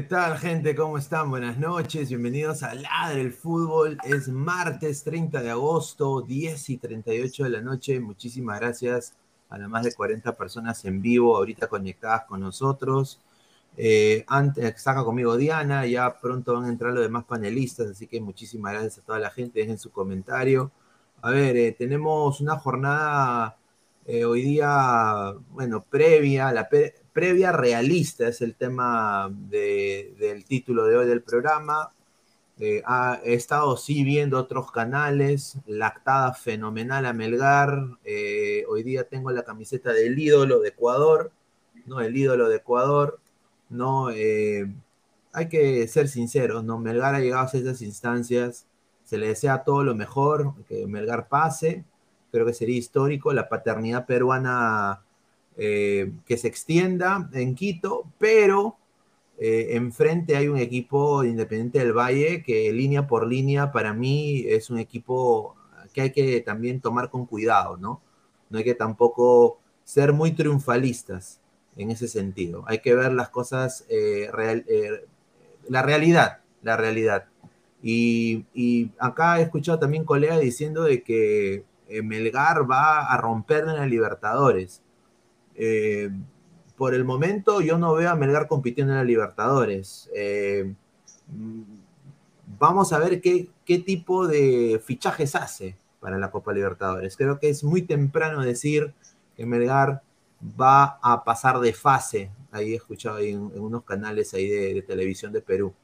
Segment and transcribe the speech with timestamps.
[0.00, 0.74] ¿Qué tal, gente?
[0.74, 1.28] ¿Cómo están?
[1.28, 2.08] Buenas noches.
[2.08, 3.98] Bienvenidos a Ladre el Fútbol.
[4.02, 8.00] Es martes 30 de agosto, 10 y 38 de la noche.
[8.00, 9.14] Muchísimas gracias
[9.50, 13.20] a las más de 40 personas en vivo, ahorita conectadas con nosotros.
[13.76, 18.72] Eh, antes, conmigo Diana, ya pronto van a entrar los demás panelistas, así que muchísimas
[18.72, 19.60] gracias a toda la gente.
[19.60, 20.72] Dejen su comentario.
[21.20, 23.58] A ver, eh, tenemos una jornada
[24.06, 26.70] eh, hoy día, bueno, previa, la
[27.12, 31.92] previa realista es el tema del título de hoy del programa.
[32.58, 32.82] Eh,
[33.24, 37.98] he estado sí viendo otros canales, lactada fenomenal a Melgar.
[38.04, 41.32] Eh, hoy día tengo la camiseta del ídolo de Ecuador,
[41.86, 42.00] ¿no?
[42.00, 43.18] El ídolo de Ecuador,
[43.70, 44.10] ¿no?
[44.10, 44.70] Eh,
[45.32, 46.78] hay que ser sinceros, ¿no?
[46.78, 48.66] Melgar ha llegado a esas instancias,
[49.04, 51.84] se le desea todo lo mejor, que Melgar pase,
[52.30, 55.02] creo que sería histórico, la paternidad peruana
[55.56, 58.76] eh, que se extienda en Quito, pero
[59.38, 64.70] eh, enfrente hay un equipo Independiente del Valle que línea por línea para mí es
[64.70, 65.56] un equipo
[65.92, 68.00] que hay que también tomar con cuidado, ¿no?
[68.48, 71.40] No hay que tampoco ser muy triunfalistas
[71.76, 72.64] en ese sentido.
[72.66, 74.30] Hay que ver las cosas, eh,
[75.68, 77.26] la realidad, la realidad.
[77.82, 81.64] Y, y, acá he escuchado también colegas diciendo de que
[82.04, 84.82] Melgar va a romper en la Libertadores.
[85.62, 86.10] Eh,
[86.74, 90.08] por el momento yo no veo a Melgar compitiendo en la Libertadores.
[90.14, 90.74] Eh,
[92.58, 97.14] vamos a ver qué, qué tipo de fichajes hace para la Copa Libertadores.
[97.14, 98.94] Creo que es muy temprano decir
[99.36, 100.00] que Melgar
[100.58, 102.30] va a pasar de fase.
[102.50, 105.74] Ahí he escuchado en, unos canales ahí de, televisión de Perú.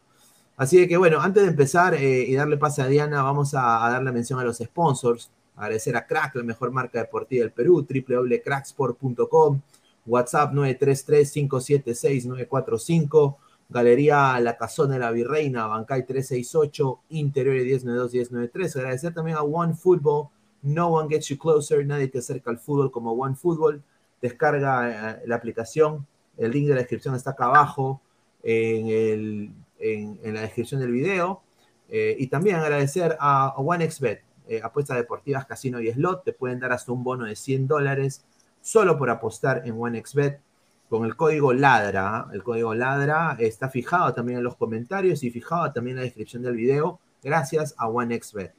[0.57, 3.91] Así que bueno, antes de empezar eh, y darle pase a Diana, vamos a, a,
[3.91, 5.31] darle mención a los sponsors.
[5.57, 9.61] Agradecer a Crack, la mejor marca deportiva del Perú, www.cracksport.com,
[10.07, 13.37] WhatsApp 933-576-945,
[13.69, 18.77] Galería La Casona de la Virreina, Bancay 368, Interior 1092-1093.
[18.77, 20.29] Agradecer también a One Football,
[20.63, 23.83] No One Gets You Closer, nadie te acerca al fútbol como One Football.
[24.23, 28.03] Descarga eh, la aplicación, el link de la descripción está acá abajo
[28.43, 31.41] en, el, en, la descripción del video.
[31.89, 36.25] Eh, y también agradecer a, OneXBet, eh, apuestas deportivas, casino y slot.
[36.25, 38.25] Te pueden dar hasta un bono de 100 dólares
[38.61, 40.41] solo por apostar en OneXBet
[40.89, 42.17] con el código LADRA.
[42.17, 42.29] ¿ah?
[42.33, 46.43] El código LADRA está fijado también en los comentarios y fijado también en la descripción
[46.43, 47.01] del video.
[47.23, 48.55] Gracias a OneXBet.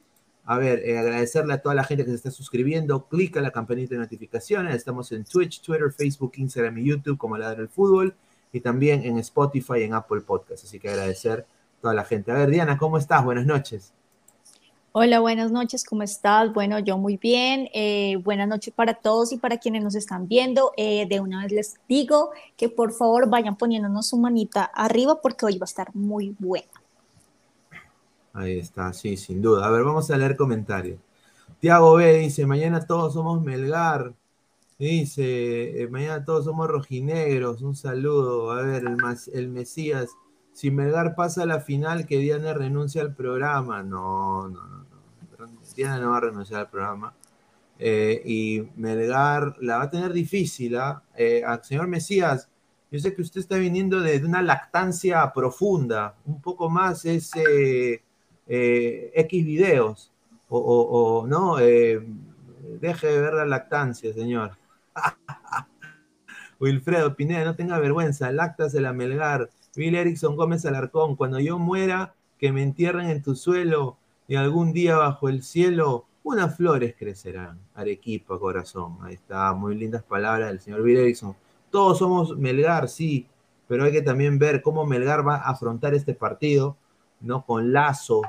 [0.45, 3.07] A ver, eh, agradecerle a toda la gente que se está suscribiendo.
[3.07, 4.75] Clica la campanita de notificaciones.
[4.75, 8.15] Estamos en Twitch, Twitter, Facebook, Instagram y YouTube como Ladra el Fútbol.
[8.53, 10.63] Y también en Spotify y en Apple Podcast.
[10.63, 12.31] Así que agradecer a toda la gente.
[12.31, 13.25] A ver, Diana, ¿cómo estás?
[13.25, 13.96] Buenas noches.
[14.99, 16.51] Hola, buenas noches, ¿cómo estás?
[16.51, 17.69] Bueno, yo muy bien.
[17.71, 20.71] Eh, buenas noches para todos y para quienes nos están viendo.
[20.75, 25.45] Eh, de una vez les digo que por favor vayan poniéndonos su manita arriba porque
[25.45, 26.65] hoy va a estar muy bueno.
[28.33, 29.67] Ahí está, sí, sin duda.
[29.67, 30.99] A ver, vamos a leer comentarios.
[31.59, 34.15] Tiago B dice, mañana todos somos Melgar.
[34.79, 37.61] Dice, eh, mañana todos somos rojinegros.
[37.61, 38.49] Un saludo.
[38.49, 38.97] A ver, el,
[39.31, 40.09] el Mesías.
[40.53, 43.83] Si Melgar pasa a la final, que Diana renuncia al programa.
[43.83, 44.76] No, no, no.
[45.83, 45.89] No.
[45.89, 47.13] Diana no va a renunciar al programa.
[47.79, 50.77] Eh, y Melgar la va a tener difícil.
[50.77, 51.03] ¿ah?
[51.15, 52.49] Eh, señor Mesías,
[52.89, 56.15] yo sé que usted está viniendo de, una lactancia profunda.
[56.25, 58.03] Un poco más ese
[58.47, 60.11] eh, X videos,
[60.49, 62.01] o, no, eh,
[62.79, 64.57] deje de ver la lactancia, señor.
[66.59, 69.49] Wilfredo Pineda, no tenga vergüenza, lactas de la Melgar.
[69.75, 74.73] Bill Erickson Gómez Alarcón, cuando yo muera, que me entierren en tu suelo y algún
[74.73, 77.59] día bajo el cielo unas flores crecerán.
[77.73, 78.97] Arequipa, corazón.
[79.01, 81.35] Ahí está, muy lindas palabras del señor Bill Erickson.
[81.71, 83.27] Todos somos Melgar, sí,
[83.67, 86.75] pero hay que también ver cómo Melgar va a afrontar este partido
[87.21, 87.45] ¿no?
[87.45, 88.21] Con Lazo,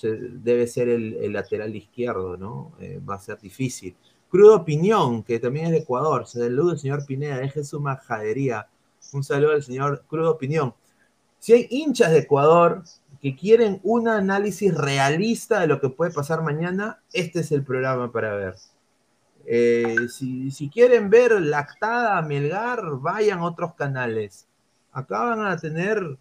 [0.00, 2.72] debe ser el, lateral izquierdo, ¿no?
[2.80, 3.94] Eh, va a ser difícil.
[4.30, 6.26] Crudo Opinión, que también es de Ecuador.
[6.26, 8.68] Saludos, señor Pineda, deje su majadería.
[9.12, 10.74] Un saludo al señor Crudo Opinión.
[11.38, 12.82] Si hay hinchas de Ecuador
[13.22, 18.10] que quieren un análisis realista de lo que puede pasar mañana, este es el programa
[18.10, 18.56] para ver.
[19.46, 24.48] Eh, si, quieren ver lactada a Melgar, vayan a otros canales.
[24.90, 26.18] Acá van a tener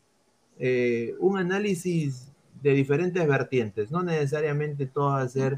[0.60, 2.32] eh, un análisis
[2.62, 5.56] de diferentes vertientes, no necesariamente todo va a ser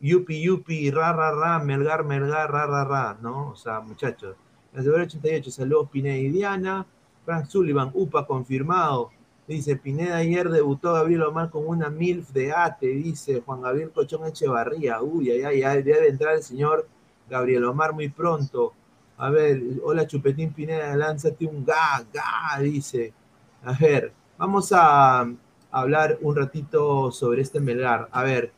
[0.00, 3.50] yupi yupi, ra ra ra, melgar melgar, ra ra ra, ¿no?
[3.50, 4.34] O sea, muchachos.
[4.72, 6.86] La 88, saludos Pineda y Diana.
[7.26, 9.10] Frank Sullivan, UPA confirmado.
[9.46, 14.26] Dice, Pineda ayer debutó Gabriel Omar con una MILF de ATE, dice Juan Gabriel Cochón
[14.26, 15.02] Echevarría.
[15.02, 16.88] Uy, ya, ya, debe entrar el señor
[17.28, 18.72] Gabriel Omar muy pronto.
[19.16, 23.12] A ver, hola Chupetín Pineda, lánzate un ga, ga, dice.
[23.64, 25.30] A ver, Vamos a
[25.70, 28.08] hablar un ratito sobre este Melgar.
[28.10, 28.54] A ver,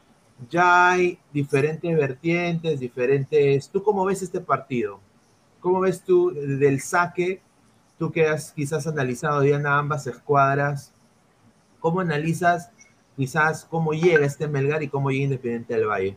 [0.48, 3.68] ya hay diferentes vertientes, diferentes...
[3.68, 5.00] ¿Tú cómo ves este partido?
[5.58, 7.42] ¿Cómo ves tú del saque?
[8.02, 10.92] Tú que has quizás analizado, Diana, ambas escuadras.
[11.78, 12.72] ¿Cómo analizas
[13.16, 16.16] quizás cómo llega este Melgar y cómo llega Independiente del Valle?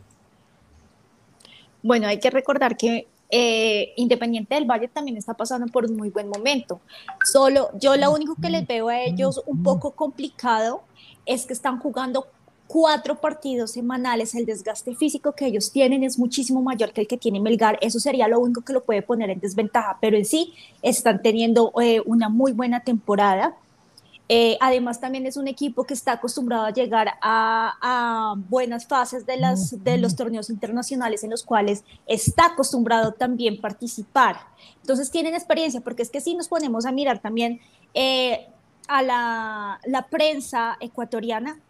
[1.84, 6.10] Bueno, hay que recordar que eh, Independiente del Valle también está pasando por un muy
[6.10, 6.80] buen momento.
[7.24, 10.82] Solo yo lo único que les veo a ellos un poco complicado
[11.24, 12.26] es que están jugando
[12.66, 17.16] cuatro partidos semanales, el desgaste físico que ellos tienen es muchísimo mayor que el que
[17.16, 20.52] tiene Melgar, eso sería lo único que lo puede poner en desventaja, pero en sí
[20.82, 23.56] están teniendo eh, una muy buena temporada.
[24.28, 29.36] Eh, además, también es un equipo que está acostumbrado a llegar a, buenas fases de,
[29.36, 34.36] las, de los torneos internacionales en los cuales está acostumbrado también participar.
[34.80, 37.60] Entonces, tienen experiencia, porque es que si nos ponemos a mirar también
[37.94, 38.48] eh,
[38.88, 41.60] a la, la, prensa ecuatoriana,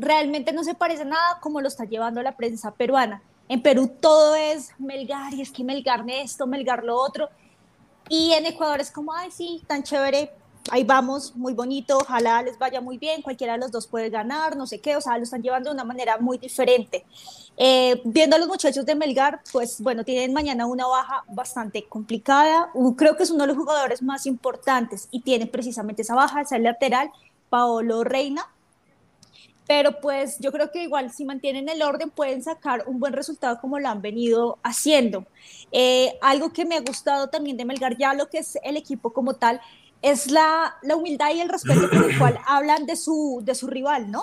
[0.00, 3.22] realmente no se parece nada como lo está llevando la prensa peruana.
[3.48, 7.28] En Perú todo es Melgar, y es que Melgar esto, Melgar lo otro.
[8.08, 10.32] Y en Ecuador es como, ay, sí, tan chévere,
[10.70, 14.56] ahí vamos, muy bonito, ojalá les vaya muy bien, cualquiera de los dos puede ganar,
[14.56, 17.04] no sé qué, o sea, lo están llevando de una manera muy diferente.
[17.56, 22.70] Eh, viendo a los muchachos de Melgar, pues bueno, tienen mañana una baja bastante complicada,
[22.96, 26.58] creo que es uno de los jugadores más importantes y tiene precisamente esa baja, esa
[26.58, 27.10] lateral,
[27.48, 28.46] Paolo Reina,
[29.70, 33.60] pero pues yo creo que igual si mantienen el orden pueden sacar un buen resultado
[33.60, 35.24] como lo han venido haciendo.
[35.70, 39.12] Eh, algo que me ha gustado también de Melgar, ya lo que es el equipo
[39.12, 39.60] como tal,
[40.02, 43.68] es la, la, humildad y el respeto con el cual hablan de su, de su
[43.68, 44.22] rival, ¿no?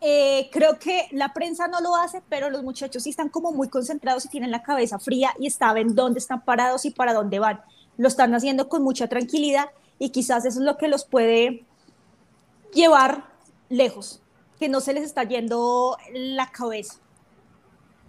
[0.00, 3.68] Eh, creo que la prensa no lo hace, pero los muchachos sí están como muy
[3.68, 7.60] concentrados y tienen la cabeza fría y saben dónde están parados y para dónde van.
[7.98, 9.66] Lo están haciendo con mucha tranquilidad
[9.98, 11.66] y quizás eso es lo que los puede
[12.72, 13.30] llevar
[13.72, 14.21] lejos,
[14.62, 17.00] que no se les está yendo la cabeza.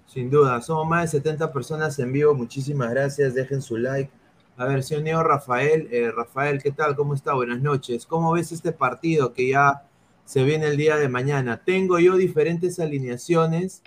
[0.05, 2.35] Sin duda, somos más de 70 personas en vivo.
[2.35, 3.33] Muchísimas gracias.
[3.33, 4.11] Dejen su like
[4.55, 5.87] a ver, señor Rafael.
[5.91, 6.95] Eh, Rafael, ¿qué tal?
[6.95, 7.33] ¿Cómo está?
[7.33, 8.05] Buenas noches.
[8.05, 9.87] ¿Cómo ves este partido que ya
[10.25, 11.63] se viene el día de mañana.
[11.63, 13.81] Tengo yo diferentes alineaciones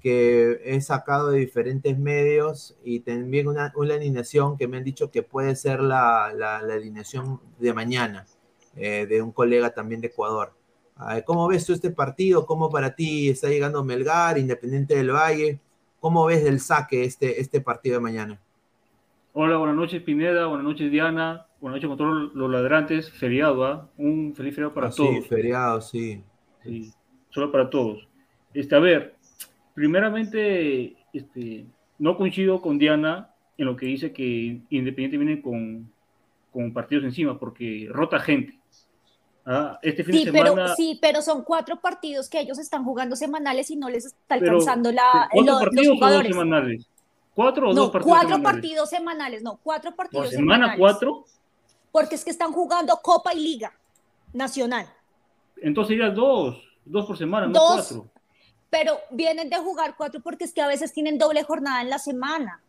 [0.00, 5.10] que he sacado de diferentes medios y también una, una alineación que me han dicho
[5.10, 8.26] que puede ser la, la, alineación de mañana
[8.74, 10.54] eh, de un colega también de Ecuador.
[11.24, 12.46] ¿Cómo ves tú este partido?
[12.46, 15.60] ¿Cómo para ti está llegando Melgar, Independiente del Valle?
[16.00, 18.40] ¿Cómo ves del saque este, este partido de mañana?
[19.34, 23.88] Hola, buenas noches Pineda, buenas noches Diana, buenas noches con todos los ladrantes, feriado, ¿ah?
[23.96, 25.14] Un feliz feriado para ah, todos.
[25.14, 26.22] Sí, feriado, sí.
[26.62, 26.92] Sí,
[27.30, 28.06] solo para todos.
[28.52, 29.14] Este, a ver,
[29.74, 31.64] primeramente, este,
[31.98, 35.90] no coincido con Diana en lo que dice que Independiente viene con,
[36.52, 38.58] con partidos encima, porque rota gente.
[39.44, 40.54] Ah, este fin sí, de semana...
[40.54, 44.34] pero, sí, pero son cuatro partidos que ellos están jugando semanales y no les está
[44.36, 46.30] alcanzando la, ¿Cuatro partidos los jugadores.
[46.30, 46.86] O dos semanales?
[47.34, 48.52] ¿Cuatro o no, dos partidos cuatro semanales?
[48.52, 51.24] partidos semanales, no, cuatro partidos ¿Por semana cuatro?
[51.90, 53.72] Porque es que están jugando Copa y Liga
[54.32, 54.86] Nacional.
[55.60, 58.06] Entonces serían dos, dos por semana, no cuatro.
[58.70, 61.98] Pero vienen de jugar cuatro porque es que a veces tienen doble jornada en la
[61.98, 62.62] semana.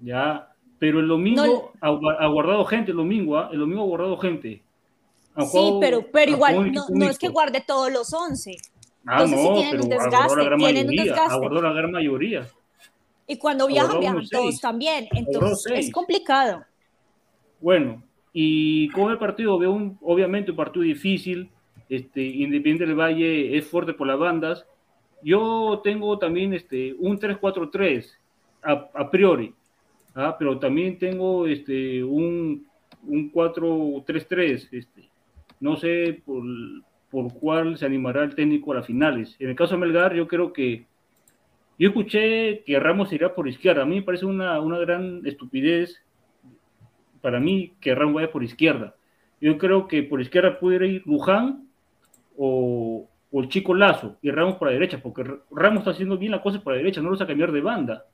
[0.00, 3.50] Ya, pero el domingo ha, guardado gente, el domingo, ¿ah?
[3.52, 4.62] el domingo ha guardado gente.
[5.46, 8.56] Sí, pero, pero igual no, es que guarde todos los once.
[9.06, 11.34] Ah, Entonces, no, tienen un desgaste, tienen un desgaste.
[11.34, 12.46] Aguardó la gran mayoría.
[13.26, 15.08] Y cuando viajan, viajan todos también.
[15.12, 16.64] Entonces es complicado.
[17.60, 21.50] Bueno, y con el partido veo un, obviamente un partido difícil.
[21.88, 24.66] Este, Independiente del Valle es fuerte por las bandas.
[25.22, 28.06] Yo tengo también este, un 3-4-3
[28.62, 29.54] a, priori,
[30.14, 30.36] ¿ah?
[30.38, 32.66] pero también tengo este, un,
[33.06, 34.68] un 4-3-3.
[34.70, 35.09] Este,
[35.60, 36.42] no sé por,
[37.10, 39.36] por cuál se animará el técnico a las finales.
[39.38, 40.86] En el caso de Melgar, yo creo que
[41.78, 43.82] yo escuché que Ramos iría por izquierda.
[43.82, 46.02] A mí me parece una, una gran estupidez
[47.22, 48.94] para mí que Ramos vaya por izquierda.
[49.40, 51.68] Yo creo que por izquierda pudiera ir Luján
[52.36, 56.42] o, el chico Lazo y Ramos por la derecha, porque Ramos está haciendo bien la
[56.42, 58.04] cosa por la derecha, no lo va a cambiar de banda.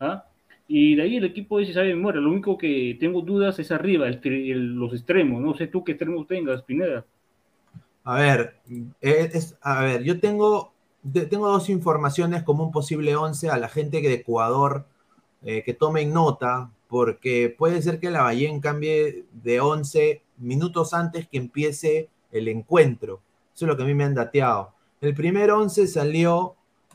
[0.00, 0.24] ¿ah?
[0.68, 2.20] Y de ahí el equipo dice, sabe memoria.
[2.20, 5.42] Lo único que tengo dudas es arriba, los extremos.
[5.42, 7.04] No sé tú qué extremos tengas, Pineda.
[8.04, 8.56] A ver,
[9.00, 10.72] es, a ver, yo tengo
[11.28, 14.86] tengo dos informaciones como un posible 11 a la gente de Ecuador
[15.42, 21.26] eh, que tomen nota, porque puede ser que la Ballén cambie de 11 minutos antes
[21.28, 23.20] que empiece el encuentro.
[23.54, 24.72] Eso es lo que a mí me han dateado.
[25.00, 26.54] El primer 11 salió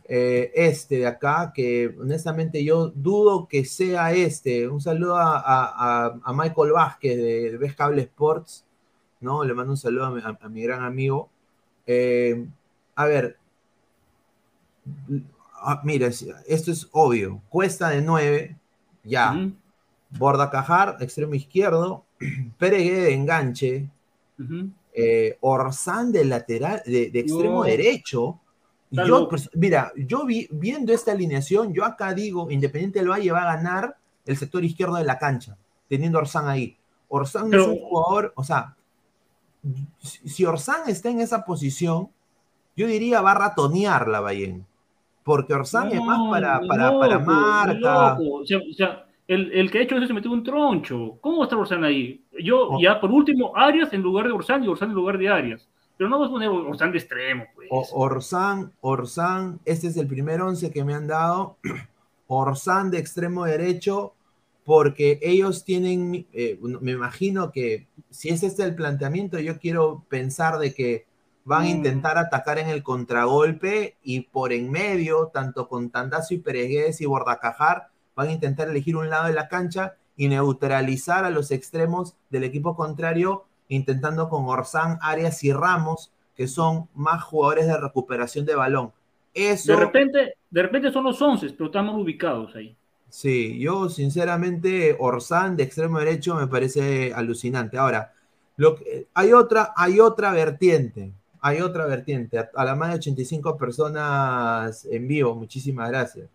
[0.09, 4.67] eh, este de acá, que honestamente yo dudo que sea este.
[4.69, 8.65] Un saludo a, Michael Vázquez de, de Cable Sports,
[9.19, 9.43] ¿no?
[9.43, 11.29] Le mando un saludo a mi, gran amigo.
[11.85, 12.47] Eh,
[12.95, 13.37] a ver,
[15.61, 17.41] ah, mira, esto es obvio.
[17.49, 18.55] Cuesta de 9,
[19.03, 19.51] ya.
[20.11, 22.05] Borda Cajar, extremo izquierdo.
[22.57, 23.89] Peregué de enganche.
[24.93, 28.39] Eh, Orzán de lateral, de, extremo derecho.
[28.91, 33.43] Yo, pues, mira, yo vi, viendo esta alineación, yo acá digo, Independiente del Valle va
[33.43, 35.57] a ganar el sector izquierdo de la cancha,
[35.87, 36.77] teniendo Orzán ahí.
[37.09, 38.75] Orzán es un jugador, o sea,
[40.01, 42.09] si Orzán está en esa posición,
[42.75, 44.65] yo diría va a ratonear la Bayern
[45.27, 48.17] porque Orsán es más para, para, para marca.
[48.17, 51.17] O sea, el, el, que ha hecho eso se metió un troncho.
[51.19, 52.21] ¿Cómo va a estar Orsán ahí?
[52.41, 52.81] Yo, oh.
[52.81, 55.67] ya por último, Arias en lugar de Orsán y Orsán en lugar de Arias.
[55.97, 57.69] Pero no vas a poner Orsán de extremo, pues.
[57.71, 61.57] Orsán, Orsán, este es el primer once que me han dado.
[62.27, 64.13] Orsán de extremo derecho,
[64.63, 70.59] porque ellos tienen, eh, me imagino que si es este el planteamiento, yo quiero pensar
[70.59, 71.05] de que
[71.45, 71.69] van a mm.
[71.69, 77.05] intentar atacar en el contragolpe y por en medio, tanto con Tandazo y Peregués y
[77.05, 82.17] Bordacajar, van a intentar elegir un lado de la cancha y neutralizar a los extremos
[82.29, 88.45] del equipo contrario, intentando con Orsán, Arias y Ramos, que son más jugadores de recuperación
[88.45, 88.91] de balón.
[89.33, 89.73] Eso...
[89.73, 92.75] De repente, de repente son los 11, pero estamos ubicados ahí.
[93.09, 97.77] Sí, yo sinceramente Orsán de extremo derecho me parece alucinante.
[97.77, 98.13] Ahora,
[98.57, 102.37] lo que, hay, otra, hay otra vertiente hay otra vertiente.
[102.39, 106.29] A, la más de 85 personas en vivo, muchísimas gracias.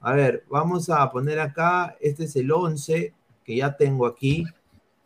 [0.00, 3.12] A ver, vamos a poner acá, este es el 11
[3.44, 4.44] que ya tengo aquí,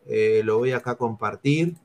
[0.09, 1.77] eh, lo voy acá a compartir.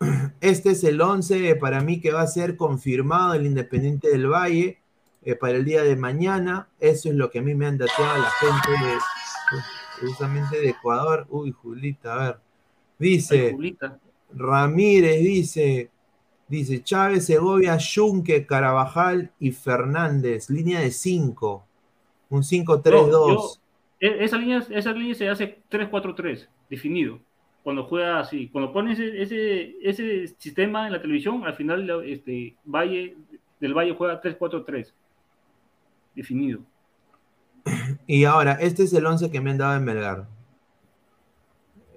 [0.40, 4.78] Este es el 11 para mí que va a ser confirmado el Independiente del Valle
[5.22, 6.68] eh, para el día de mañana.
[6.78, 11.26] Eso es lo que a mí me han dateado la gente de, justamente de Ecuador.
[11.30, 12.38] Uy, Julita, a ver.
[12.98, 13.56] Dice,
[14.32, 15.90] Ramírez dice,
[16.50, 20.50] Dice Chávez, Segovia, Junque, Carabajal y Fernández.
[20.50, 21.64] Línea de 5.
[22.28, 23.60] Un 5-3-2.
[24.00, 27.20] E, esa, línea, esa línea se hace 3-4-3, definido.
[27.62, 28.48] Cuando juega así.
[28.48, 33.16] Cuando pone ese, ese, ese sistema en la televisión, al final este, Valle,
[33.60, 34.92] del Valle juega 3-4-3.
[36.14, 36.60] Definido.
[38.06, 40.26] Y ahora, este es el 11 que me han dado en Melgar.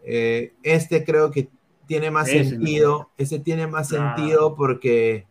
[0.03, 1.49] Eh, este creo que
[1.87, 3.09] tiene más sentido.
[3.17, 5.25] Ese tiene más sentido porque,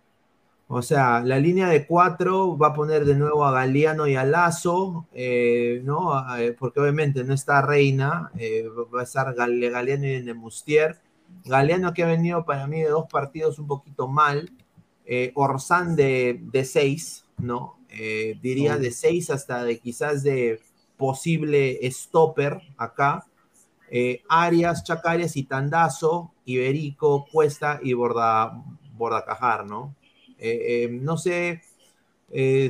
[0.69, 4.25] o sea, la línea de cuatro va a poner de nuevo a Galeano y a
[4.25, 6.37] Lazo, eh, ¿no?
[6.39, 8.33] Eh, porque obviamente no está Reina,
[8.95, 11.01] va a estar Galeano y Nemustier.
[11.45, 14.51] Galeano que ha venido para mí de dos partidos un poquito mal.
[15.35, 17.79] Orsán de, de seis, ¿no?
[18.41, 20.59] diría de seis hasta de quizás de
[20.97, 23.27] posible stopper acá.
[23.91, 28.63] Eh, Arias, Chacarias y Tandazo, Iberico, Cuesta y Borda,
[28.95, 29.95] Bordacajar, ¿no?
[30.45, 31.63] Eh, eh, no sé,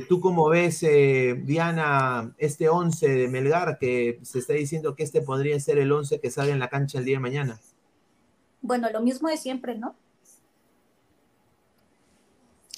[0.07, 5.59] tú cómo ves, Diana, este 11 de Melgar, que se está diciendo que este podría
[5.59, 7.59] ser el 11 que sale en la cancha el día de mañana.
[8.61, 9.95] Bueno, lo mismo de siempre, ¿no?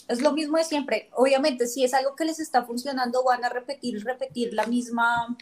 [0.07, 1.09] Es lo mismo de siempre.
[1.13, 5.35] Obviamente, si es algo que les está funcionando, van a repetir, repetir la misma,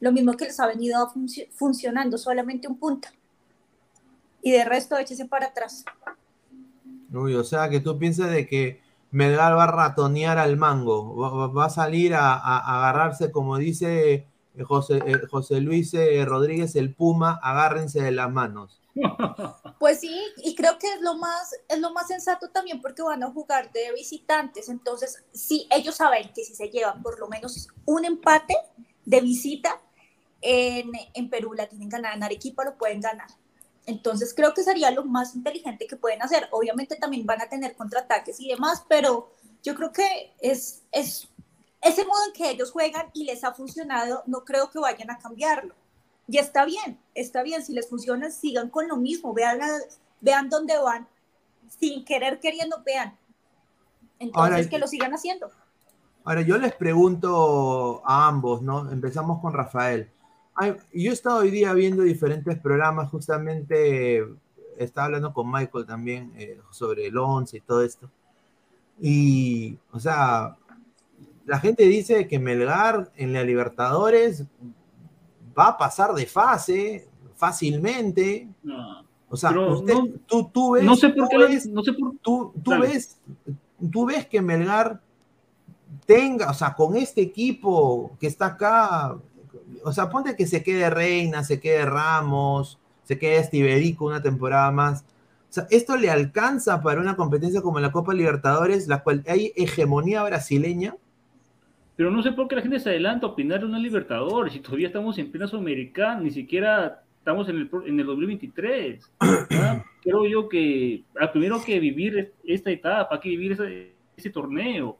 [0.00, 1.12] lo mismo que les ha venido
[1.52, 3.08] funcionando, solamente un punto.
[4.42, 5.84] Y de resto, échese para atrás.
[7.12, 11.16] Uy, o sea que tú piensas de que Melgar va a ratonear al mango,
[11.54, 14.26] va, a salir a, agarrarse, como dice
[14.66, 18.80] José, eh, José Luis eh, Rodríguez, el Puma, agárrense de las manos.
[19.78, 23.22] Pues sí, y creo que es lo más, es lo más sensato también porque van
[23.22, 24.68] a jugar de visitantes.
[24.68, 28.56] Entonces, sí, ellos saben que si se llevan por lo menos un empate
[29.04, 29.80] de visita,
[30.40, 33.28] en, Perú la tienen ganada, en Arequipa lo pueden ganar.
[33.88, 36.46] Entonces creo que sería lo más inteligente que pueden hacer.
[36.50, 41.26] Obviamente también van a tener contraataques y demás, pero yo creo que es, es
[41.80, 45.16] ese modo en que ellos juegan y les ha funcionado, no creo que vayan a
[45.16, 45.74] cambiarlo.
[46.26, 49.58] Y está bien, está bien, si les funciona, sigan con lo mismo, vean,
[50.20, 51.08] vean dónde van,
[51.80, 53.16] sin querer queriendo, vean.
[54.18, 55.50] Entonces que lo sigan haciendo.
[56.24, 58.92] Ahora yo les pregunto a ambos, ¿no?
[58.92, 60.12] Empezamos con Rafael
[60.92, 64.24] yo he estado hoy día viendo diferentes programas, justamente
[64.76, 68.10] estaba hablando con Michael también eh, sobre el 11 y todo esto.
[69.00, 70.56] Y, o sea,
[71.46, 74.44] la gente dice que Melgar en la Libertadores
[75.58, 78.48] va a pasar de fase fácilmente.
[79.28, 82.16] o sea, tú, tú, ves, no sé por qué, no sé por...
[82.20, 83.20] tú, tú ves,
[83.92, 85.00] tú ves que Melgar
[86.06, 89.16] tenga, o sea, con este equipo que está acá,
[89.84, 94.70] o sea, ponte que se quede Reina, se quede Ramos, se quede Estiberico una temporada
[94.70, 95.04] más.
[95.50, 99.52] O sea, esto le alcanza para una competencia como la Copa Libertadores, la cual hay
[99.56, 100.94] hegemonía brasileña.
[101.96, 104.60] Pero no sé por qué la gente se adelanta a opinar de una Libertadores y
[104.60, 109.12] todavía estamos en plena Sudamericana, ni siquiera estamos en el, en el 2023.
[110.02, 114.98] Creo yo que ah, primero que vivir esta etapa, hay que vivir ese, ese torneo.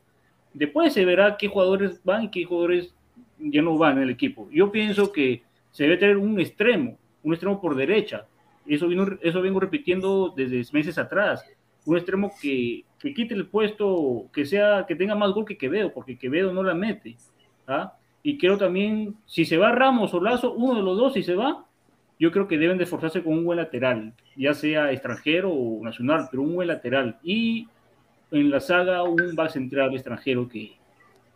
[0.55, 2.95] Después se verá qué jugadores van y qué jugadores
[3.39, 4.49] ya no va en el equipo.
[4.51, 8.27] Yo pienso que se debe tener un extremo, un extremo por derecha.
[8.67, 11.45] Eso, vino, eso vengo repitiendo desde meses atrás.
[11.85, 15.93] Un extremo que, que quite el puesto, que sea que tenga más gol que Quevedo,
[15.93, 17.17] porque Quevedo no la mete.
[17.67, 17.95] ¿ah?
[18.23, 21.35] Y creo también, si se va Ramos o Lazo, uno de los dos, si se
[21.35, 21.65] va,
[22.19, 26.29] yo creo que deben de esforzarse con un buen lateral, ya sea extranjero o nacional,
[26.31, 27.19] pero un buen lateral.
[27.23, 27.69] Y
[28.31, 30.78] en la saga, un back central extranjero que,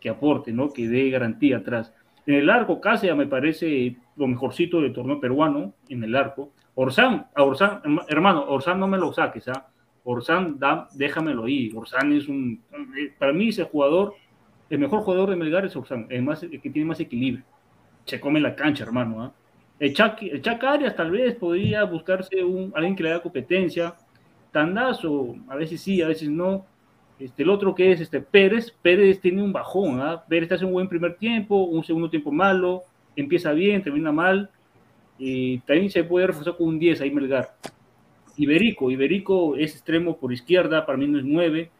[0.03, 0.73] que aporte, ¿no?
[0.73, 1.93] que dé garantía atrás.
[2.25, 6.51] En el arco, Cáceres me parece lo mejorcito del torneo peruano, en el arco.
[6.75, 9.69] Orsán, Orsán, hermano, Orsán no me lo saques, ¿ah?
[10.03, 10.59] Orsán,
[10.93, 11.71] déjamelo ahí.
[11.73, 12.61] Orsán es un,
[13.17, 14.15] para mí ese jugador,
[14.69, 17.45] el mejor jugador de Melgar es Orsán, el, más, que tiene más equilibrio.
[18.03, 19.23] Se come la cancha, hermano.
[19.23, 19.31] ¿ah?
[19.79, 23.95] El Chac, Arias tal vez podría buscarse un, alguien que le haga competencia.
[24.51, 26.65] Tandazo, a veces sí, a veces no.
[27.23, 30.25] Este, el otro que es este, Pérez, Pérez tiene un bajón, ¿ah?
[30.27, 32.81] Pérez hace un buen primer tiempo, un segundo tiempo malo,
[33.15, 34.49] empieza bien, termina mal,
[35.17, 37.55] y también se puede reforzar con un 10 ahí Melgar.
[38.35, 41.71] Iberico, Iberico es extremo por izquierda, para mí no es 9,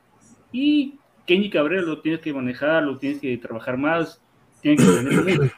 [0.53, 0.93] y
[1.25, 4.21] Kenny Cabrera lo tienes que manejar, lo tienes que trabajar más,
[4.61, 5.51] tienes que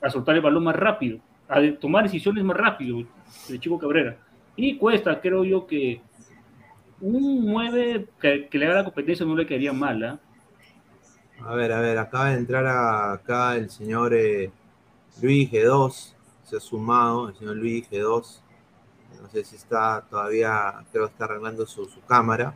[0.00, 3.04] a soltar el balón más rápido, a tomar decisiones más rápido,
[3.50, 4.16] el chico Cabrera.
[4.56, 6.00] Y cuesta, creo yo que
[7.00, 10.20] un 9 que, le haga la competencia no le quedaría mal, ¿ah?
[11.44, 14.50] A ver, a ver, acaba de entrar acá el señor eh,
[15.22, 16.12] Luis G2,
[16.44, 18.40] se ha sumado, el señor Luis G2.
[19.22, 22.54] No sé si está todavía, creo que está arreglando su, cámara.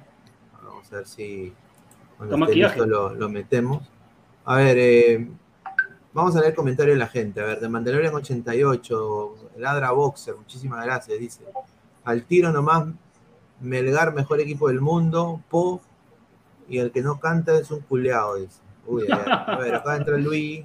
[0.62, 1.52] Vamos a ver si
[2.18, 3.88] cuando esté lo, lo, metemos.
[4.44, 5.28] A ver, eh,
[6.12, 7.40] vamos a leer comentarios de la gente.
[7.40, 11.42] A ver, de Mandalorian 88, Ladra Boxer, muchísimas gracias, dice.
[12.04, 12.87] Al tiro nomás,
[13.60, 15.80] Melgar, mejor equipo del mundo, Po,
[16.68, 18.60] y el que no canta es un culeado, dice.
[18.86, 20.64] Uy, a ver, a ver, acá entra Luis.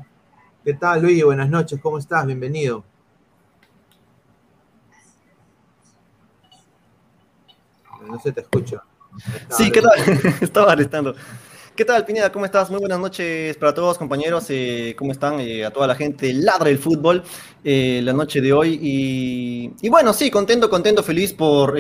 [0.64, 1.24] ¿Qué tal, Luis?
[1.24, 2.26] Buenas noches, ¿cómo estás?
[2.26, 2.84] Bienvenido.
[8.06, 8.84] No se te escucha.
[9.50, 10.00] Sí, ¿qué tal?
[10.42, 11.16] Estaba arrestando.
[11.80, 12.30] ¿Qué tal, Pineda?
[12.30, 12.70] ¿Cómo estás?
[12.70, 14.48] Muy buenas noches para todos, compañeros.
[14.50, 15.40] Eh, ¿Cómo están?
[15.40, 17.24] Eh, a toda la gente ladra el fútbol
[17.64, 18.78] eh, la noche de hoy.
[19.82, 21.80] Y, bueno, sí, contento, contento, feliz por,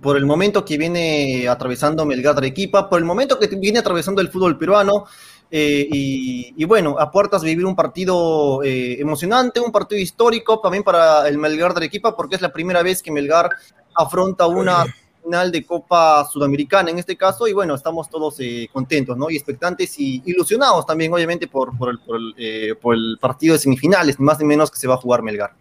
[0.00, 4.20] por el momento que viene atravesando Melgar de Arequipa, por el momento que viene atravesando
[4.20, 5.06] el fútbol peruano.
[5.50, 11.26] Y, y, bueno, a puertas de vivir un partido emocionante, un partido histórico también para
[11.26, 13.50] el Melgar de Arequipa, porque es la primera vez que Melgar
[13.96, 14.86] afronta una
[15.22, 19.30] final de Copa Sudamericana en este caso, y bueno, estamos todos eh, contentos, ¿no?
[19.30, 22.74] Y expectantes y ilusionados también, obviamente, por, por, el, por, el, eh,
[23.20, 25.54] partido de semifinales, más ni menos que se va a jugar Melgar.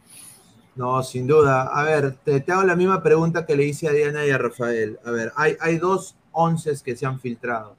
[0.75, 1.63] No, sin duda.
[1.63, 4.97] A ver, te, hago la misma pregunta que le hice a Diana y a Rafael.
[5.05, 7.75] A ver, hay, hay dos onces que se han filtrado.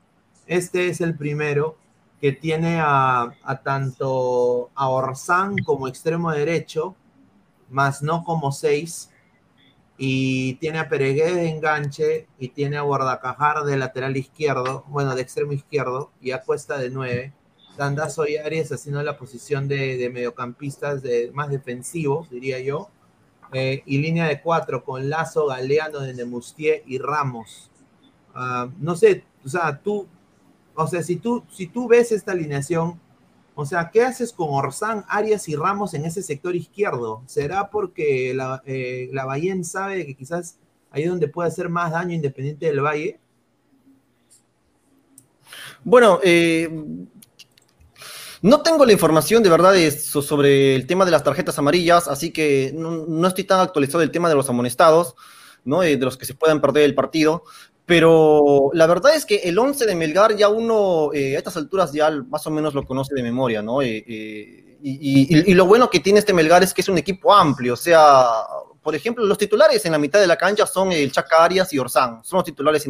[0.46, 1.76] Este es el primero
[2.20, 6.94] que tiene a, a tanto a Orsán como extremo derecho,
[7.70, 9.10] más no como seis,
[10.02, 15.20] y tiene a Peregué de enganche y tiene a Guardacajar de lateral izquierdo, bueno, de
[15.20, 17.34] extremo izquierdo, y a Cuesta de nueve.
[17.76, 21.02] Tandazo y Arias haciendo la posición de, mediocampistas
[21.34, 22.88] más defensivos, diría yo.
[23.52, 27.70] Eh, y línea de cuatro con Lazo, Galeano, de Nemustier y Ramos.
[28.34, 30.08] Uh, no sé, o sea, tú,
[30.76, 32.98] o sea, si tú, si tú ves esta alineación,
[33.60, 37.22] o sea, ¿qué haces con Orsán, Arias y Ramos en ese sector izquierdo?
[37.26, 40.56] ¿Será porque la, eh, la Bayén sabe que quizás
[40.90, 43.20] ahí es donde puede hacer más daño Independiente del Valle?
[45.84, 46.70] Bueno, eh,
[48.40, 52.72] no tengo la información de verdad sobre el tema de las tarjetas amarillas, así que
[52.74, 55.14] no, no estoy tan actualizado del tema de los amonestados,
[55.64, 55.80] ¿no?
[55.80, 57.44] de los que se puedan perder el partido.
[57.90, 61.90] Pero la verdad es que el 11 de Melgar ya uno eh, a estas alturas
[61.90, 63.82] ya más o menos lo conoce de memoria, ¿no?
[63.82, 67.72] Eh, eh, y, lo bueno que tiene este Melgar es que es un equipo amplio,
[67.74, 68.26] o sea,
[68.80, 71.80] por ejemplo, los titulares en la mitad de la cancha son el Chaca Arias y
[71.80, 72.88] Orsán, son los titulares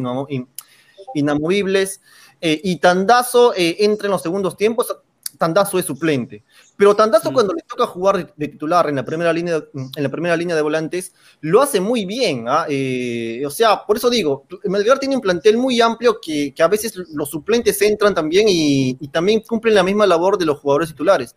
[1.15, 1.99] inamovibles.
[2.39, 4.95] y Tandazo entra en los segundos tiempos,
[5.35, 6.43] Tandazo es suplente.
[6.77, 7.33] Pero Tandazo mm.
[7.33, 10.61] cuando le toca jugar de titular en la primera línea, en la primera línea de
[10.61, 12.45] volantes, lo hace muy bien.
[12.47, 12.65] ¿ah?
[12.69, 16.67] Eh, o sea, por eso digo, Melgar tiene un plantel muy amplio que, que a
[16.67, 20.89] veces los suplentes entran también y, y, también cumplen la misma labor de los jugadores
[20.89, 21.35] titulares.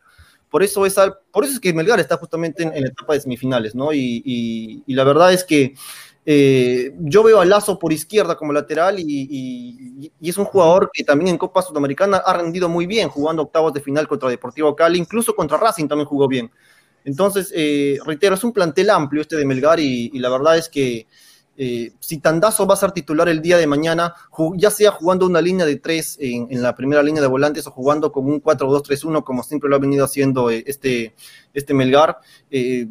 [0.49, 0.95] Por eso es,
[1.33, 3.93] por eso es que Melgar está justamente en, en la etapa de semifinales, ¿no?
[3.93, 5.75] Y, y, y la verdad es que
[6.27, 11.29] eh, yo veo a Lazo por izquierda como lateral y, es un jugador que también
[11.29, 15.35] en Copa Sudamericana ha rendido muy bien, jugando octavos de final contra Deportivo Cali, incluso
[15.35, 16.51] contra Racing también jugó bien.
[17.05, 21.07] Entonces, eh, reitero, es un plantel amplio este de Melgar y, la verdad es que
[21.57, 24.15] eh, si Tandazo va a ser titular el día de mañana,
[24.57, 27.71] ya sea jugando una línea de tres en, en la primera línea de volantes o
[27.71, 31.15] jugando con un 4-2-3-1 como siempre lo ha venido haciendo este,
[31.53, 32.19] este Melgar,
[32.51, 32.89] eh,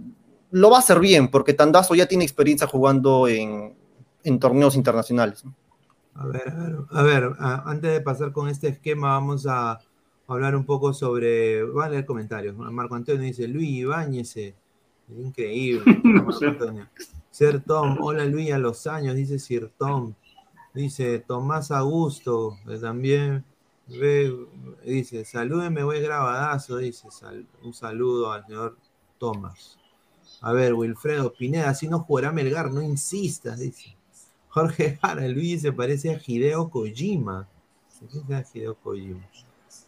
[0.54, 3.76] lo va a hacer bien, porque Tandazo ya tiene experiencia jugando en,
[4.24, 5.44] en torneos internacionales.
[6.14, 9.80] A ver, a ver, a ver a, antes de pasar con este esquema, vamos a
[10.28, 11.64] hablar un poco sobre.
[11.64, 12.56] Voy a leer comentarios.
[12.56, 14.54] Marco Antonio dice: Luis Ibáñez,
[15.10, 16.02] increíble.
[17.32, 20.14] Ser Tom, hola Luis a los años, dice Sir Tom.
[20.72, 23.44] Dice Tomás Augusto, también
[23.88, 24.32] ve,
[24.86, 26.78] dice: Salúdeme, voy grabadazo.
[26.78, 28.78] Dice: sal, un saludo al señor
[29.18, 29.80] Tomás.
[30.44, 33.96] A ver, Wilfredo Pineda, así no jugará Melgar, no insistas, dice.
[34.50, 37.48] Jorge Jara, Luis se parece a Hideo Kojima.
[38.28, 39.26] ¿Qué es Hideo Kojima?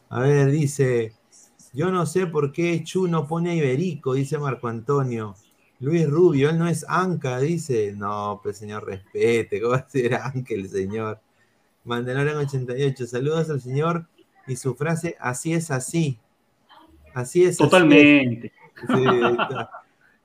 [0.08, 1.14] A ver, dice,
[1.74, 5.36] yo no sé por qué Chu no pone a Iberico, dice Marco Antonio.
[5.82, 7.94] Luis Rubio, él no es Anca, dice.
[7.94, 11.20] No, pues señor, respete, ¿cómo va a ser Anca el señor?
[11.84, 14.08] Mandalorian 88, saludos al señor
[14.48, 16.18] y su frase, así es así.
[17.14, 17.58] Así es.
[17.58, 18.54] Totalmente.
[18.88, 19.04] Así.
[19.04, 19.10] Sí,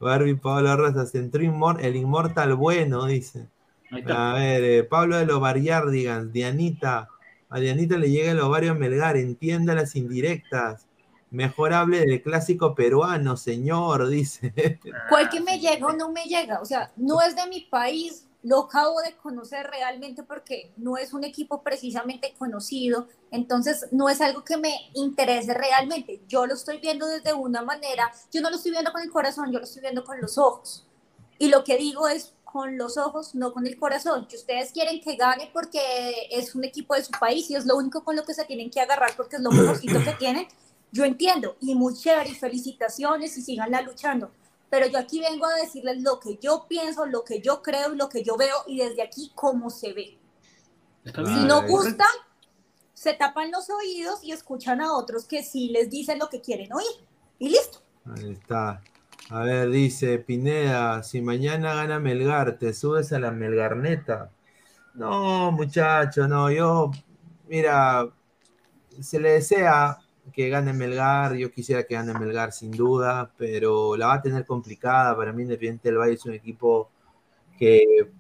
[0.01, 3.49] Barbie Pablo Rosas, entró el inmortal bueno, dice.
[4.09, 7.09] A ver, eh, Pablo de los Barriardigans, Dianita.
[7.51, 10.87] A Dianita le llega el ovario Melgar, entienda las indirectas.
[11.31, 14.81] Mejor hable del clásico peruano, señor, dice.
[15.09, 16.61] ¿Cuál que me llega o no me llega?
[16.61, 21.13] O sea, no es de mi país, lo acabo de conocer realmente porque no es
[21.13, 26.23] un equipo precisamente conocido, entonces no es algo que me interese realmente.
[26.27, 29.53] Yo lo estoy viendo desde una manera, yo no lo estoy viendo con el corazón,
[29.53, 30.87] yo lo estoy viendo con los ojos.
[31.39, 35.01] Y lo que digo es con los ojos, no con el corazón, que ustedes quieren
[35.01, 35.81] que gane porque
[36.31, 38.71] es un equipo de su país y es lo único con lo que se tienen
[38.71, 40.49] que agarrar porque es lo mejorcito que tienen.
[40.93, 44.33] Yo entiendo, y muy chévere, y felicitaciones y siganla luchando.
[44.71, 48.09] Pero yo aquí vengo a decirles lo que yo pienso, lo que yo creo, lo
[48.09, 50.19] que yo veo y desde aquí cómo se ve.
[51.05, 52.07] Si no gusta,
[52.95, 56.73] se tapan los oídos y escuchan a otros que sí les dicen lo que quieren
[56.73, 57.07] oír.
[57.39, 57.81] Y listo.
[58.05, 58.83] Ahí está.
[59.31, 64.31] A ver, dice Pineda, si mañana gana Melgar, ¿te subes a la Melgarneta?
[64.95, 66.91] No, muchacho, no, yo,
[67.49, 68.09] mira,
[69.01, 70.00] se le desea
[70.33, 74.45] que gane Melgar, yo quisiera que gane Melgar sin duda, pero la va a tener
[74.45, 75.17] complicada.
[75.17, 76.91] Para mí, Independiente del Valle es un equipo
[77.59, 78.11] que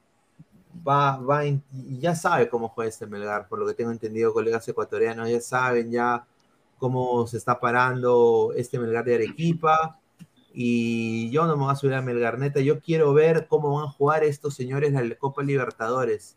[0.87, 1.61] va, va, y
[1.99, 5.90] ya sabe cómo juega este Melgar, por lo que tengo entendido, colegas ecuatorianos ya saben
[5.90, 6.25] ya
[6.79, 9.99] cómo se está parando este Melgar de Arequipa.
[10.53, 13.92] Y yo no me voy a subir a Melgarneta, yo quiero ver cómo van a
[13.92, 16.37] jugar estos señores en la Copa Libertadores.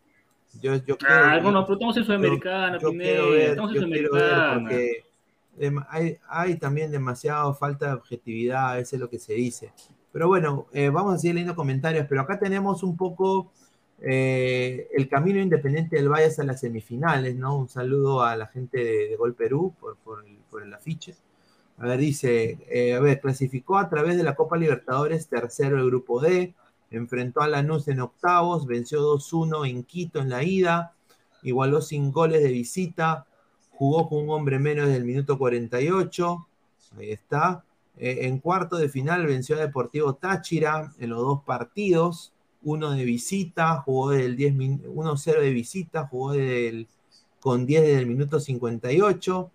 [0.62, 4.60] Yo, yo ah, bueno, pero estamos en Sudamericana, yo, quiero ver, estamos en Sudamericana.
[4.60, 5.04] porque
[6.28, 9.72] hay, también demasiada falta de objetividad, eso es lo que se dice.
[10.12, 13.52] Pero bueno, eh, vamos a seguir leyendo comentarios, pero acá tenemos un poco
[14.00, 17.56] eh, el camino independiente del Valle hasta las semifinales, ¿no?
[17.56, 20.22] Un saludo a la gente de, Gol Perú por, por,
[20.62, 21.16] el, afiche.
[21.78, 25.86] A ver, dice, eh, a ver, clasificó a través de la Copa Libertadores tercero el
[25.86, 26.54] grupo D,
[26.90, 30.94] enfrentó a Lanús en octavos, venció 2-1 en Quito en la ida,
[31.42, 33.26] igualó sin goles de visita,
[33.76, 36.46] jugó con un hombre menos del minuto 48,
[36.98, 37.64] ahí está.
[37.96, 42.32] Eh, en cuarto de final venció a Deportivo Táchira en los dos partidos,
[42.62, 46.88] uno de visita, jugó del 10 1-0 de visita, jugó del,
[47.40, 49.50] con 10 desde el minuto 58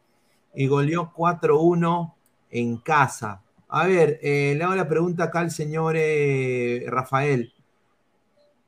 [0.55, 2.13] y goleó 4-1
[2.51, 3.41] en casa.
[3.67, 7.53] A ver, eh, le hago la pregunta acá al señor eh, Rafael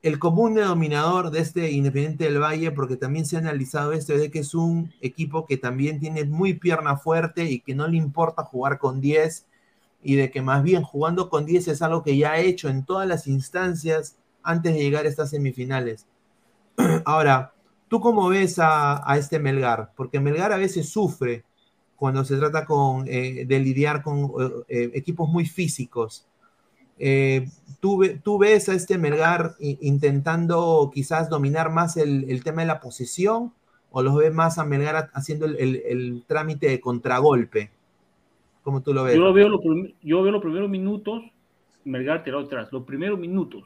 [0.02, 4.20] el común denominador de este Independiente del Valle, porque también se ha analizado esto, es
[4.20, 7.96] de que es un equipo que también tiene muy pierna fuerte y que no le
[7.96, 9.46] importa jugar con 10
[10.02, 12.84] y de que más bien jugando con 10 es algo que ya ha hecho en
[12.84, 16.06] todas las instancias antes de llegar a estas semifinales.
[17.04, 17.52] Ahora,
[17.88, 19.92] ¿tú cómo ves a, este Melgar?
[19.96, 21.44] Porque Melgar a veces sufre
[21.94, 26.26] cuando se trata con, eh, de lidiar con eh, eh, equipos muy físicos.
[26.98, 27.48] Eh,
[27.80, 33.52] ¿tú, ves a este Melgar intentando quizás dominar más el, tema de la posesión
[33.90, 37.70] o los ves más a Melgar haciendo el, trámite de contragolpe?
[38.62, 39.16] ¿Cómo tú lo ves?
[39.16, 39.48] Yo veo,
[40.02, 41.22] yo veo los primeros minutos,
[41.84, 43.64] Melgar tirado atrás, los primeros minutos.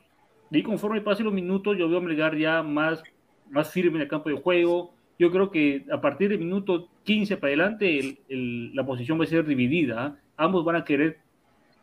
[0.50, 3.02] Y conforme pasen los minutos, yo veo a Melgar ya más,
[3.50, 4.94] más firme en el campo de juego.
[5.18, 9.44] Yo creo que a partir del minuto 15 para adelante, la posición va a ser
[9.44, 10.06] dividida.
[10.06, 10.16] ¿ah?
[10.36, 11.18] Ambos van a querer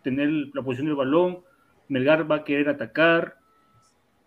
[0.03, 1.39] tener la posición del balón,
[1.87, 3.37] Melgar va a querer atacar,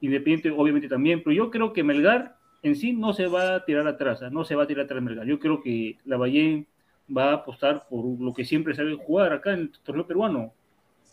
[0.00, 3.86] Independiente obviamente también, pero yo creo que Melgar en sí no se va a tirar
[3.86, 4.30] atrás, ¿ah?
[4.30, 5.26] no se va a tirar atrás Melgar.
[5.26, 6.66] Yo creo que la Valle
[7.14, 10.52] va a apostar por lo que siempre sabe jugar acá en el torneo peruano,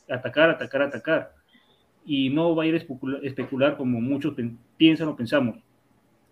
[0.10, 1.34] atacar, atacar, atacar.
[2.06, 4.36] Y no va a ir a especular, como muchos
[4.76, 5.58] piensan o pensamos.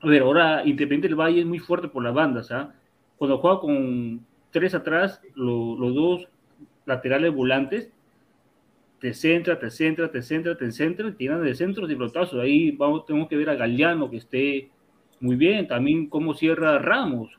[0.02, 2.52] A ver, ahora Independiente del Valle es muy fuerte por las bandas.
[2.52, 2.74] ¿ah?
[3.18, 6.28] Cuando juega con tres atrás, los dos
[6.86, 7.92] laterales volantes,
[9.02, 12.40] te centra, te centra, te centra, te centra, tiran de centros y pelotazos.
[12.40, 14.70] Ahí vamos, tenemos que ver a Galeano que esté
[15.20, 17.32] muy bien, también cómo cierra Ramos.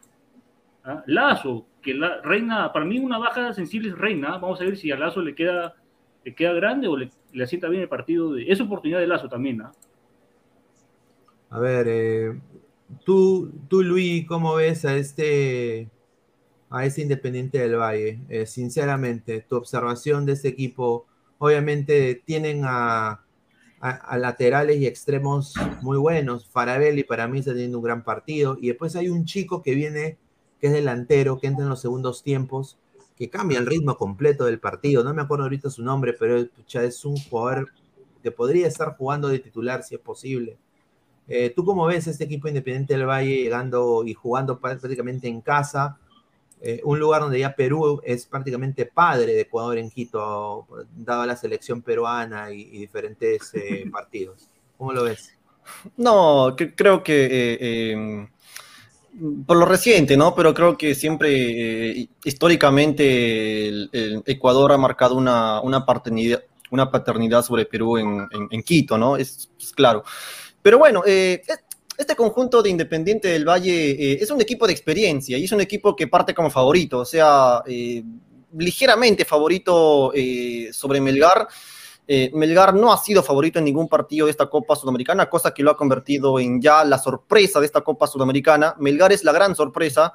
[0.83, 1.05] ¿ah?
[1.07, 4.39] Lazo, que la reina, para mí una baja sensible es reina.
[4.39, 5.77] Vamos a ver si a Lazo le queda,
[6.25, 8.33] le queda grande o le, le asienta bien el partido.
[8.33, 9.63] De, es oportunidad de Lazo también.
[9.63, 9.71] ¿ah?
[11.51, 12.41] A ver, eh,
[13.05, 15.89] tú, tú, Luis, ¿cómo ves a este,
[16.71, 18.19] a este Independiente del Valle?
[18.29, 21.07] Eh, sinceramente, tu observación de este equipo
[21.45, 23.25] Obviamente tienen a,
[24.17, 26.49] laterales y extremos muy buenos.
[26.49, 28.57] Farabelli para mí está teniendo un gran partido.
[28.61, 30.19] Y después hay un chico que viene,
[30.61, 32.79] que es delantero, que entra en los segundos tiempos,
[33.17, 35.03] que cambia el ritmo completo del partido.
[35.03, 37.73] No me acuerdo ahorita su nombre, pero es un jugador
[38.23, 40.59] que podría estar jugando de titular si es posible.
[41.27, 45.99] Eh, ¿Tú cómo ves este equipo independiente del Valle llegando y jugando prácticamente en casa?
[46.65, 51.35] Eh, un lugar donde ya Perú es prácticamente padre de Ecuador en Quito, dada la
[51.35, 54.49] selección peruana y, diferentes eh, partidos.
[54.79, 55.37] ¿Cómo lo ves?
[55.97, 58.29] No, creo que eh, em,
[59.45, 60.37] por lo reciente, ¿no?
[60.37, 67.67] Pero creo que siempre históricamente el, Ecuador ha marcado una, una, paternidad, una paternidad sobre
[67.67, 69.17] Perú en, Quito, ¿no?
[69.17, 70.05] Es, es, claro.
[70.63, 71.03] Pero bueno,
[72.03, 75.61] este conjunto de Independiente del Valle eh, es un equipo de experiencia y es un
[75.61, 78.03] equipo que parte como favorito, o sea, eh,
[78.59, 81.49] ligeramente favorito eh, sobre Melgar.
[82.35, 85.71] Melgar no ha sido favorito en ningún partido de esta Copa Sudamericana, cosa que lo
[85.71, 88.75] ha convertido en ya la sorpresa de esta Copa Sudamericana.
[88.79, 90.13] Melgar es la gran sorpresa,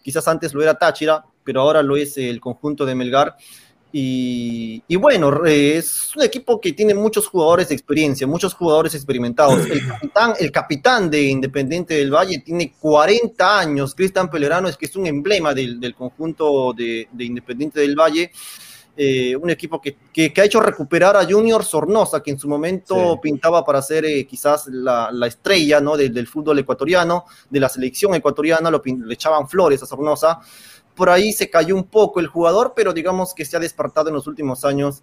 [0.00, 3.34] quizás antes lo era Táchira, pero ahora lo es el conjunto de Melgar.
[3.96, 9.70] Y, bueno, es un equipo que tiene muchos jugadores de experiencia, muchos jugadores experimentados.
[9.70, 14.86] El capitán, el capitán de Independiente del Valle tiene 40 años, Cristian Pelerano es que
[14.86, 18.32] es un emblema del, conjunto de, Independiente del Valle.
[18.96, 19.96] Eh, un equipo que,
[20.36, 24.66] ha hecho recuperar a Junior Sornosa, que en su momento pintaba para ser eh, quizás
[24.66, 25.96] la, estrella ¿no?
[25.96, 30.40] del fútbol ecuatoriano, de la selección ecuatoriana, lo, le echaban flores a Sornosa
[30.94, 34.14] por ahí se cayó un poco el jugador, pero digamos que se ha despertado en
[34.14, 35.02] los últimos años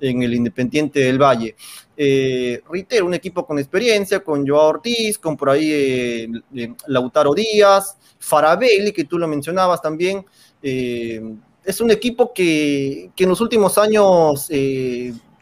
[0.00, 1.56] en el Independiente del Valle.
[1.96, 7.32] Eh, reitero, un equipo con experiencia, con Joao Ortiz, con por ahí eh, eh, Lautaro
[7.34, 10.24] Díaz, Farabelli, que tú lo mencionabas también.
[10.62, 14.48] es un equipo que, que, en los últimos años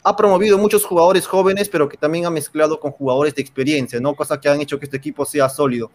[0.07, 4.15] ha promovido muchos jugadores jóvenes, pero que también ha mezclado con jugadores de experiencia, ¿no?
[4.15, 5.91] Cosa que han hecho que este equipo sea sólido.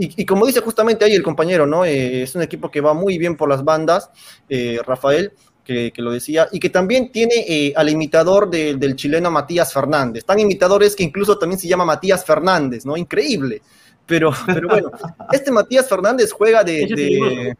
[0.00, 1.84] Y, como dice justamente ahí el compañero, ¿no?
[1.84, 4.08] Eh, es un equipo que va muy bien por las bandas,
[4.48, 5.32] eh, Rafael,
[5.64, 10.24] que, lo decía, y que también tiene eh, al imitador del chileno Matías Fernández.
[10.24, 12.96] Tan imitadores que incluso también se llama Matías Fernández, ¿no?
[12.96, 13.60] Increíble.
[14.06, 14.92] Pero, pero bueno,
[15.32, 17.56] este Matías Fernández juega de,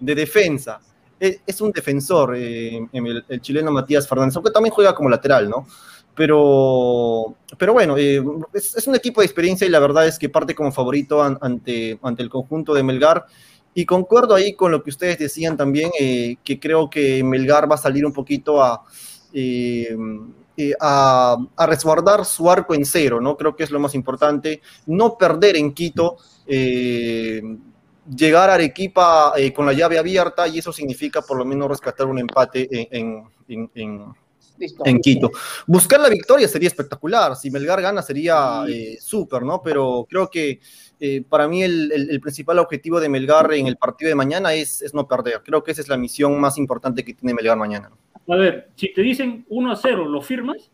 [0.00, 0.80] de, defensa.
[1.20, 2.88] Es, un defensor, el,
[3.28, 5.66] el, chileno Matías Fernández, aunque también juega como lateral, ¿no?
[6.14, 10.54] Pero, pero bueno, eh, es, un equipo de experiencia y la verdad es que parte
[10.54, 13.24] como favorito ante, ante el conjunto de Melgar.
[13.74, 17.76] Y concuerdo ahí con lo que ustedes decían también, eh, que creo que Melgar va
[17.76, 18.84] a salir un poquito a,
[19.32, 19.96] eh,
[20.78, 23.34] a, a, resguardar su arco en cero, ¿no?
[23.38, 24.60] Creo que es lo más importante.
[24.84, 26.18] No perder en Quito,
[28.14, 32.18] llegar a Arequipa con la llave abierta y eso significa por lo menos rescatar un
[32.18, 34.14] empate en, en
[34.84, 35.30] en Quito.
[35.66, 37.36] Buscar la victoria sería espectacular.
[37.36, 39.62] Si Melgar gana sería eh, súper, ¿no?
[39.62, 40.60] Pero creo que
[41.00, 45.08] eh, para mí el, principal objetivo de Melgar en el partido de mañana es, no
[45.08, 45.42] perder.
[45.44, 47.90] Creo que esa es la misión más importante que tiene Melgar mañana.
[48.28, 50.70] A ver, si te dicen 1 a 0, ¿lo firmas?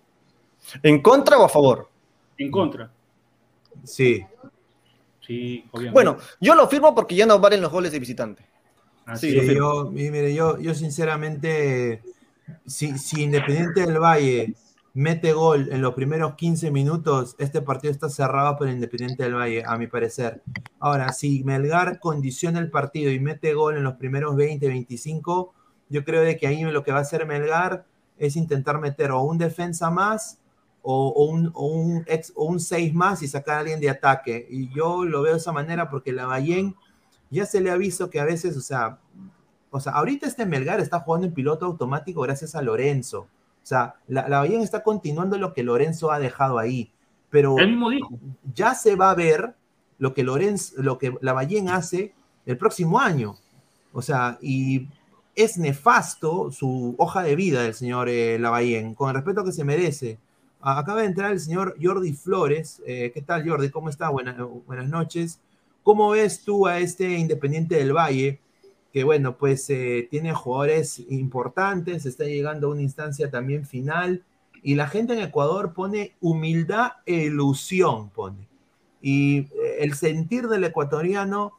[0.82, 1.88] ¿En contra o a favor?
[2.36, 2.90] En contra.
[3.84, 4.22] Sí.
[5.26, 5.94] Sí, obviamente.
[5.94, 8.44] Bueno, yo lo firmo porque ya no valen los goles de visitante.
[9.14, 12.02] sí, yo, mire, yo, yo sinceramente
[12.66, 14.54] si, Independiente del Valle
[14.94, 19.62] mete gol en los primeros 15 minutos, este partido está cerrado por Independiente del Valle,
[19.66, 20.42] a mi parecer.
[20.80, 25.54] Ahora, si Melgar condiciona el partido y mete gol en los primeros 20, 25,
[25.88, 27.86] yo creo de que ahí lo que va a hacer Melgar
[28.18, 30.38] es intentar meter o un defensa más
[30.82, 34.46] o, un, o ex, un 6 más y sacar a alguien de ataque.
[34.50, 36.74] Y yo lo veo de esa manera porque la Ballén
[37.30, 38.98] ya se le aviso que a veces, o sea,
[39.70, 43.20] o sea, ahorita este Melgar está jugando en piloto automático gracias a Lorenzo.
[43.20, 46.90] O sea, la, la está continuando lo que Lorenzo ha dejado ahí.
[47.30, 47.56] Pero
[48.54, 49.54] ya se va a ver
[49.98, 52.14] lo que Lorenzo, lo que la Ballén hace
[52.46, 53.36] el próximo año.
[53.92, 54.88] O sea, y
[55.34, 59.64] es nefasto su hoja de vida del señor eh, Lavallén, con el respeto que se
[59.64, 60.18] merece.
[60.60, 62.82] Acaba de entrar el señor Jordi Flores.
[62.86, 63.70] Eh, ¿Qué tal, Jordi?
[63.70, 64.08] ¿Cómo está?
[64.08, 65.40] buenas noches.
[65.82, 68.40] ¿Cómo ves tú a este Independiente del Valle?
[68.92, 74.24] Que bueno, pues eh, tiene jugadores importantes, está llegando a una instancia también final,
[74.62, 78.48] y la gente en Ecuador pone humildad e ilusión, pone.
[79.00, 81.52] Y eh, el sentir del ecuatoriano,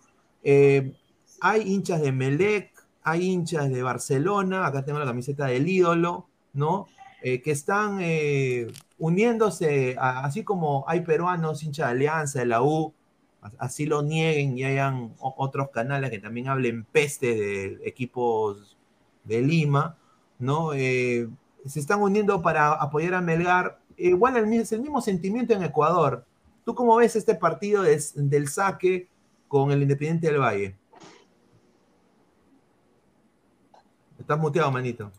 [0.43, 0.93] eh,
[1.39, 2.71] hay hinchas de Melec,
[3.03, 6.87] hay hinchas de Barcelona, acá tengo la camiseta del ídolo, ¿no?
[7.21, 7.99] que están
[8.97, 12.93] uniéndose, así como hay peruanos hinchas de Alianza, de la U,
[13.57, 18.77] así lo nieguen y hayan otros canales que también hablen peste de equipos
[19.23, 19.97] de Lima,
[20.37, 20.73] ¿no?
[20.73, 21.29] Eh,
[21.65, 23.79] se están uniendo para apoyar a Melgar.
[23.97, 26.25] Igual es el mismo sentimiento en Ecuador.
[26.65, 29.07] ¿Tú cómo ves este partido del saque
[29.47, 30.75] con el Independiente del Valle?
[34.19, 35.11] Estás muteado, manito.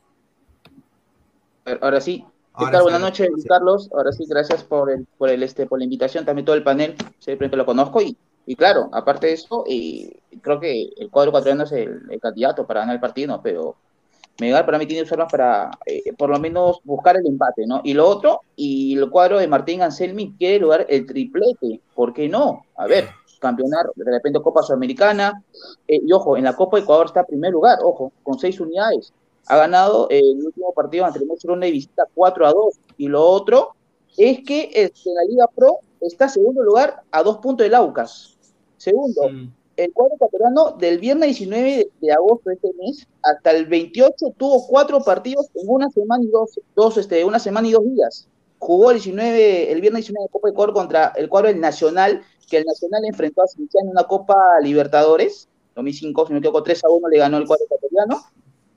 [1.81, 2.25] Ahora sí,
[2.57, 3.89] Buenas noches, Carlos.
[3.93, 6.95] Ahora sí, gracias por el, por el este, por la invitación, también todo el panel,
[7.19, 11.31] siempre que lo conozco y, y claro, aparte de eso, y creo que el cuadro
[11.31, 13.77] ecuatoriano es el, candidato para ganar el partido, pero
[14.41, 17.81] Megal para mí tiene que para eh, por lo menos buscar el empate, ¿no?
[17.85, 22.29] Y lo otro, y el cuadro de Martín Anselmi quiere lograr el triplete, ¿por qué
[22.29, 22.65] no?
[22.77, 25.43] A ver, campeonar de repente Copa Sudamericana,
[25.87, 29.13] eh, y ojo, en la Copa Ecuador está en primer lugar, ojo, con seis unidades,
[29.51, 32.75] ha ganado el último partido ante el Barcelona y visita 4 a 2.
[32.99, 33.75] Y lo otro
[34.17, 38.39] es que este, en la Liga Pro está segundo lugar a dos puntos del Aucas.
[38.77, 39.23] Segundo,
[39.77, 44.65] el cuadro ecuatoriano del viernes 19 de agosto de este mes hasta el 28 tuvo
[44.69, 48.29] cuatro partidos en una semana y dos, dos este, una semana y dos días.
[48.61, 52.23] Jugó el 19, el viernes 19 de Copa de Ecuador contra el cuadro del Nacional,
[52.49, 56.63] que el Nacional enfrentó a Cienciano en una Copa Libertadores, 2005, si no me equivoco,
[56.63, 58.23] 3 a 1 le ganó el cuadro ecuatoriano.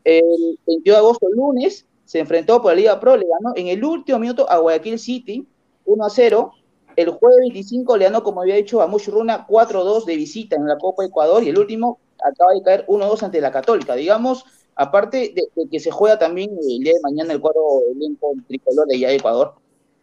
[0.03, 3.67] El 22 de agosto, el lunes, se enfrentó por la Liga Pro, le ganó en
[3.67, 5.47] el último minuto a Guayaquil City,
[5.85, 6.53] 1 a 0.
[6.95, 10.77] El jueves 25 le ganó, como había dicho, a Mushuruna 4-2 de visita en la
[10.77, 13.95] Copa Ecuador y el último acaba de caer 1-2 ante la Católica.
[13.95, 14.45] Digamos,
[14.75, 18.95] aparte de, que se juega también el día de mañana el cuadro elenco tricolor de
[18.95, 19.55] allá Ecuador,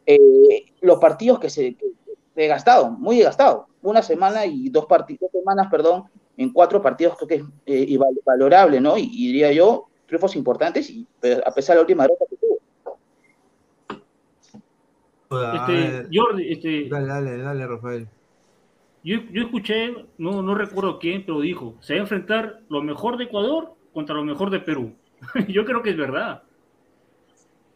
[0.07, 1.77] eh, los partidos que se
[2.37, 3.69] he gastado, muy desgastado.
[3.83, 6.05] Una semana y dos partidos, dos semanas, perdón,
[6.37, 7.35] en cuatro partidos creo que
[7.67, 8.97] es eh, valorable, ¿no?
[8.97, 11.07] Y, diría yo, triunfos importantes, y
[11.45, 12.59] a pesar de la última derrota que tuvo.
[15.55, 18.09] Este, Jordi, este, dale, dale, dale, Rafael.
[19.05, 23.17] Yo, yo, escuché, no, no recuerdo quién, pero dijo, se va a enfrentar lo mejor
[23.17, 24.93] de Ecuador contra lo mejor de Perú.
[25.49, 26.43] yo creo que es verdad.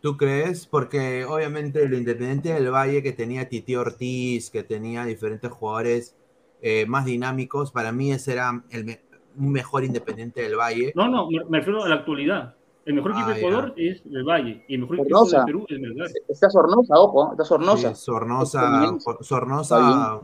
[0.01, 0.67] ¿Tú crees?
[0.67, 6.15] Porque obviamente el Independiente del Valle que tenía Titi Ortiz, que tenía diferentes jugadores
[6.61, 8.99] eh, más dinámicos, para mí ese era el
[9.37, 10.93] un mejor Independiente del Valle.
[10.95, 12.55] No, no, me, refiero a la actualidad.
[12.85, 15.67] El mejor equipo de ah, Ecuador es el Valle y el mejor equipo de Perú
[15.69, 16.09] es Melgar.
[16.29, 17.95] Está Sornosa, ojo, está Sornosa.
[17.95, 20.21] Sornosa, Sornosa,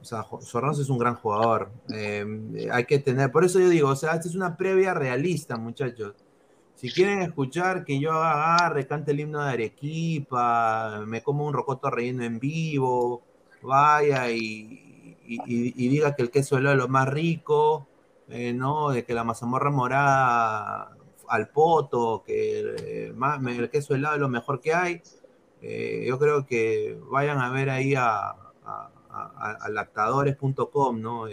[0.00, 1.70] o sea, Sornosa es un gran jugador.
[1.94, 5.56] Eh, hay que tener, por eso yo digo, o sea, esta es una previa realista,
[5.56, 6.14] muchachos.
[6.74, 11.88] Si quieren escuchar que yo agarre, cante el himno de Arequipa, me como un rocoto
[11.88, 13.22] relleno en vivo,
[13.62, 14.80] vaya y,
[15.76, 17.86] diga que el queso helado es lo más rico,
[18.28, 18.90] eh, ¿no?
[18.90, 20.96] De que la mazamorra morada
[21.28, 23.14] al poto, que eh,
[23.48, 25.02] el queso helado es lo mejor que hay.
[25.62, 28.36] Eh, yo creo que vayan a ver ahí a,
[29.68, 31.26] lactadores.com, ¿no?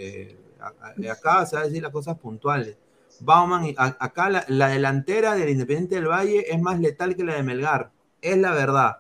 [1.12, 2.78] acá se va a decir las cosas puntuales.
[3.20, 7.92] Bauman, acá la, delantera del Independiente del Valle es más letal que la de Melgar.
[8.22, 8.98] Es la verdad.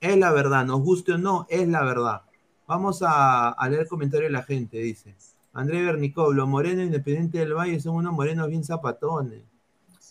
[0.00, 0.64] Es la verdad.
[0.64, 2.22] Nos guste o no, es la verdad.
[2.66, 5.16] Vamos a, leer el comentario de la gente, dice.
[5.58, 9.42] André Bernicov, los morenos Independiente del Valle son unos morenos bien zapatones.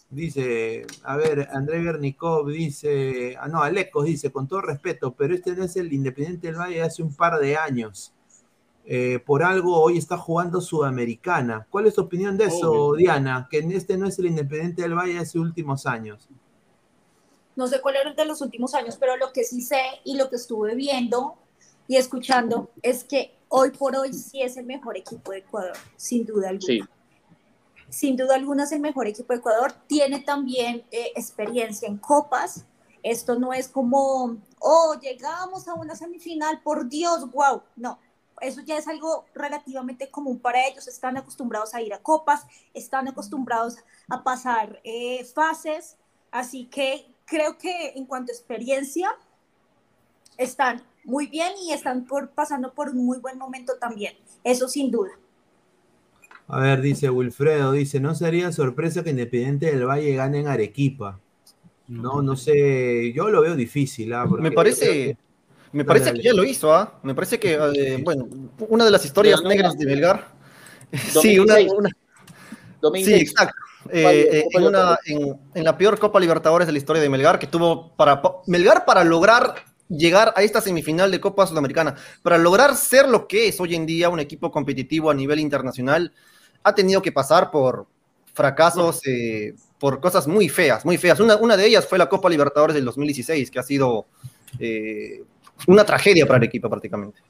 [0.09, 5.55] Dice, a ver, André Bernicov dice, ah no, Alecos dice, con todo respeto, pero este
[5.55, 8.13] no es el Independiente del Valle de hace un par de años.
[8.83, 11.65] Eh, por algo hoy está jugando Sudamericana.
[11.69, 13.47] ¿Cuál es tu opinión de eso, Diana?
[13.49, 16.27] Que este no es el Independiente del Valle de hace últimos años.
[17.55, 20.17] No sé cuál era el de los últimos años, pero lo que sí sé y
[20.17, 21.35] lo que estuve viendo
[21.87, 26.25] y escuchando es que hoy por hoy sí es el mejor equipo de Ecuador, sin
[26.25, 26.89] duda alguna.
[27.89, 29.73] Sin duda alguna es el mejor equipo de Ecuador.
[29.87, 32.65] Tiene también eh, experiencia en copas.
[33.01, 37.61] Esto no es como, oh, llegamos a una semifinal, por Dios, wow.
[37.77, 37.99] No,
[38.41, 43.07] eso ya es algo relativamente común para ellos, están acostumbrados a ir a copas, están
[43.07, 43.77] acostumbrados
[44.09, 45.95] a pasar eh, fases,
[46.31, 49.15] así que creo que en cuanto a experiencia,
[50.37, 54.91] están muy bien y están por, pasando por un muy buen momento también, eso sin
[54.91, 55.11] duda.
[56.49, 61.19] A ver, dice Wilfredo, dice, ¿no sería sorpresa que Independiente del Valle gane en Arequipa?
[61.87, 64.13] No, no sé, yo lo veo difícil.
[64.13, 64.25] ¿ah?
[64.25, 65.17] Me parece...
[65.73, 66.99] Me parece que ya lo hizo, ¿ah?
[67.03, 68.27] Me parece que, eh, bueno,
[68.69, 70.27] una de las historias negras de Belgar.
[71.21, 71.55] sí, una,
[72.95, 73.53] Sí, exacto.
[73.89, 78.21] Eh, eh, en, la peor Copa Libertadores de la historia de Melgar, que tuvo para
[78.45, 79.55] Melgar para lograr
[79.89, 83.85] llegar a esta semifinal de Copa Sudamericana, para lograr ser lo que es hoy en
[83.85, 86.13] día un equipo competitivo a nivel internacional,
[86.63, 87.87] ha tenido que pasar por
[88.33, 89.01] fracasos,
[89.79, 91.19] por cosas muy feas, muy feas.
[91.19, 94.05] Una, una de ellas fue la Copa Libertadores del 2016, que ha sido
[95.67, 97.21] una tragedia para Arequipa prácticamente.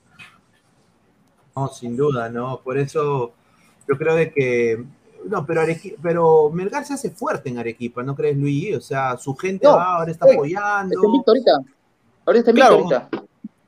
[1.56, 2.62] No, sin duda, ¿no?
[2.62, 3.34] Por eso
[3.88, 4.84] yo creo de que
[5.26, 5.62] no, pero,
[6.02, 8.76] pero Melgar se hace fuerte en Arequipa, ¿no crees, Luis?
[8.76, 10.96] O sea, su gente ahora está apoyando.
[10.96, 11.52] Está
[12.28, 12.52] ahorita.
[12.52, 13.10] Está claro, ahorita.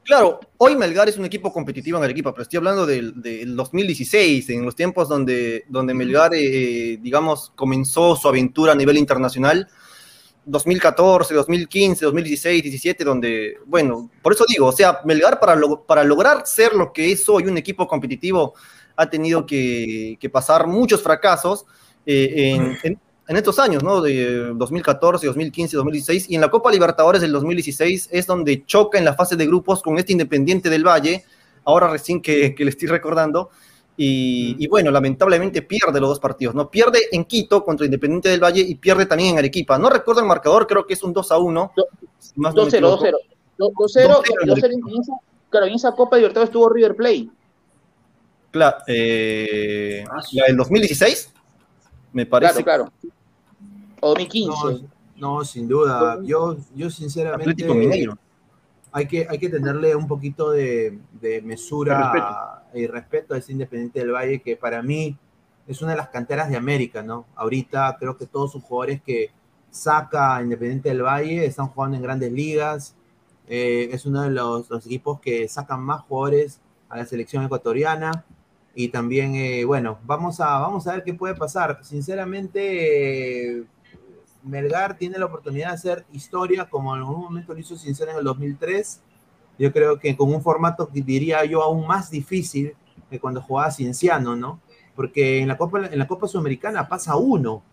[0.03, 3.13] Claro, hoy Melgar es un equipo competitivo en Arequipa, pero estoy hablando del,
[3.55, 9.67] 2016, en los tiempos donde, donde Melgar, eh, digamos, comenzó su aventura a nivel internacional
[10.45, 16.45] 2014, 2015, 2016, 17, donde, bueno, por eso digo, o sea, Melgar para, para lograr
[16.45, 18.55] ser lo que es hoy un equipo competitivo
[18.95, 21.65] ha tenido que, pasar muchos fracasos
[22.05, 22.99] eh, en,
[23.37, 24.01] estos años, ¿no?
[24.01, 29.05] De 2014, 2015, 2016, y en la Copa Libertadores del 2016 es donde choca en
[29.05, 31.23] la fase de grupos con este Independiente del Valle,
[31.65, 33.49] ahora recién que, que le estoy recordando,
[34.01, 36.71] y, bueno, lamentablemente pierde los dos partidos, ¿no?
[36.71, 39.77] Pierde en Quito contra Independiente del Valle y pierde también en Arequipa.
[39.77, 41.73] No recuerdo el marcador, creo que es un 2 a 1.
[41.75, 41.83] 2-0,
[42.37, 43.13] 2-0.
[43.57, 45.19] 2-0,
[45.49, 47.27] claro, en esa Copa Libertadores estuvo River Plate.
[48.51, 51.33] Claro, eh, la del 2016,
[52.13, 52.63] me parece.
[52.63, 53.13] Claro, claro.
[54.01, 54.87] O 2015.
[55.17, 56.19] No, sin duda.
[56.23, 57.51] Yo, yo sinceramente.
[57.51, 58.17] Atlético Mineiro
[58.91, 60.99] hay que, hay que tenerle un poquito de,
[61.43, 65.17] mesura y respeto a ese Independiente del Valle que para mí
[65.67, 67.25] es una de las canteras de América, ¿no?
[67.35, 69.31] Ahorita creo que todos sus jugadores que
[69.69, 72.95] saca Independiente del Valle están jugando en grandes ligas.
[73.47, 78.25] Eh, es uno de los, equipos que sacan más jugadores a la selección ecuatoriana.
[78.73, 81.79] Y también, eh, bueno, vamos a, vamos a ver qué puede pasar.
[81.83, 83.65] Sinceramente,
[84.43, 88.17] Melgar tiene la oportunidad de hacer historia como en algún momento lo hizo Sincero en
[88.17, 89.01] el 2003.
[89.57, 92.75] Yo creo que con un formato que diría yo aún más difícil
[93.09, 94.61] que cuando jugaba Cienciano, ¿no?
[94.99, 97.63] porque en la Copa, en la Copa Sudamericana pasa uno.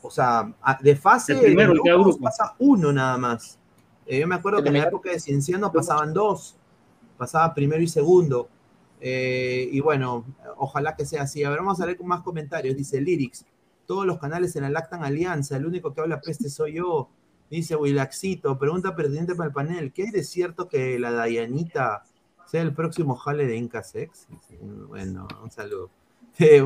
[0.00, 1.74] O sea, de fase primero,
[2.22, 3.58] pasa uno nada más.
[4.06, 6.56] Eh, yo me acuerdo que en la época de Cienciano pasaban dos,
[7.18, 8.48] pasaba primero y segundo.
[9.00, 10.24] Eh, y bueno,
[10.56, 11.42] ojalá que sea así.
[11.42, 12.76] A ver, vamos a ver con más comentarios.
[12.76, 13.44] Dice Lyrics,
[13.86, 17.08] todos los canales en la Lactan Alianza, el único que habla peste soy yo.
[17.50, 22.02] Dice Wilaxito, pregunta pertinente para el panel, ¿qué es cierto que la Dayanita
[22.46, 24.26] sea el próximo jale de Inca Sex?
[24.88, 25.90] Bueno, un saludo.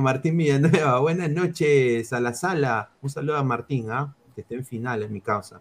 [0.00, 2.90] Martín Villanueva, buenas noches a la sala.
[3.02, 4.14] Un saludo a Martín, ¿ah?
[4.34, 5.60] que esté en final, es mi causa.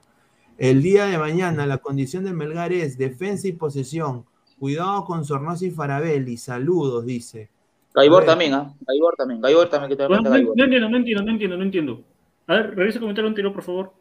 [0.58, 4.26] El día de mañana, la condición de Melgar es defensa y posesión.
[4.60, 6.38] Cuidado con Sornosa y Farabelli.
[6.38, 7.50] Saludos, dice.
[7.98, 8.76] Gaibor también, ¿ah?
[8.82, 9.42] Gaibor también.
[9.42, 12.04] Gaibor también, que te no, no, entiendo, no entiendo, no entiendo, no entiendo.
[12.46, 13.94] A ver, revisa el comentario anterior, por favor.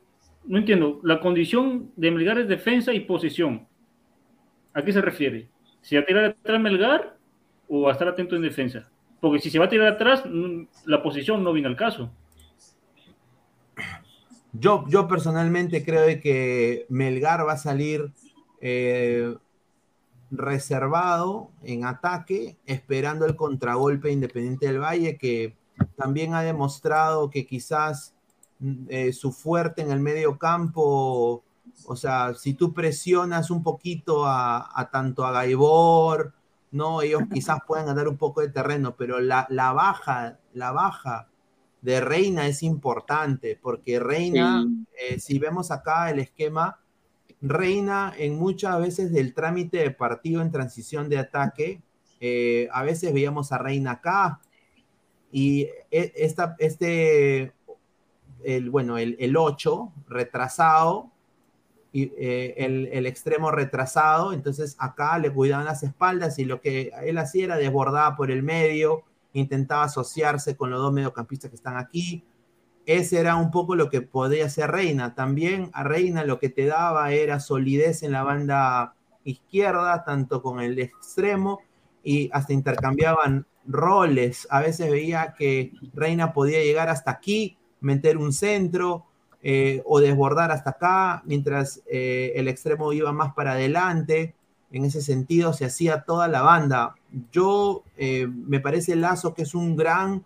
[0.45, 1.01] No entiendo.
[1.03, 3.67] La condición de Melgar es defensa y posesión.
[4.75, 5.49] ¿A qué se refiere?
[5.81, 7.17] ¿Si a tirar atrás Melgar
[7.69, 8.87] o a estar atento en defensa?
[9.19, 10.25] Porque si se va a tirar atrás,
[10.85, 12.11] la posición no viene al caso.
[14.53, 18.11] Yo, yo personalmente creo que Melgar va a salir
[18.61, 19.35] eh,
[20.31, 25.57] reservado en ataque, esperando el contragolpe Independiente del Valle, que
[25.97, 28.15] también ha demostrado que quizás
[28.59, 31.45] mm, eh, su fuerte en el medio campo,
[31.87, 36.35] o sea, si tú presionas un poquito a, a tanto a Gaibor,
[36.71, 41.29] no, ellos quizás puedan ganar un poco de terreno, pero la, baja, la baja
[41.81, 44.65] de Reina es importante, porque Reina,
[44.99, 46.79] eh, si vemos acá el esquema,
[47.43, 51.83] Reina en muchas veces del trámite de partido en transición de ataque,
[52.21, 54.41] eh, a veces veíamos a Reina acá,
[55.31, 57.53] y e, esta, este,
[58.45, 61.11] el, bueno, el, el 8 retrasado,
[61.99, 67.45] eh, el, extremo retrasado, entonces acá le cuidaban las espaldas y lo que él hacía
[67.45, 72.23] era desbordar por el medio, intentaba asociarse con los dos mediocampistas que están aquí.
[72.87, 75.15] Ese era un poco lo que podía hacer Reina.
[75.15, 80.61] También a Reina lo que te daba era solidez en la banda izquierda, tanto con
[80.61, 81.61] el extremo,
[82.05, 84.47] y hasta intercambiaban roles.
[84.51, 89.05] A veces veía que Reina podía llegar hasta aquí, meter un centro,
[89.43, 94.35] eh, o desbordar hasta acá, mientras eh, el extremo iba más para adelante.
[94.73, 96.97] En ese sentido se hacía toda la banda.
[97.31, 100.25] Yo eh, me parece Lazo que es un gran,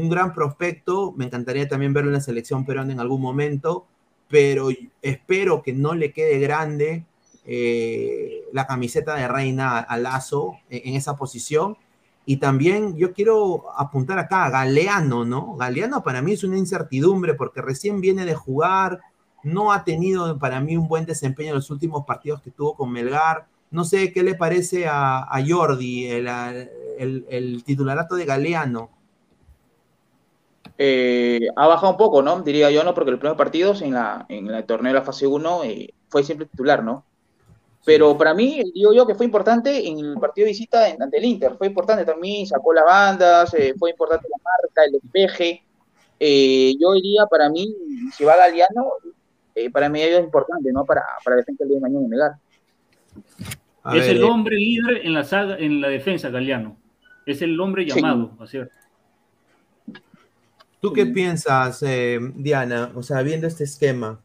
[0.00, 1.12] un gran prospecto.
[1.16, 3.86] Me encantaría también verlo en la selección peruana en algún momento,
[4.28, 4.68] pero
[5.02, 7.04] espero que no le quede grande
[8.52, 11.76] la camiseta de Reina a Lazo en esa posición
[12.30, 15.56] y también yo quiero apuntar acá a Galeano, ¿no?
[15.56, 19.00] Galeano para mí es una incertidumbre porque recién viene de jugar,
[19.42, 22.92] no ha tenido para mí un buen desempeño en los últimos partidos que tuvo con
[22.92, 23.46] Melgar.
[23.70, 28.90] No sé qué le parece a, Jordi, el, titularato de Galeano.
[30.78, 32.40] Eh, ha bajado un poco, ¿no?
[32.40, 32.94] Diría yo, ¿no?
[32.94, 36.24] Porque los primeros partidos en, la, en el torneo de la fase 1 eh, fue
[36.24, 37.04] siempre titular, ¿no?
[37.84, 41.24] Pero para mí, digo yo que fue importante en el partido de visita ante el
[41.24, 45.64] Inter, fue importante también, sacó las bandas, eh, fue importante la marca, el despeje.
[46.18, 47.74] Eh, yo diría, para mí,
[48.12, 48.92] si va Galeano,
[49.54, 50.84] eh, para mí es importante, ¿no?
[50.84, 52.32] Para, para defender el día de mañana en Melgar.
[53.94, 56.76] Es el hombre líder en la saga, en la defensa, Galeano.
[57.24, 58.70] Es el hombre llamado a ser.
[60.80, 61.84] ¿Tú qué piensas,
[62.34, 62.92] Diana?
[62.94, 64.20] O sea, viendo este esquema,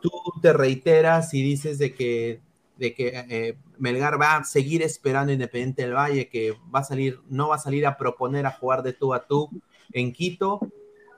[0.00, 2.40] tú te reiteras y dices de que
[2.80, 7.20] de que eh, Melgar va a seguir esperando Independiente del Valle, que va a salir,
[7.28, 9.50] no va a salir a proponer a jugar de tú a tú
[9.92, 10.60] en Quito.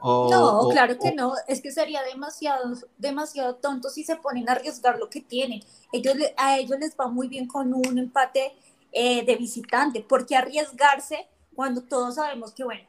[0.03, 4.99] no, claro que no, es que sería demasiado, demasiado tonto si se ponen a arriesgar
[4.99, 5.63] lo que tienen.
[5.93, 8.53] Ellos, a ellos les va muy bien con un empate
[8.91, 12.83] eh, de visitante, porque arriesgarse cuando todos sabemos que, bueno,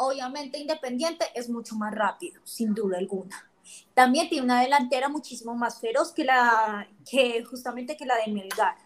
[0.00, 3.50] obviamente Independiente es mucho más rápido, sin duda alguna
[3.94, 8.76] también tiene una delantera muchísimo más feroz que la que justamente que la de Melgar.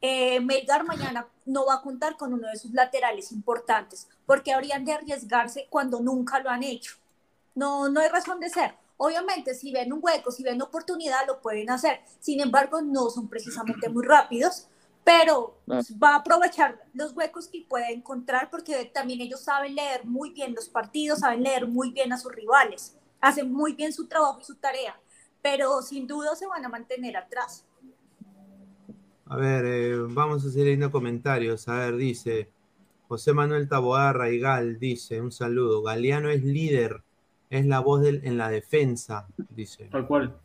[0.00, 4.84] Eh, Melgar mañana no va a contar con uno de sus laterales importantes, porque habrían
[4.84, 6.96] de arriesgarse cuando nunca lo han hecho.
[7.54, 8.74] No, no hay razón de ser.
[8.96, 12.00] Obviamente, si ven un hueco, si ven oportunidad, lo pueden hacer.
[12.20, 14.68] Sin embargo, no son precisamente muy rápidos,
[15.04, 15.60] pero
[16.02, 20.54] va a aprovechar los huecos que puede encontrar porque también ellos saben leer muy bien
[20.54, 24.44] los partidos, saben leer muy bien a sus rivales, hacen muy bien su trabajo y
[24.44, 24.98] su tarea,
[25.42, 27.66] pero sin duda se van a mantener atrás.
[29.26, 31.68] A ver, eh, vamos a seguir leyendo comentarios.
[31.68, 32.50] A ver, dice
[33.08, 35.82] José Manuel Taboada Raigal, dice, un saludo.
[35.82, 37.02] Galeano es líder,
[37.50, 39.88] es la voz en la defensa, dice.
[39.90, 40.38] Tal cual.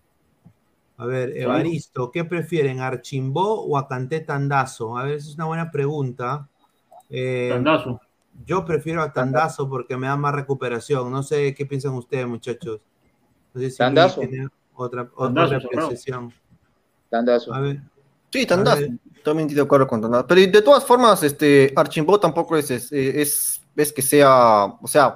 [0.99, 4.97] A ver, Evaristo, ¿qué prefieren, Archimbó o Acanté Tandazo?
[4.97, 6.49] A ver, esa es una buena pregunta.
[7.09, 8.01] Eh, tandazo.
[8.45, 11.09] Yo prefiero a Tandazo porque me da más recuperación.
[11.09, 12.81] No sé qué piensan ustedes, muchachos.
[13.53, 14.21] No sé si tandazo.
[14.75, 16.33] otra, otra apreciación.
[17.09, 17.53] Tandazo.
[17.53, 17.81] A ver,
[18.29, 18.81] Sí, Tandazo.
[19.23, 20.27] También estoy de acuerdo con Tandazo.
[20.27, 24.65] Pero de todas formas, este Archimbó tampoco es, es, es, que sea.
[24.81, 25.15] O sea,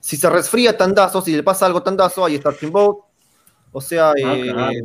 [0.00, 3.07] si se resfría Tandazo, si le pasa algo Tandazo, ahí está Archimbó.
[3.72, 4.82] O sea, ah, eh,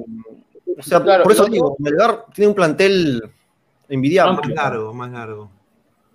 [0.77, 3.23] o sea por eso digo, Melgar tiene un plantel
[3.89, 4.37] envidiable.
[4.37, 5.51] Más largo, más largo.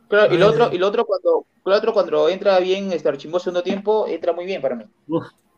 [0.08, 3.38] Claro, y lo otro, y lo otro cuando, lo otro cuando entra bien este Archimbó
[3.38, 4.84] segundo tiempo, entra muy bien para mí.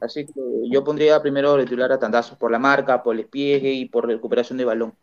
[0.00, 0.32] Así que
[0.70, 4.58] yo pondría primero titular a Tandazo por la marca, por el despliegue y por recuperación
[4.58, 4.94] de balón.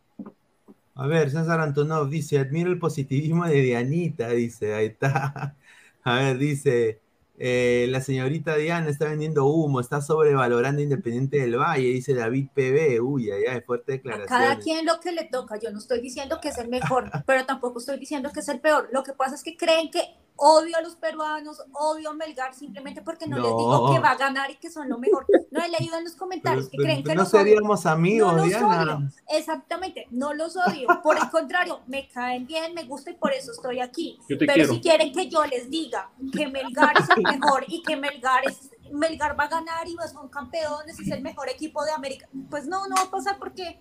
[0.95, 5.55] A ver, César Antonov dice, admiro el positivismo de Dianita, dice, ahí está.
[6.03, 7.01] A ver, dice,
[7.39, 12.99] eh, la señorita Diana está vendiendo humo, está sobrevalorando Independiente del Valle, dice David PB.
[13.01, 14.27] Uy, allá es fuerte declaración.
[14.27, 15.59] Cada quien lo que le toca.
[15.59, 18.59] Yo no estoy diciendo que es el mejor, pero tampoco estoy diciendo que es el
[18.59, 18.89] peor.
[18.91, 20.01] Lo que pasa es que creen que
[20.37, 24.15] odio a los peruanos, odio a Melgar simplemente porque no, les digo que va a
[24.15, 25.25] ganar y que son lo mejor.
[25.51, 29.11] No he leído en los comentarios que creen que no seríamos amigos, no Diana.
[29.27, 30.87] Exactamente, no los odio.
[31.03, 34.19] Por el contrario, me caen bien, me gusta y por eso estoy aquí.
[34.27, 38.47] Pero si quieren que yo les diga que Melgar es el mejor y que Melgar
[38.47, 42.29] es Melgar va a ganar y son campeones y es el mejor equipo de América,
[42.49, 43.79] pues no, no va a pasar porque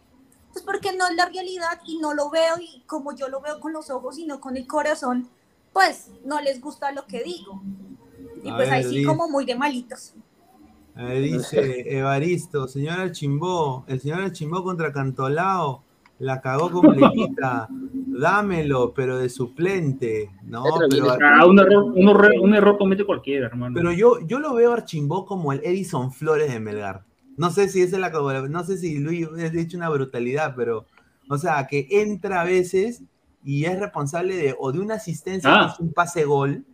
[0.53, 3.61] pues porque no es la realidad y no lo veo y como yo lo veo
[3.61, 5.29] con los ojos y no con el corazón,
[5.77, 7.61] pues no les gusta lo que digo.
[8.43, 10.15] Y pues ahí sí como muy de malitos.
[10.97, 15.83] dice Evaristo, señora Chimbó, el señor Chimbó contra Cantolao
[16.19, 17.69] la cagó completita.
[17.71, 20.31] Dámelo, pero de suplente.
[20.45, 21.93] No, pero, ah, un, error,
[22.41, 23.75] un, error, comete cualquiera, hermano.
[23.75, 27.05] Pero yo, yo lo veo a Archimbó como el Edison Flores de Melgar.
[27.37, 30.87] No sé si es la no sé si Luis ha dicho una brutalidad, pero,
[31.29, 33.03] o sea, que entra a veces
[33.47, 35.71] y es responsable de o de una asistencia que ah.
[35.73, 36.65] es un pase gol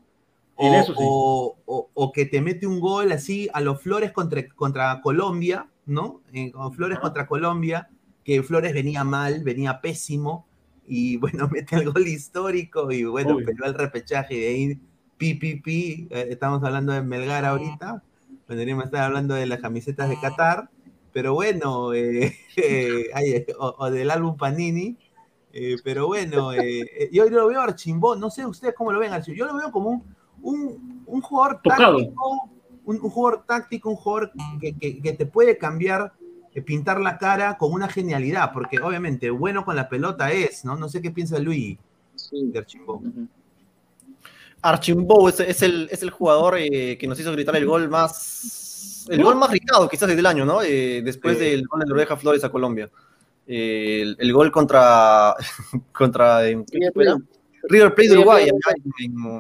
[0.57, 6.23] o, o, que te mete un gol así a los Flores contra, contra Colombia, ¿no?
[6.33, 7.91] Eh, Flores contra Colombia,
[8.25, 10.47] que Flores venía mal, venía pésimo
[10.87, 14.81] y bueno, mete el gol histórico y bueno, peleó el repechaje de ahí,
[15.19, 18.03] pi, pi, pi, eh, estamos hablando de Melgar ahorita,
[18.49, 20.71] vendríamos a estar hablando de las camisetas de Qatar,
[21.13, 22.35] pero bueno, eh,
[23.59, 24.97] o, del álbum Panini,
[25.55, 29.13] eh, pero bueno, eh, eh, yo lo veo Archimbó, no sé ustedes cómo lo ven,
[29.23, 30.03] yo lo veo como
[30.41, 32.51] un, un, jugador táctico,
[32.87, 36.15] un, jugador táctico, un jugador que, que, te puede cambiar,
[36.65, 40.75] pintar la cara con una genialidad, porque obviamente bueno con la pelota es, ¿no?
[40.75, 41.79] No sé qué piensa Luis
[42.31, 43.03] de Archimbó.
[44.63, 49.37] Archimbó es, el, es el jugador que nos hizo gritar el gol más, el gol
[49.37, 50.61] más gritado quizás desde el año, ¿no?
[50.61, 52.91] después del gol de Oreja Flores a Colombia
[53.47, 55.35] el, gol contra,
[55.93, 58.49] contra River Plate de Uruguay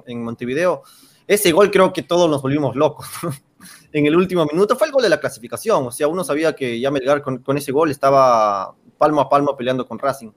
[0.06, 0.82] en, Montevideo.
[1.26, 3.06] Ese gol creo que todos nos volvimos locos.
[3.92, 5.86] en el último minuto fue el gol de la clasificación.
[5.86, 9.86] O sea, uno sabía que ya Melgar con, ese gol estaba palmo a palmo peleando
[9.86, 10.30] con Racing.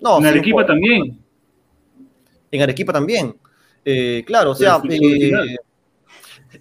[0.00, 1.20] No, en Arequipa también.
[2.50, 3.36] En Arequipa también.
[3.84, 5.56] Eh, claro, o sea, eh,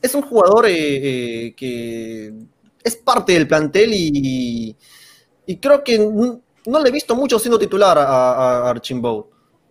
[0.02, 2.34] es un jugador eh, que
[2.84, 4.76] es parte del plantel y,
[5.46, 5.98] y creo que
[6.66, 8.82] no le he visto mucho siendo titular a, a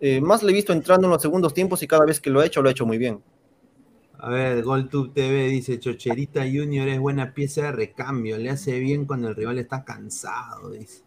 [0.01, 2.39] eh, más le he visto entrando en los segundos tiempos y cada vez que lo
[2.39, 3.21] ha hecho, lo ha hecho muy bien.
[4.17, 9.05] A ver, GolTube TV dice, Chocherita Junior es buena pieza de recambio, le hace bien
[9.05, 11.03] cuando el rival está cansado, dice.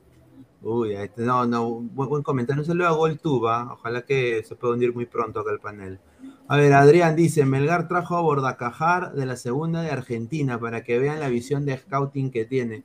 [0.62, 3.70] Uy, no, no, buen, comentario, no se lo a GolTube, ¿ah?
[3.72, 5.98] ojalá que se pueda hundir muy pronto acá el panel.
[6.46, 10.98] A ver, Adrián dice, Melgar trajo a Bordacajar de la segunda de Argentina para que
[10.98, 12.84] vean la visión de scouting que tiene.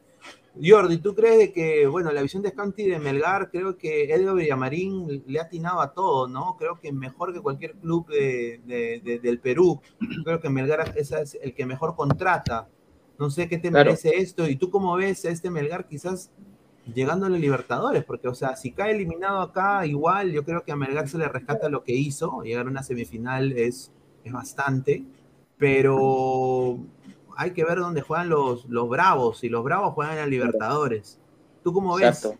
[0.62, 5.24] Jordi, ¿tú crees que, bueno, la visión de Scanti de Melgar, creo que Edgar Villamarín
[5.28, 6.56] le ha atinado a todo, ¿no?
[6.58, 9.80] Creo que mejor que cualquier club del Perú.
[10.24, 12.68] Creo que Melgar es el que mejor contrata.
[13.20, 14.48] No sé qué te merece esto.
[14.48, 16.32] ¿Y tú cómo ves a este Melgar quizás
[16.92, 18.04] llegando a los Libertadores?
[18.04, 21.28] Porque, o sea, si cae eliminado acá, igual yo creo que a Melgar se le
[21.28, 22.42] rescata lo que hizo.
[22.42, 23.92] Llegar a una semifinal es,
[24.24, 25.04] es bastante.
[25.58, 26.80] Pero
[27.38, 31.20] hay que ver dónde juegan los, los Bravos, y los Bravos juegan en la Libertadores.
[31.64, 32.08] ¿Tú cómo ves?
[32.08, 32.40] Exacto.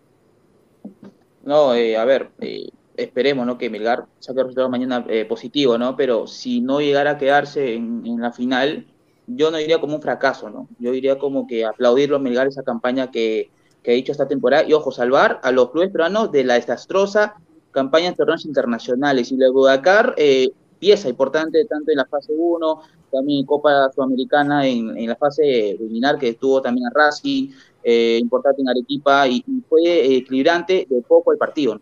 [1.44, 3.56] No, eh, a ver, eh, esperemos, ¿no?
[3.56, 5.96] Que Melgar saque el resultado mañana eh, positivo, ¿no?
[5.96, 8.86] Pero si no llegara a quedarse en, la final,
[9.26, 10.68] yo no iría como un fracaso, ¿no?
[10.78, 13.50] Yo iría como que aplaudirlo a Melgar esa campaña que,
[13.82, 17.36] que ha dicho esta temporada y, ojo, salvar a los clubes peruanos de la desastrosa
[17.70, 19.30] campaña en torneos internacionales.
[19.30, 22.80] Y luego Dakar, eh, pieza importante tanto en la fase 1,
[23.10, 27.50] también en Copa Sudamericana, en, en la fase preliminar que estuvo también a Racing,
[27.82, 31.80] eh, importante en Arequipa y, fue eh, equilibrante de poco el partido.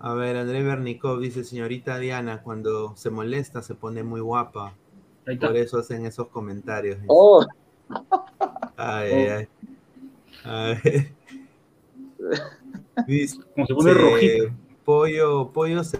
[0.00, 4.74] A ver, André Bernikov dice, señorita Diana, cuando se molesta se pone muy guapa.
[5.24, 6.98] Por eso hacen esos comentarios.
[7.06, 7.46] Oh.
[8.76, 9.46] Ay,
[10.44, 11.08] ay,
[13.06, 14.54] Dice, se pone rojito.
[14.84, 15.96] Pollo, pollos,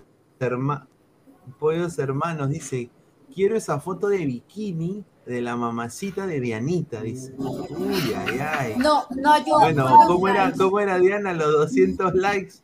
[1.59, 2.91] pollos hermanos, dice,
[3.35, 7.35] quiero esa foto de bikini de la mamacita de Dianita, dice.
[7.39, 8.75] Uy, ay, ay.
[8.77, 9.59] No, no, yo.
[9.59, 11.33] Bueno, ¿cómo era, ¿cómo era Diana?
[11.33, 12.55] Los 200 likes.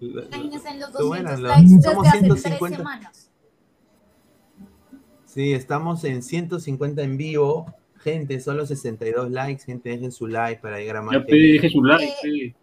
[0.00, 2.76] En los 200 likes Somos 150.
[2.78, 3.30] Semanas.
[5.24, 7.66] Sí, estamos en 150 en vivo.
[7.98, 9.64] Gente, solo 62 likes.
[9.64, 11.14] Gente, dejen su like para llegar a más.
[11.14, 12.12] Ya dejen su like.
[12.24, 12.54] Eh,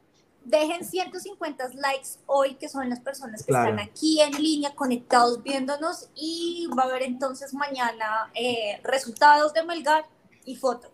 [0.44, 6.10] dejen 150 likes hoy, que son las personas que están aquí en línea conectados viéndonos
[6.16, 10.06] y va a haber entonces mañana eh, resultados de Melgar
[10.46, 10.92] y foto.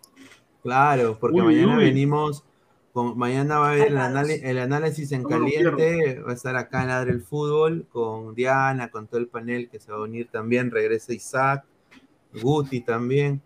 [0.62, 2.44] Claro, porque mañana venimos,
[2.92, 7.12] con, mañana va a haber el, análisis en caliente, va a estar acá en Adre
[7.12, 11.14] el Fútbol con Diana, con todo el panel que se va a unir también, regresa
[11.14, 11.64] Isaac,
[12.42, 13.40] Guti también,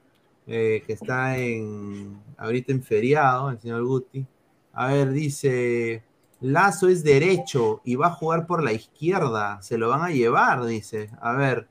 [0.46, 4.26] eh, que está en ahorita en feriado, el señor Guti.
[4.72, 6.02] A ver, dice,
[6.40, 9.62] Lazo es derecho y va a jugar por la izquierda.
[9.62, 11.10] Se lo van a llevar, dice.
[11.20, 11.68] A ver.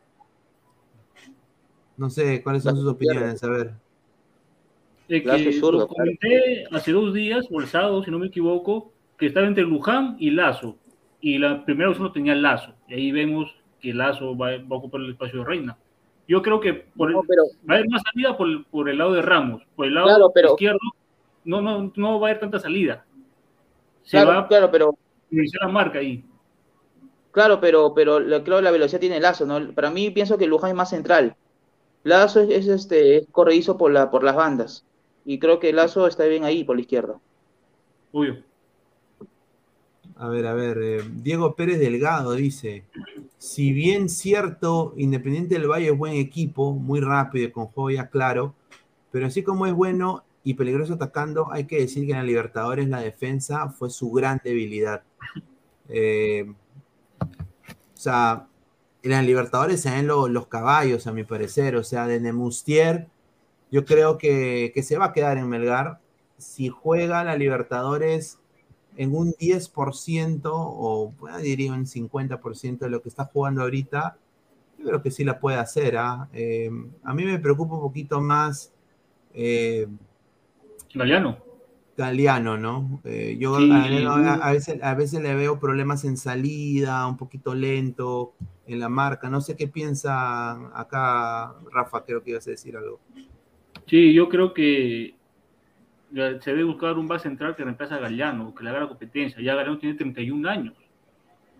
[1.98, 3.44] No sé, ¿cuáles son sus opiniones?
[3.44, 3.74] A ver.
[5.08, 9.46] que lo comenté hace dos días, o el sábado, si no me equivoco, que estaba
[9.46, 10.78] entre Luján y Lazo.
[11.20, 12.74] Y la primera opción lo tenía Lazo.
[12.88, 15.78] Y ahí vemos que Lazo va, a ocupar el espacio de Reina.
[16.28, 19.64] Yo creo que por va a haber más salida por, el lado de Ramos.
[19.76, 20.80] Por el lado izquierdo
[21.44, 23.06] no, no, no va a haber tanta salida.
[24.04, 24.98] Se claro, va claro, pero.
[25.30, 26.24] la marca ahí.
[27.32, 29.74] Claro, pero, pero creo la velocidad tiene Lazo, ¿no?
[29.74, 31.36] Para mí pienso que Luján es más central.
[32.04, 34.86] Lazo es, este, es corredizo por, la, por las bandas.
[35.24, 37.20] Y creo que Lazo está bien ahí por la izquierda.
[38.12, 38.44] Obvio.
[40.16, 42.84] A ver, a ver, eh, Diego Pérez Delgado dice,
[43.38, 48.54] si bien cierto, Independiente del Valle es buen equipo, muy rápido, con joya, claro,
[49.12, 52.88] pero así como es bueno, y peligroso atacando, hay que decir que en la Libertadores
[52.88, 55.04] la defensa fue su gran debilidad.
[55.90, 56.52] Eh,
[57.20, 58.48] o sea,
[59.04, 61.76] en la Libertadores se ven los caballos, a mi parecer.
[61.76, 63.08] O sea, de Nemustier,
[63.70, 66.00] yo creo que, se va a quedar en Melgar.
[66.38, 68.40] Si juega la Libertadores
[68.98, 74.18] en un 10% o bueno, diría un 50% de lo que está jugando ahorita,
[74.78, 75.98] yo creo que sí la puede hacer.
[75.98, 76.28] ¿ah?
[76.34, 76.70] Eh,
[77.04, 78.72] a mí me preocupa un poquito más.
[79.34, 79.88] Eh,
[80.94, 81.38] Galeano.
[81.98, 83.02] Galeano, ¿no?
[83.04, 88.34] Eh, yo a, veces, a veces le veo problemas en salida, un poquito lento
[88.66, 89.30] en la marca.
[89.30, 93.00] No sé qué piensa acá, Rafa, creo que ibas a decir algo.
[93.88, 95.16] Sí, yo creo que
[96.14, 99.42] se debe buscar un base central que reemplace a Galeano, que le haga la competencia.
[99.42, 100.74] Ya Galeano tiene 31 años.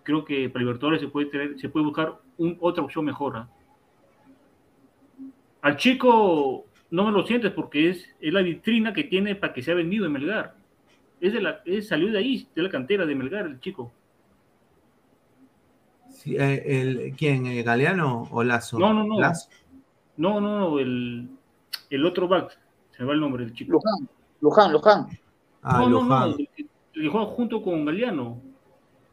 [0.02, 3.36] Creo que para Libertadores se puede, tener, se puede buscar un, otra opción mejor.
[3.36, 3.48] ¿ah?
[5.60, 9.62] Al chico no me lo sientes porque es, es la vitrina que tiene para que
[9.62, 10.54] sea vendido en Melgar.
[11.22, 13.90] Es de la, salió de ahí, de la cantera de Melgar, el chico.
[16.26, 17.46] Eh, el, ¿Quién?
[17.46, 18.78] ¿El Galeano o Lazo?
[18.78, 19.16] No, no, no.
[20.18, 21.30] No, no, no, el,
[21.88, 22.58] el otro back.
[22.90, 23.72] Se me va el nombre del chico.
[23.72, 24.08] Luján,
[24.42, 25.06] Luján, Luján.
[25.62, 26.08] Ah, no, Luján.
[26.08, 26.36] No, no,
[26.94, 28.38] el, juega junto con Galeano.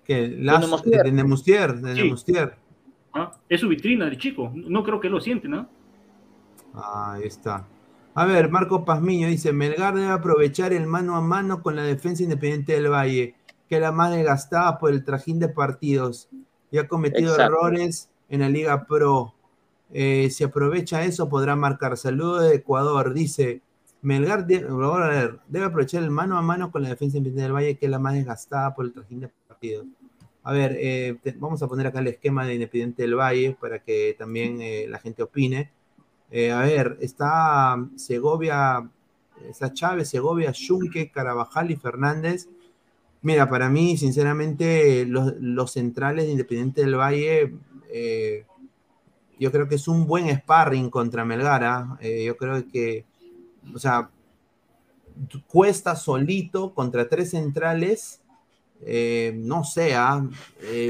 [0.04, 0.28] ¿Qué?
[0.28, 1.76] Lazo, de Nemustier.
[1.76, 2.58] De Nemustier.
[3.14, 4.52] Ah, es su vitrina del chico.
[4.54, 5.79] No creo que lo siente, ¿no?
[6.74, 7.66] Ahí está.
[8.14, 12.24] A ver, Marco Pazmiño dice, Melgar debe aprovechar el mano a mano con la defensa
[12.24, 13.36] independiente del Valle,
[13.68, 16.28] que es la más desgastada por el trajín de partidos
[16.72, 19.34] y ha cometido errores en la Liga Pro.
[19.92, 21.98] Eh, si aprovecha eso, podrá marcar.
[21.98, 23.14] Saludo de Ecuador.
[23.14, 23.62] Dice,
[24.02, 24.68] Melgar debe,
[25.48, 28.00] debe aprovechar el mano a mano con la defensa independiente del Valle, que es la
[28.00, 29.86] más desgastada por el trajín de partidos.
[30.44, 34.16] A ver, eh, vamos a poner acá el esquema de Independiente del Valle para que
[34.18, 35.72] también eh, la gente opine.
[36.32, 38.88] Eh, a ver, está Segovia,
[39.48, 42.48] está Chávez, Segovia, Junque, Carabajal y Fernández.
[43.22, 47.54] Mira, para mí, sinceramente, los, centrales de Independiente del Valle,
[47.92, 48.46] eh,
[49.40, 51.98] yo creo que es un buen sparring contra Melgara.
[52.00, 53.06] Eh, yo creo que,
[53.74, 54.10] o sea,
[55.48, 58.22] cuesta solito contra tres centrales
[59.34, 60.26] no sé, ¿ah?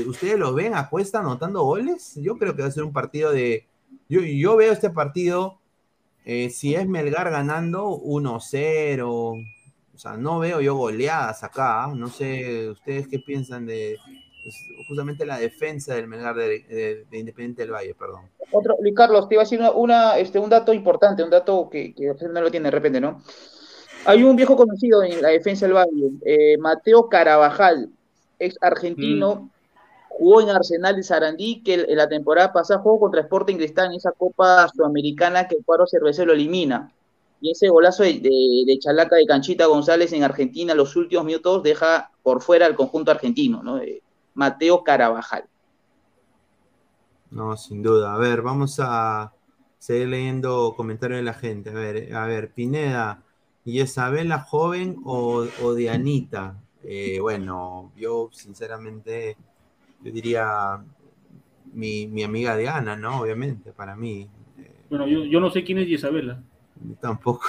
[0.06, 2.14] ¿ustedes lo ven a Cuesta anotando goles?
[2.22, 3.66] Yo creo que va a ser un partido de...
[4.08, 5.60] Yo, yo veo este partido,
[6.26, 12.70] eh, si es Melgar ganando 1-0, o sea, no veo yo goleadas acá, no sé,
[12.70, 13.98] ¿ustedes qué piensan de
[14.44, 14.56] pues,
[14.88, 18.24] justamente la defensa del Melgar de, Independiente del Valle, perdón?
[18.52, 21.94] Otro, Luis Carlos, te iba a decir una, este, un dato importante, un dato que,
[21.94, 23.22] que no lo tiene de repente, ¿no?
[24.06, 27.90] Hay un viejo conocido en la defensa del Valle, eh, Mateo Carabajal,
[28.40, 29.50] ex argentino, mm.
[30.20, 33.94] Jugó en Arsenal de Sarandí, que en la temporada pasada jugó contra Sporting Cristal en
[33.94, 36.94] esa Copa Sudamericana que el cuadro cervecero lo elimina.
[37.42, 42.12] Y ese golazo de, de, chalaca de Canchita González en Argentina, los últimos minutos, deja
[42.22, 43.80] por fuera al conjunto argentino, ¿no?
[44.34, 45.46] Mateo Carabajal.
[47.32, 48.14] No, sin duda.
[48.14, 49.34] A ver, vamos a
[49.78, 51.70] seguir leyendo comentarios de la gente.
[51.70, 53.24] A ver, a ver, Pineda.
[53.66, 55.46] ¿Y Isabela joven o,
[55.76, 56.58] Dianita?
[56.84, 59.38] Eh, bueno, yo sinceramente,
[60.04, 60.82] yo diría
[61.74, 63.22] mi, amiga Diana, ¿no?
[63.22, 64.28] Obviamente, para mí.
[64.90, 66.42] bueno, yo, no sé quién es Isabela.
[67.02, 67.46] Tampoco.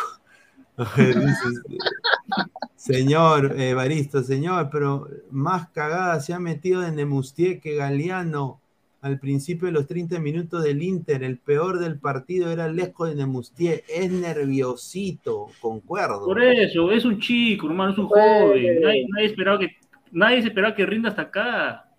[2.76, 8.60] señor Evaristo, señor, pero más cagada se ha metido en Nemustier que Galeano
[9.02, 13.14] al principio de los 30 minutos del Inter, el peor del partido era Lesco de
[13.14, 13.82] Nemustier.
[13.88, 16.26] Es nerviosito, concuerdo.
[16.26, 18.80] Por eso, es un chico, hermano, es un joven.
[18.82, 19.68] Nadie, esperaba que,
[20.12, 21.89] nadie esperaba que rinda hasta acá.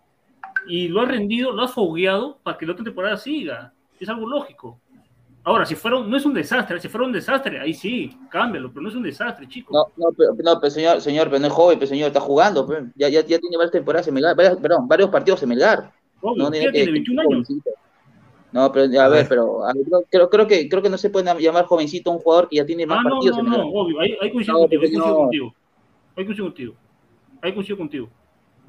[0.68, 3.74] Y lo ha rendido, lo ha fogueado para que la otra temporada siga.
[4.00, 4.80] Es algo lógico.
[5.44, 8.84] Ahora, si fuera, no es un desastre, si fuera un desastre, ahí sí, cámbialo, pero
[8.84, 9.74] no es un desastre, chico.
[9.74, 12.68] No, no, pero, no, pero señor, señor, pero no es joven, pero señor, está jugando,
[12.96, 15.92] Ya, ya, ya tiene varias temporadas en Melgar, perdón, varios partidos en Melgar
[16.22, 17.48] no, tiene, 21 años.
[18.52, 19.62] No, pero a, ver, pero
[20.10, 22.66] creo, creo, que, creo que no se puede llamar jovencito a un jugador que ya
[22.66, 23.38] tiene más ah, partidos.
[23.38, 25.56] No, no, no, obvio, hay, hay coincido contigo, hay coincido contigo.
[26.16, 26.74] Hay coincido contigo.
[27.42, 28.10] Hay coincido contigo.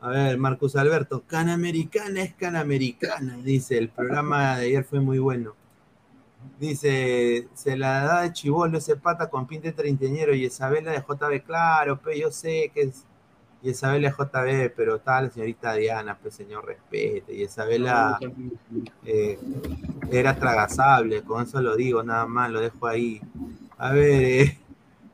[0.02, 5.54] A ver, Marcos Alberto, Canamericana es Canamericana, dice, el programa de ayer fue muy bueno.
[6.58, 11.44] Dice, se la da de chivolo ese pata con pinte treintañero y Isabela de JB,
[11.44, 13.04] claro, pero yo sé que es
[13.62, 17.32] y Isabela JB, pero está la señorita Diana, pues señor, respete.
[17.32, 18.18] Y Isabela
[19.04, 19.38] eh,
[20.10, 23.20] era tragasable, con eso lo digo, nada más, lo dejo ahí.
[23.78, 24.58] A ver, eh,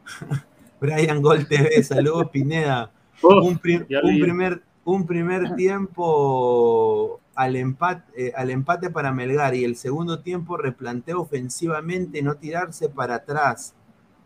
[0.81, 2.91] Brian Gol TV, saludos Pineda.
[3.21, 9.77] Oh, un, primer, un primer tiempo al empate, eh, al empate para Melgar y el
[9.77, 13.75] segundo tiempo replanteo ofensivamente, no tirarse para atrás.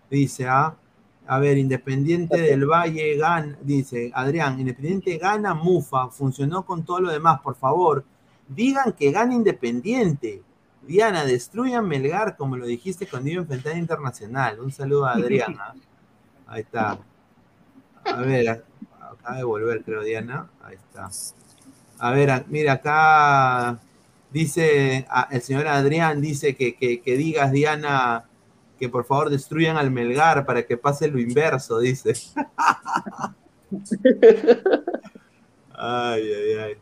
[0.08, 0.76] Dice, ¿ah?
[1.26, 7.10] A ver, Independiente del Valle gana, dice Adrián, Independiente gana Mufa, funcionó con todo lo
[7.10, 8.04] demás, por favor.
[8.46, 10.42] Digan que gana Independiente.
[10.82, 14.60] Diana, destruyan Melgar, como lo dijiste cuando iba a enfrentar Internacional.
[14.60, 15.56] Un saludo a Adrián.
[15.60, 15.74] ¿ah?
[16.46, 16.98] Ahí está.
[18.04, 18.64] A ver,
[19.12, 20.48] acaba de volver, creo, Diana.
[20.62, 21.10] Ahí está.
[21.98, 23.78] A ver, mira, acá
[24.30, 28.24] dice el señor Adrián, dice que, que, que digas, Diana,
[28.78, 32.14] que por favor destruyan al Melgar para que pase lo inverso, dice.
[35.74, 36.76] ay, ay, ay.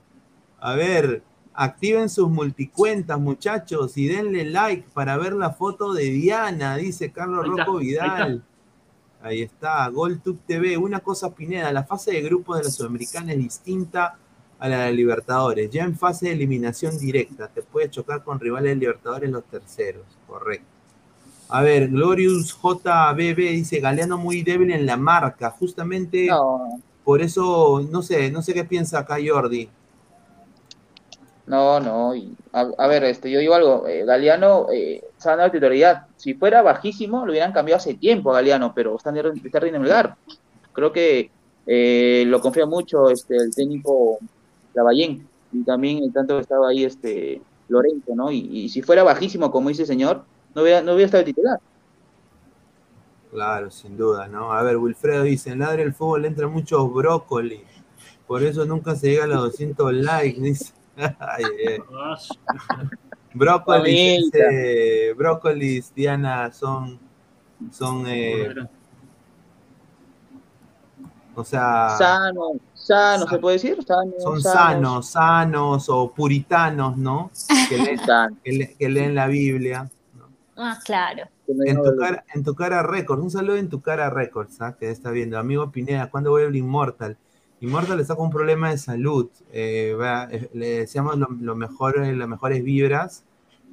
[0.61, 1.23] A ver,
[1.53, 7.47] activen sus multicuentas, muchachos, y denle like para ver la foto de Diana, dice Carlos
[7.47, 8.43] Rocco Vidal.
[9.23, 10.77] Ahí está, GolTube TV.
[10.79, 14.17] Una cosa, Pineda, la fase de grupo de la Sudamericana es distinta
[14.59, 15.71] a la de Libertadores.
[15.71, 20.05] Ya en fase de eliminación directa, te puede chocar con rivales de Libertadores los terceros,
[20.27, 20.67] correcto.
[21.49, 26.29] A ver, Glorious JBB dice Galeano muy débil en la marca, justamente
[27.03, 29.69] por eso, no sé, no sé qué piensa acá Jordi.
[31.47, 32.13] No, no,
[32.53, 37.27] a, ver, este, yo digo algo, eh, Galeano eh, está dando titularidad, si fuera bajísimo
[37.27, 40.17] lo hubieran cambiado hace tiempo a Galeano, pero está, está en el lugar.
[40.73, 41.31] Creo que
[41.67, 44.19] eh, lo confía mucho este, el técnico
[44.73, 48.33] Lavallén y también el tanto que estaba ahí este Lorenzo, ¿no?
[48.33, 51.61] Y, y si fuera bajísimo, como dice el señor, no hubiera, no estado titular.
[53.31, 54.53] Claro, sin duda, ¿no?
[54.53, 57.63] A ver, Wilfredo dice, en Ladre el Fútbol entra muchos brócoli,
[58.27, 60.73] por eso nunca se llega a los 200 likes, dice.
[60.97, 61.81] brócoli, dice,
[63.35, 64.31] brócolis,
[65.95, 66.99] Diana, son,
[67.71, 68.55] son, eh,
[71.35, 71.91] o sea...
[71.97, 73.79] Sanos, sanos, ¿se puede decir?
[74.19, 75.11] son sanos.
[75.11, 77.31] sanos, o puritanos, ¿no?
[77.69, 78.01] Que leen,
[78.79, 79.91] que leen la Biblia.
[80.57, 81.25] Ah, claro.
[81.49, 84.77] En tu, cara, en tu cara Records, un saludo en tu cara Records, ¿ah?
[84.79, 85.39] que está viendo.
[85.39, 86.57] Amigo Pineda, ¿cuándo vuelve el
[87.61, 87.89] Immortal?
[87.91, 89.29] Immortal está con un problema de salud.
[89.53, 89.97] Eh,
[90.31, 93.25] eh, le deseamos lo, mejor, las mejores vibras.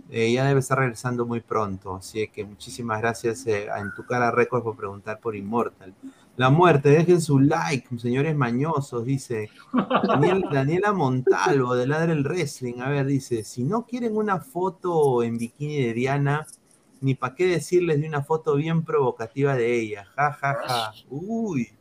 [0.10, 1.96] Eh, ya debe estar regresando muy pronto.
[1.96, 5.94] Así que muchísimas gracias a En tu cara Records por preguntar por Immortal.
[6.36, 9.50] La muerte, dejen su like, señores mañosos, dice.
[10.52, 12.80] Daniela Montalvo, de Ladre el Wrestling.
[12.80, 16.46] A ver, dice, si no quieren una foto en bikini de Diana,
[17.02, 20.06] ni para qué decirles de una foto bien provocativa de ella.
[20.16, 20.92] Ja, ja, ja.
[21.10, 21.77] Uy.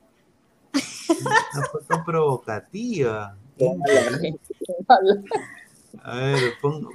[1.09, 3.37] Una foto provocativa.
[6.03, 6.53] A ver,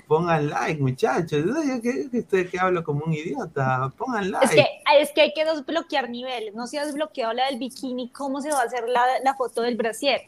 [0.08, 1.44] pongan like, muchachos.
[1.46, 3.92] Yo que, que, hablo como un idiota.
[3.98, 4.46] Pongan like.
[4.46, 4.66] Es que,
[5.02, 6.54] es que hay que desbloquear niveles.
[6.54, 8.10] No se ha desbloqueado la del bikini.
[8.10, 10.22] ¿Cómo se va a hacer la, la foto del brasier?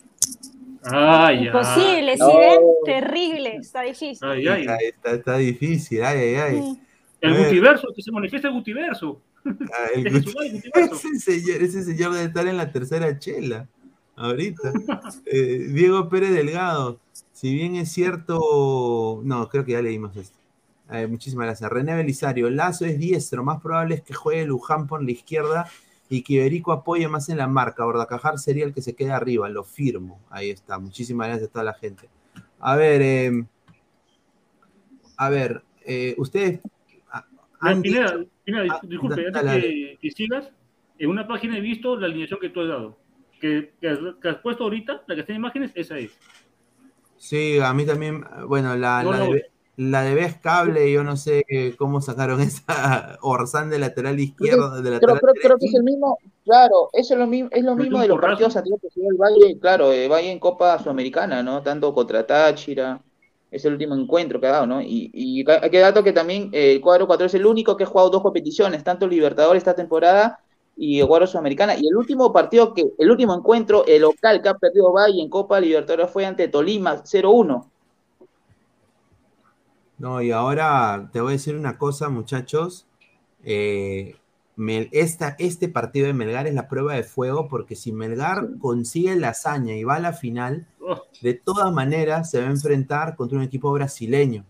[0.85, 4.27] Ay, Imposible, si ven, terrible, está difícil.
[4.27, 4.65] Ay, ay.
[4.81, 6.79] Está, está, difícil, ay, ay, ay.
[7.21, 9.21] El Gutiverso, que se manifiesta el Gutiverso.
[9.45, 10.07] Ah, el
[10.75, 13.67] ese, señor, ese señor debe estar en la tercera chela,
[14.15, 14.71] ahorita.
[15.25, 16.99] Eh, Diego Pérez Delgado,
[17.33, 20.37] si bien es cierto, no, creo que ya leímos esto.
[21.09, 21.69] muchísimas gracias.
[21.69, 25.69] René Belisario, Lazo es diestro, más probable es que juegue Luján por la izquierda
[26.09, 27.85] y que Iberico apoye más en la marca.
[27.85, 30.19] Bordacajar sería el que se quede arriba, lo firmo.
[30.29, 30.77] Ahí está.
[30.77, 32.07] Muchísimas gracias a toda la gente.
[32.59, 33.45] A ver, eh,
[35.17, 36.15] a ver, eh,
[37.81, 38.25] Pineda,
[38.69, 39.63] ah, disculpe, antes
[39.99, 40.49] que, sigas,
[40.97, 42.97] en una página he visto la alineación que tú has dado.
[43.39, 46.11] Que, que, has, puesto ahorita, la que está en imágenes, esa es.
[47.17, 49.45] Sí, a mí también, bueno, la, de,
[49.77, 51.45] la de Vez Cable, yo no sé
[51.77, 54.81] cómo sacaron esa Orzán de lateral izquierdo.
[54.81, 57.75] De lateral creo, creo, que es el mismo, claro, eso es lo mismo, es lo
[57.75, 61.43] mismo de los partidos antiguos que se el Valle, claro, el Valle en Copa Sudamericana,
[61.43, 61.61] ¿no?
[61.61, 63.01] Tanto contra Táchira,
[63.53, 64.81] es el último encuentro que ha dado, ¿no?
[64.81, 67.87] Y, hay que dato que también eh, el cuadro 4 es el único que ha
[67.87, 70.39] jugado dos competiciones, tanto Libertadores esta temporada
[70.75, 71.75] y Guardia Sudamericana.
[71.77, 75.29] Y el último partido que, el último encuentro, el local que ha perdido Valle en
[75.29, 77.69] Copa Libertadores fue ante Tolima 0-1.
[79.99, 82.87] No, y ahora te voy a decir una cosa, muchachos.
[83.43, 84.15] Eh,
[84.91, 89.29] esta, este partido de Melgar es la prueba de fuego porque si Melgar consigue la
[89.29, 91.01] hazaña y va a la final, oh.
[91.21, 94.45] de todas maneras se va a enfrentar contra un equipo brasileño.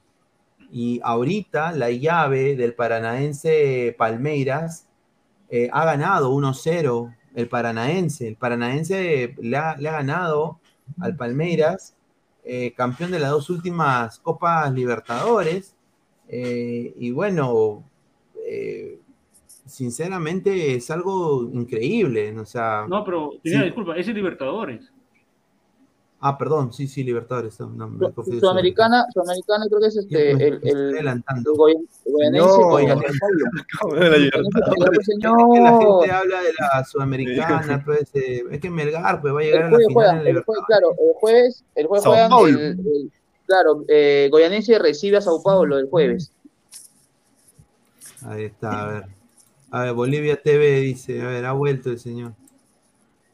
[0.71, 4.87] Y ahorita la llave del paranaense Palmeiras
[5.49, 8.27] eh, ha ganado 1-0 el Paranaense.
[8.27, 10.59] El Paranaense le ha, ganado
[10.99, 11.95] al Palmeiras,
[12.43, 15.75] eh, campeón de las dos últimas Copas Libertadores.
[16.27, 17.83] Eh, y bueno,
[19.73, 22.37] sinceramente es algo increíble.
[22.39, 24.91] O sea, no, pero disculpa, ese es Libertadores.
[26.25, 27.59] Ah, perdón, sí, sí, Libertadores.
[27.59, 31.53] No, Sudamericana, Sudamericana creo que es este, el, el, el, adelantando.
[31.53, 32.99] no, la
[35.79, 39.71] gente habla de la Sudamericana, pues, eh, es que Melgar pues, va a llegar a
[39.71, 40.27] la final.
[40.27, 43.11] el jueves, claro, el jueves, el jueves juegan el,
[43.45, 46.31] claro, eh, Goyanense recibe a Sao Paulo el jueves.
[48.25, 49.22] Ahí está, a ver.
[49.73, 52.35] A ver, Bolivia TV dice, a ver, ha vuelto el señor.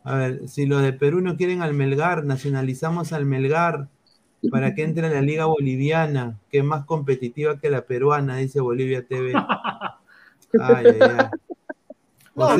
[0.05, 3.89] A ver, si los de Perú no quieren al Melgar, nacionalizamos al Melgar
[4.49, 8.61] para que entre en la liga boliviana, que es más competitiva que la peruana, dice
[8.61, 9.33] Bolivia TV.
[10.61, 11.27] Ay, ay, ay.
[12.33, 12.57] No,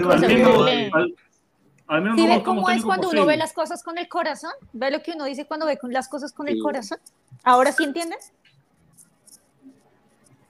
[2.16, 4.52] ¿Sí ve cómo es cuando uno ve las cosas con el corazón?
[4.74, 7.00] ¿Ve lo que uno dice cuando ve las cosas con el corazón?
[7.44, 8.34] ¿Ahora sí entiendes?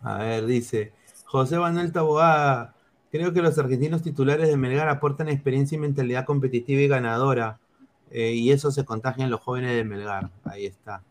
[0.01, 0.91] A ver, dice
[1.25, 2.75] José Manuel Taboada,
[3.11, 7.59] Creo que los argentinos titulares de Melgar aportan experiencia y mentalidad competitiva y ganadora.
[8.11, 10.29] Eh, y eso se contagia en los jóvenes de Melgar.
[10.43, 11.03] Ahí está.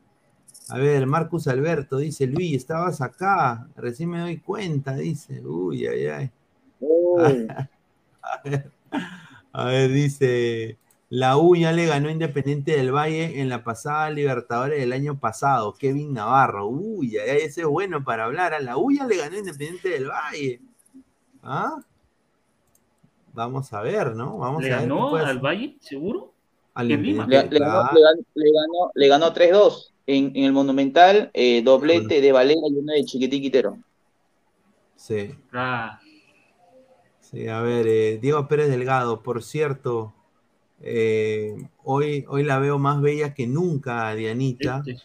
[0.68, 5.40] A ver, Marcus Alberto dice, Luis, estabas acá, recién me doy cuenta, dice.
[5.40, 6.30] Uy, ay, ay.
[9.52, 10.78] a, ver, dice,
[11.08, 15.74] la U ya le ganó Independiente del Valle en la pasada Libertadores del año pasado.
[15.74, 16.68] Kevin Navarro.
[16.68, 18.52] Uy, ay, ay, ese es bueno para hablar.
[18.52, 20.60] A la U ya le ganó Independiente del Valle.
[21.42, 21.78] ¿Ah?
[23.38, 24.36] Vamos a ver, ¿no?
[24.38, 26.32] Vamos ¿Le a ver ganó al Valle, seguro?
[26.74, 27.24] Al Lima.
[27.28, 27.88] Le, ganó,
[28.94, 33.78] le, ganó, 3-2 en, en, el Monumental, eh, doblete de Valera y uno de Chiquitiquitero.
[34.96, 35.36] Sí.
[35.52, 36.00] Ah.
[37.20, 40.12] Sí, a ver, eh, Diego Pérez Delgado, por cierto,
[40.80, 44.82] eh, hoy, hoy la veo más bella que nunca, Dianita.
[44.84, 45.00] Este.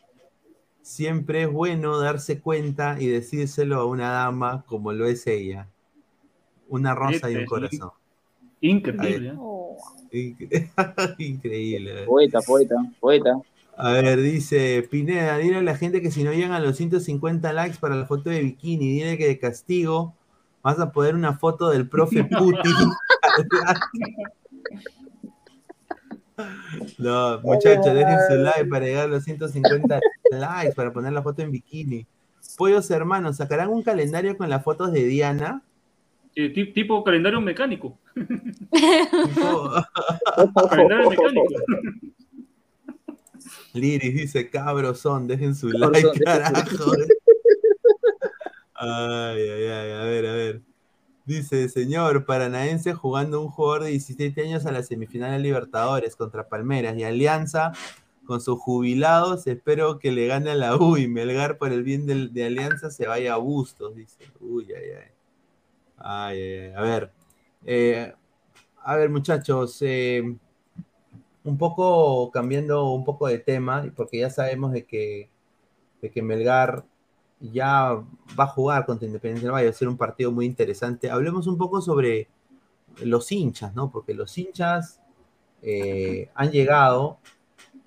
[0.82, 5.70] Siempre es bueno darse cuenta y decírselo a una dama como lo es ella.
[6.68, 7.92] Una rosa y un corazón.
[8.64, 9.34] Increíble.
[10.12, 10.38] ¿eh?
[11.18, 12.06] Increíble.
[12.06, 13.42] Poeta, poeta, poeta.
[13.76, 17.52] A ver, dice Pineda, dile a la gente que si no llegan a los 150
[17.52, 20.16] likes para la foto de bikini, dile que de castigo
[20.62, 22.90] vas a poner una foto del profe Putin.
[27.00, 30.00] no, muchachos, dejen su like para llegar a los 150
[30.32, 32.08] likes para poner la foto en bikini.
[32.58, 35.64] Pollos hermanos, ¿sacarán un calendario con las fotos de Diana?
[36.36, 38.00] Eh, tipo calendario mecánico.
[40.70, 41.54] calendario mecánico.
[43.74, 46.94] Liris dice, cabros son, dejen su like, carajo.
[48.76, 50.62] Ay, ay, ay, a ver, a ver.
[51.26, 56.50] Dice, señor, Paranaense jugando un jugador de 17 años a la semifinal de Libertadores contra
[56.50, 57.72] Palmeras y Alianza
[58.26, 59.48] con sus jubilados.
[59.48, 63.08] Espero que le gane a la U y Melgar por el bien de, Alianza se
[63.08, 64.18] vaya a Bustos, dice.
[64.42, 65.13] Uy, ay, ay.
[66.04, 66.32] A
[66.82, 67.12] ver.
[67.66, 68.14] Eh,
[68.84, 69.78] a ver, muchachos.
[69.82, 70.24] Eh,
[71.44, 75.30] un poco cambiando un poco de tema, porque ya sabemos de que,
[76.02, 76.86] de que Melgar
[77.40, 77.96] ya
[78.40, 81.10] va a jugar contra Independiente del Valle, va a ser un partido muy interesante.
[81.10, 82.30] Hablemos un poco sobre
[83.04, 83.92] los hinchas, ¿no?
[83.92, 85.02] Porque los hinchas
[85.62, 87.20] eh, han llegado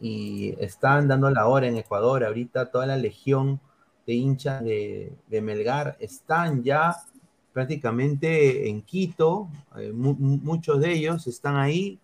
[0.00, 2.24] y están dando la hora en Ecuador.
[2.24, 3.60] Ahorita toda la legión
[4.06, 6.96] de hinchas de, Melgar están ya
[7.56, 9.48] prácticamente en Quito.
[9.78, 11.98] Eh, muchos de ellos están ahí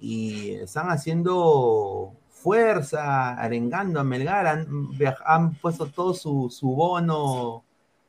[0.00, 7.64] y están haciendo fuerza, arengando a Melgar, han, puesto todo su, bono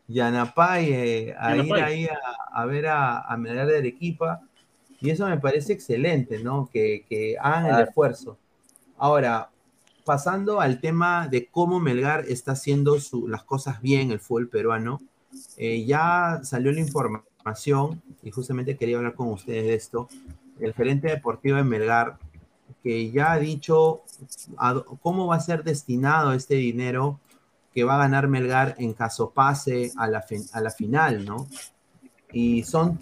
[0.07, 2.07] Yanapay eh, a ir ahí
[2.53, 4.43] a, ver a, Melgar de Arequipa.
[5.01, 6.69] Y eso me parece excelente, ¿no?
[6.71, 8.37] Que, hagan el esfuerzo.
[8.99, 9.49] Ahora,
[10.05, 12.97] pasando al tema de cómo Melgar está haciendo
[13.27, 15.01] las cosas bien, el fútbol peruano,
[15.57, 20.07] eh, ya salió la información, y justamente quería hablar con ustedes de esto,
[20.59, 22.17] el gerente deportivo de Melgar,
[22.83, 24.01] que ya ha dicho
[25.01, 27.19] cómo va a ser destinado este dinero
[27.73, 31.47] que va a ganar Melgar en caso pase a la, a la final, ¿no?
[32.31, 32.97] Y son,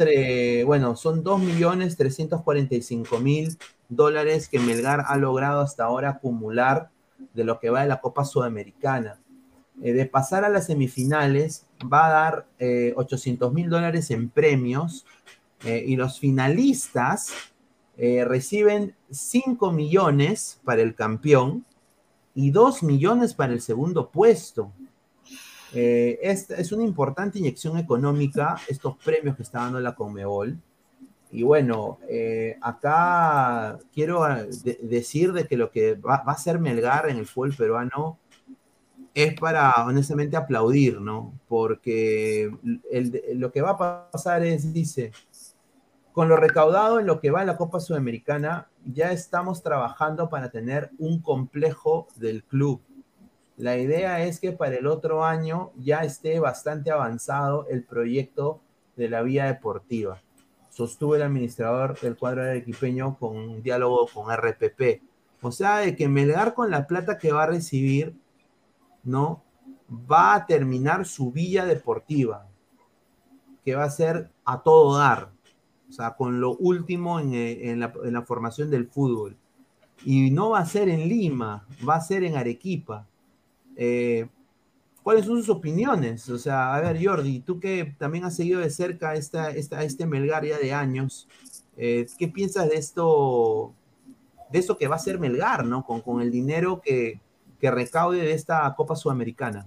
[0.66, 3.58] bueno, son 2.345.000
[3.90, 6.90] dólares que Melgar ha logrado hasta ahora acumular
[7.34, 9.20] de lo que va de la Copa Sudamericana.
[9.82, 15.06] Eh, de pasar a las semifinales, va a dar eh, 800 mil dólares en premios
[15.64, 17.34] eh, y los finalistas
[17.98, 21.66] eh, reciben 5 millones para el campeón
[22.34, 24.72] y 2 millones para el segundo puesto.
[25.74, 30.58] Es, es, una importante inyección económica estos premios que está dando la Conmebol.
[31.32, 32.00] Y bueno,
[32.62, 34.24] acá quiero
[34.82, 38.20] decir de que lo que va, va, a hacer Melgar en el fútbol peruano
[39.16, 41.34] es para honestamente aplaudir, ¿no?
[41.48, 42.52] Porque
[42.92, 45.14] el, lo que va a pasar es, dice,
[46.12, 50.52] con lo recaudado en lo que va en la Copa Sudamericana, ya estamos trabajando para
[50.52, 52.82] tener un complejo del club.
[53.56, 58.60] La idea es que para el otro año ya esté bastante avanzado el proyecto
[58.98, 60.22] de la vía deportiva.
[60.72, 65.02] Sostuvo el administrador del cuadro arequipeño con un diálogo con RPP.
[65.42, 68.14] O sea, de que Melgar con la plata que va a recibir,
[69.06, 69.44] ¿no?
[69.90, 72.48] Va a terminar su villa deportiva,
[73.64, 75.36] que va a ser a todo dar
[75.90, 79.38] o sea, con lo último eh, en, la, formación del fútbol.
[80.04, 83.08] Y no va a ser en Lima, va a ser en Arequipa.
[83.76, 84.28] Eh,
[85.04, 86.28] ¿Cuáles son sus opiniones?
[86.30, 90.06] O sea, a ver, Jordi, tú que también has seguido de cerca esta, esta, este
[90.06, 91.28] Melgar ya de años,
[91.78, 93.74] eh, ¿qué piensas de esto,
[94.52, 95.86] de eso que va a ser Melgar, ¿no?
[95.86, 97.22] Con, con el dinero que,
[97.60, 99.66] que recaude de esta Copa Sudamericana.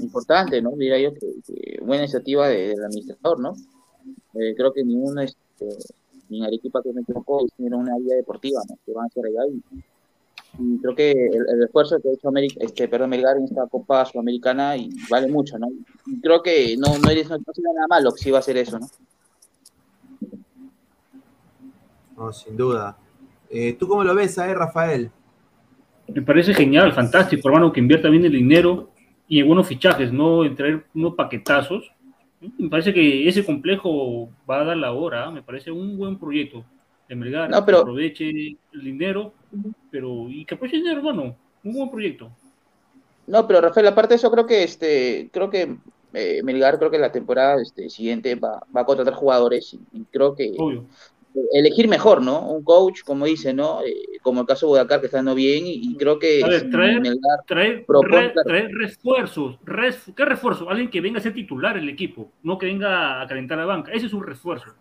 [0.00, 0.70] Importante, ¿no?
[0.70, 3.54] Diría yo que, buena iniciativa del administrador, ¿no?
[4.34, 5.68] Eh, creo que ninguno, este,
[6.28, 8.76] ni en Arequipa que me equivoco, tiene una área deportiva, ¿no?
[8.84, 9.62] Que van a hacer allá y,
[10.80, 14.74] creo que el, esfuerzo que ha hecho América, este, perdón, Melgar en esta Copa Sudamericana
[14.76, 15.68] y vale mucho, ¿no?
[16.06, 18.78] Y creo que no, no, no, no nada malo que sí va a hacer eso,
[18.78, 18.88] ¿no?
[22.16, 22.96] No, sin duda.
[23.50, 25.10] Eh, ¿Tú cómo lo ves, eh, Rafael?
[26.08, 28.90] Me parece genial, fantástico, hermano, que invierta bien el dinero
[29.28, 31.90] y en buenos fichajes, no en traer unos paquetazos.
[32.58, 36.64] Me parece que ese complejo va a dar la hora, me parece un buen proyecto
[37.08, 39.32] de Melgar, que aproveche el dinero,
[39.90, 42.30] pero y que aproveche el dinero, bueno, un buen proyecto.
[43.26, 45.76] No, pero Rafael, aparte de eso, creo que este, creo que
[46.12, 50.36] eh, Melgar, creo que la temporada este, siguiente va, va a contratar jugadores y, creo
[50.36, 50.54] que
[51.52, 52.40] elegir mejor, ¿no?
[52.48, 53.82] Un coach, como dice, ¿no?
[53.82, 56.42] Eh, como el caso de Budacar, que está dando bien, y, creo que...
[56.42, 57.84] Ver, traer,
[58.44, 59.58] traer, refuerzos.
[60.16, 60.68] ¿Qué refuerzo?
[60.68, 63.92] Alguien que venga a ser titular el equipo, no que venga a calentar la banca.
[63.92, 64.74] Ese es un refuerzo.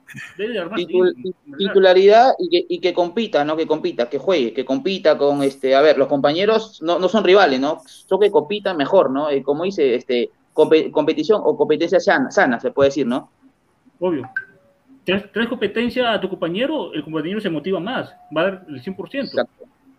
[1.57, 3.56] titularidad y que, y que, compita, ¿no?
[3.56, 7.23] Que compita, que juegue, que compita con, este, a ver, los compañeros no, no son
[7.23, 7.82] rivales, ¿no?
[7.86, 9.30] Son que compitan mejor, ¿no?
[9.30, 13.30] Eh, como dice, este, competición o competencia sana, sana, se puede decir, ¿no?
[13.99, 14.30] Obvio
[15.06, 19.48] traes, competencia a tu compañero, el compañero se motiva más, va a dar el 100%.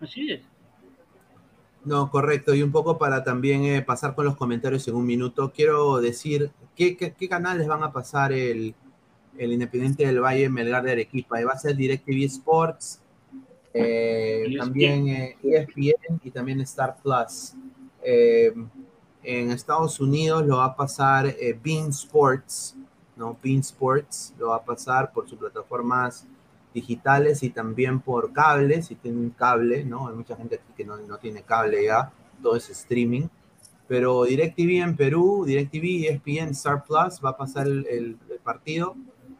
[0.00, 0.40] Así es.
[1.84, 2.52] No, correcto.
[2.52, 6.50] Y un poco para también eh, pasar con los comentarios en un minuto, quiero decir
[6.74, 8.74] qué, qué, canales van a pasar el,
[9.38, 11.42] el, Independiente del Valle Melgar de Arequipa.
[11.44, 13.00] Va a ser DirecTV Sports,
[13.72, 17.54] eh, también ESPN e y también Star Plus.
[18.02, 22.76] en Estados Unidos lo va a pasar Bean Sports,
[23.16, 23.36] ¿no?
[23.42, 26.26] Bean Sports lo va a pasar por sus plataformas
[26.74, 30.08] digitales y también por cable, si tienen un cable, ¿no?
[30.08, 32.12] Hay mucha gente aquí que no, no tiene cable ya,
[32.42, 33.28] todo es streaming.
[33.88, 38.94] Pero DirecTV en Perú, DirecTV, ESPN, Star Plus va a pasar el, partido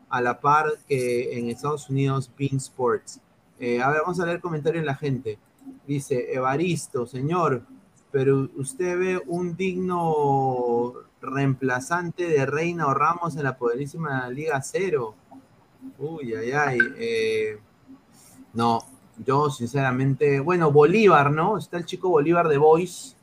[0.09, 3.21] a la par que en Estados Unidos Bean Sports.
[3.59, 5.39] Eh, a ver, vamos a leer comentarios de la gente.
[5.87, 7.63] Dice Evaristo, señor,
[8.13, 10.95] pero usted ve un digno
[11.27, 15.15] reemplazante de Reina o Ramos en la poderísima Liga Cero.
[15.99, 16.79] Uy, ay, ay.
[16.99, 17.59] Eh,
[18.55, 18.81] no,
[19.25, 21.59] yo sinceramente, bueno, Bolívar, ¿no?
[21.59, 23.17] Está el chico Bolívar de Boys.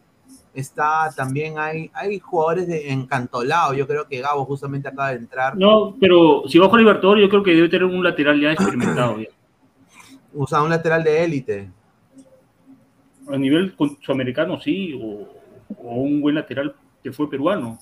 [0.53, 3.73] Está también, hay, hay jugadores de encantolado.
[3.73, 5.57] Yo creo que Gabo justamente acaba de entrar.
[5.57, 9.17] No, pero si bajo Libertador, yo creo que debe tener un lateral ya experimentado.
[10.35, 11.69] O sea, un lateral de élite.
[13.27, 15.27] A nivel sudamericano, sí, o,
[15.77, 17.77] o un buen lateral que fue peruano.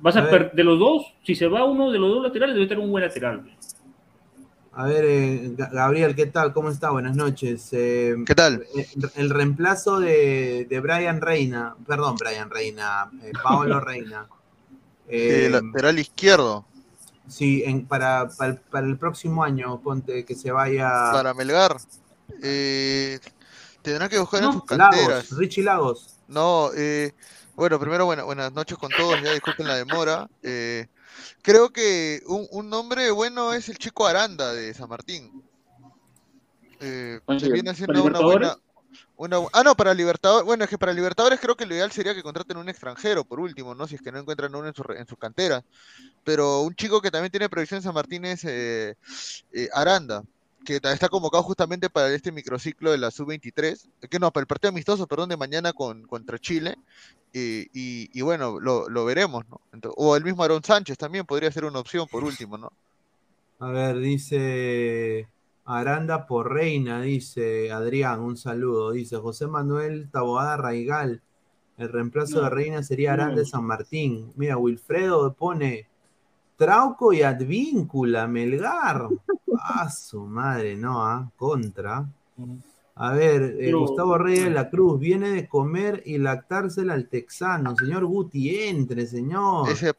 [0.00, 2.82] Vas a, de los dos, si se va uno de los dos laterales, debe tener
[2.82, 3.44] un buen lateral.
[4.72, 6.52] A ver, eh, Gabriel, ¿qué tal?
[6.52, 6.90] ¿Cómo está?
[6.90, 7.68] Buenas noches.
[7.72, 8.64] Eh, ¿Qué tal?
[8.76, 13.10] Eh, el reemplazo de, de, Brian Reina, perdón, Brian Reina,
[13.42, 14.26] Paolo Reina.
[15.08, 16.64] lateral izquierdo.
[17.28, 20.88] Sí, en, para, para, el próximo año, ponte que se vaya.
[21.12, 21.76] Para Melgar.
[23.82, 25.08] tendrá que buscar en sus canteras.
[25.08, 26.16] Lagos, Richie Lagos.
[26.28, 26.70] No,
[27.60, 30.28] bueno, primero buenas noches con todos, ya disculpen la demora.
[30.42, 30.86] Eh,
[31.42, 35.42] Creo que un, nombre bueno es el chico Aranda de San Martín.
[36.80, 38.56] Eh, se viene haciendo una buena.
[39.52, 40.46] ah, no, para Libertadores.
[40.46, 43.40] Bueno, es que para Libertadores creo que lo ideal sería que contraten un extranjero, por
[43.40, 43.86] último, ¿no?
[43.86, 45.62] Si es que no encuentran uno en su, en su cantera.
[46.24, 48.94] Pero un chico que también tiene previsión en San Martín es eh,
[49.52, 50.22] eh, Aranda
[50.64, 54.70] que está convocado justamente para este microciclo de la sub-23, que no, para el partido
[54.70, 56.76] amistoso, perdón, de mañana con, contra Chile,
[57.32, 59.60] y, bueno, lo, veremos, ¿no?
[59.96, 62.72] o el mismo Aaron Sánchez también podría ser una opción por último, ¿no?
[63.60, 65.28] A ver, dice
[65.66, 71.20] Aranda por Reina, dice Adrián, un saludo, dice José Manuel Taboada Raigal,
[71.76, 74.32] el reemplazo de Reina sería Aranda de San Martín.
[74.34, 75.89] Mira, Wilfredo pone
[76.60, 79.08] Trauco y Advíncula, Melgar.
[79.58, 81.32] Ah, su madre, no, ¿ah?
[81.34, 82.06] contra.
[82.96, 87.74] A ver, eh, Gustavo Reyes de la Cruz, viene de comer y lactársela al texano.
[87.76, 89.70] Señor Guti, entre, señor.
[89.70, 89.94] Ese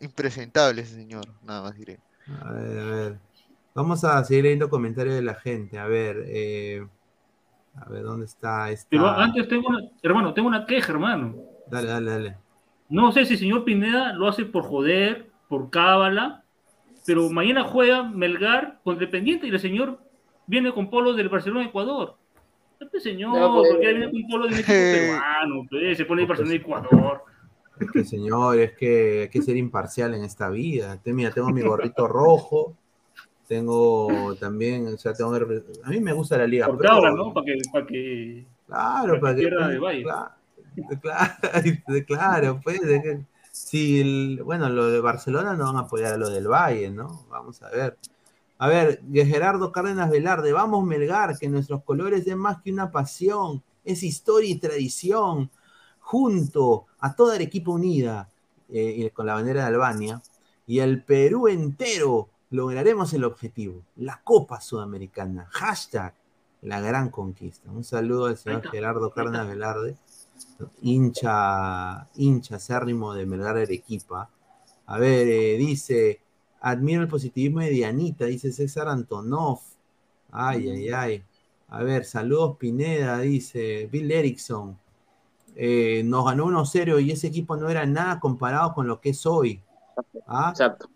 [0.00, 2.00] impresentable ese señor, nada más diré.
[2.42, 3.18] A ver, a ver.
[3.74, 5.78] Vamos a seguir leyendo comentarios de la gente.
[5.78, 6.86] A ver, eh,
[7.74, 8.68] a ver, ¿dónde está?
[8.88, 11.34] Pero antes tengo una, hermano, tengo una queja, hermano.
[11.70, 12.36] Dale, dale, dale.
[12.88, 16.44] No sé si el señor Pineda lo hace por joder, por cábala,
[17.04, 19.98] pero mañana juega Melgar con Dependiente y el señor
[20.46, 22.16] viene con polo del Barcelona Ecuador.
[22.80, 26.54] Este señor, pues, porque viene con polo de México peruano, pues, se pone el Barcelona
[26.54, 27.22] Ecuador.
[27.80, 30.98] Es que señor, es que hay que ser imparcial en esta vida.
[31.04, 32.74] Mira, tengo mi gorrito rojo,
[33.46, 36.66] tengo también, o sea, tengo a mí me gusta la liga.
[36.66, 37.32] Pro, ahora, ¿no?
[37.32, 40.02] Para que, para que, claro, para que, para que
[41.00, 41.30] claro,
[42.06, 42.80] claro, pues,
[43.56, 47.24] Sí, bueno, lo de Barcelona no van a apoyar a lo del Valle, ¿no?
[47.30, 47.96] Vamos a ver.
[48.58, 53.62] A ver, Gerardo Cárdenas Velarde, vamos Melgar, que nuestros colores es más que una pasión,
[53.82, 55.50] es historia y tradición,
[56.00, 58.28] junto a toda la equipa unida,
[58.68, 60.22] eh, con la bandera de Albania,
[60.66, 66.14] y el Perú entero, lograremos el objetivo, la Copa Sudamericana, hashtag,
[66.60, 67.70] la gran conquista.
[67.70, 69.96] Un saludo al señor Gerardo Cárdenas Velarde
[70.82, 74.30] hincha, hincha acérrimo de Melgar Arequipa.
[74.86, 76.20] A ver, eh, dice,
[76.60, 79.60] admiro el positivismo de Dianita, dice César Antonov.
[80.30, 81.24] Ay, ay, ay.
[81.68, 84.78] A ver, saludos Pineda, dice Bill Erickson.
[85.56, 89.26] Eh, nos ganó 1-0 y ese equipo no era nada comparado con lo que es
[89.26, 89.60] hoy.
[90.26, 90.50] ¿Ah?
[90.50, 90.90] Exacto.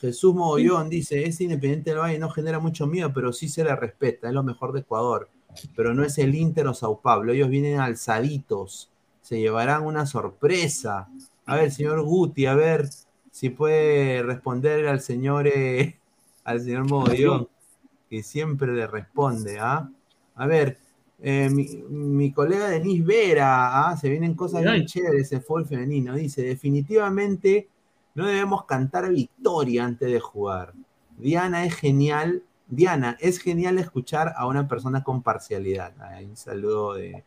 [0.00, 3.76] Jesús Mogollón dice, es Independiente del Valle, no genera mucho miedo, pero sí se le
[3.76, 5.28] respeta, es lo mejor de Ecuador.
[5.74, 8.90] Pero no es el Inter o Sao Paulo, ellos vienen alzaditos
[9.26, 11.08] se llevarán una sorpresa.
[11.46, 12.88] A ver, señor Guti, a ver
[13.32, 15.98] si puede responder al señor, eh,
[16.44, 17.48] al señor Mogollón,
[18.08, 19.90] que siempre le responde, ¿ah?
[20.36, 20.78] A ver,
[21.20, 23.96] eh, mi, colega Denise Vera, ¿ah?
[23.96, 27.68] se vienen cosas bien chéveres en fútbol femenino, dice, definitivamente
[28.14, 30.72] no debemos cantar victoria antes de jugar.
[31.18, 35.94] Diana es genial, Diana, es genial escuchar a una persona con parcialidad.
[36.22, 37.24] un saludo de,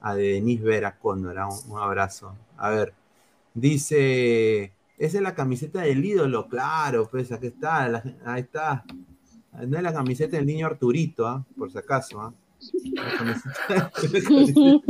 [0.00, 1.36] a Denise Vera Cóndor.
[1.36, 2.34] Un, un abrazo.
[2.56, 2.92] A ver,
[3.54, 8.84] dice, esa es la camiseta del ídolo, claro, pues aquí está, ahí está.
[9.66, 11.42] No es la camiseta del niño Arturito, ¿ah?
[11.56, 12.20] por si acaso.
[12.20, 12.34] ¿ah?
[12.92, 13.90] La camiseta,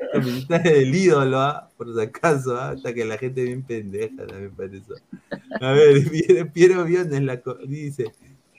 [0.00, 1.68] la camiseta del ídolo, ¿ah?
[1.76, 4.94] por si acaso, hasta que la gente bien pendeja también parece.
[5.60, 8.12] A ver, Piero Biones la, dice,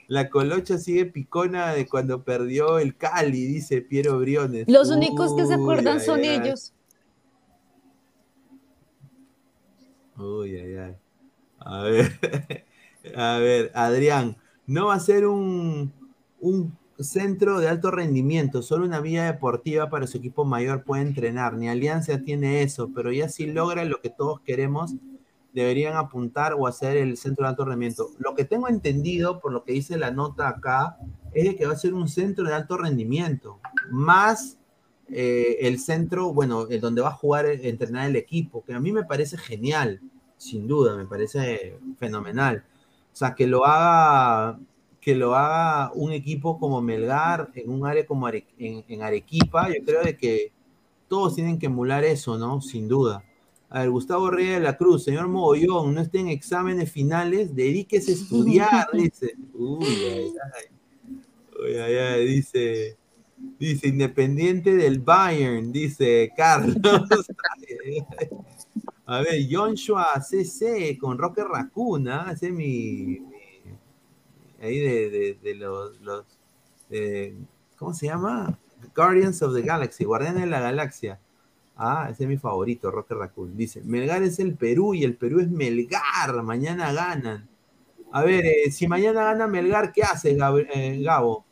[0.08, 4.66] la colocha sigue picona de cuando perdió el Cali, dice Piero Briones.
[4.68, 6.72] Los únicos que se acuerdan son ellos.
[10.16, 10.96] Uy, ay, ay.
[11.58, 12.12] A ver,
[13.16, 15.92] a ver, Adrián, no va a ser un,
[16.40, 21.54] un centro de alto rendimiento, solo una vía deportiva para su equipo mayor puede entrenar.
[21.54, 24.94] Ni Alianza tiene eso, pero ya si logra lo que todos queremos,
[25.56, 28.10] deberían apuntar o hacer el centro de alto rendimiento.
[28.18, 30.98] Lo que tengo entendido, por lo que dice la nota acá,
[31.32, 33.58] es de que va a ser un centro de alto rendimiento,
[33.90, 34.58] más
[35.08, 38.80] eh, el centro, bueno, en donde va a jugar, eh, entrenar el equipo, que a
[38.80, 40.02] mí me parece genial,
[40.36, 42.62] sin duda, me parece fenomenal.
[43.14, 44.58] O sea, que lo haga,
[45.00, 50.02] que lo haga un equipo como Melgar, en un área como en Arequipa, yo creo
[50.02, 50.52] de que
[51.08, 52.60] todos tienen que emular eso, ¿no?
[52.60, 53.24] Sin duda.
[53.76, 58.12] A ver, Gustavo Reyes de la Cruz, señor Mogollón, no esté en exámenes finales, dedíquese
[58.12, 59.34] a estudiar, dice.
[59.52, 60.64] Uy, ay, ay.
[61.62, 62.96] Uy, ay, ay, dice.
[63.58, 66.78] Dice, independiente del Bayern, dice Carlos.
[69.04, 73.18] a ver, Joshua CC con Roque Racuna, ese es mi,
[74.62, 76.24] ahí de, de, los, los
[77.76, 78.58] ¿cómo se llama?
[78.94, 81.20] Guardians of the Galaxy, Guardianes de la Galaxia.
[81.76, 83.56] Ah, ese es mi favorito, Roque Raccoon.
[83.56, 86.42] Dice, Melgar es el Perú y el Perú es Melgar.
[86.42, 87.48] Mañana ganan.
[88.12, 91.44] A ver, eh, si mañana gana Melgar, ¿qué hace eh, Gabo?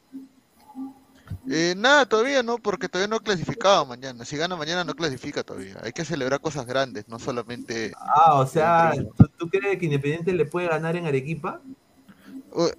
[1.50, 4.24] Eh, nada, todavía no, porque todavía no ha clasificado mañana.
[4.24, 5.76] Si gana mañana, no clasifica todavía.
[5.82, 7.92] Hay que celebrar cosas grandes, no solamente.
[7.98, 11.60] Ah, o sea, ¿tú, ¿tú, crees que Independiente le puede ganar en Arequipa?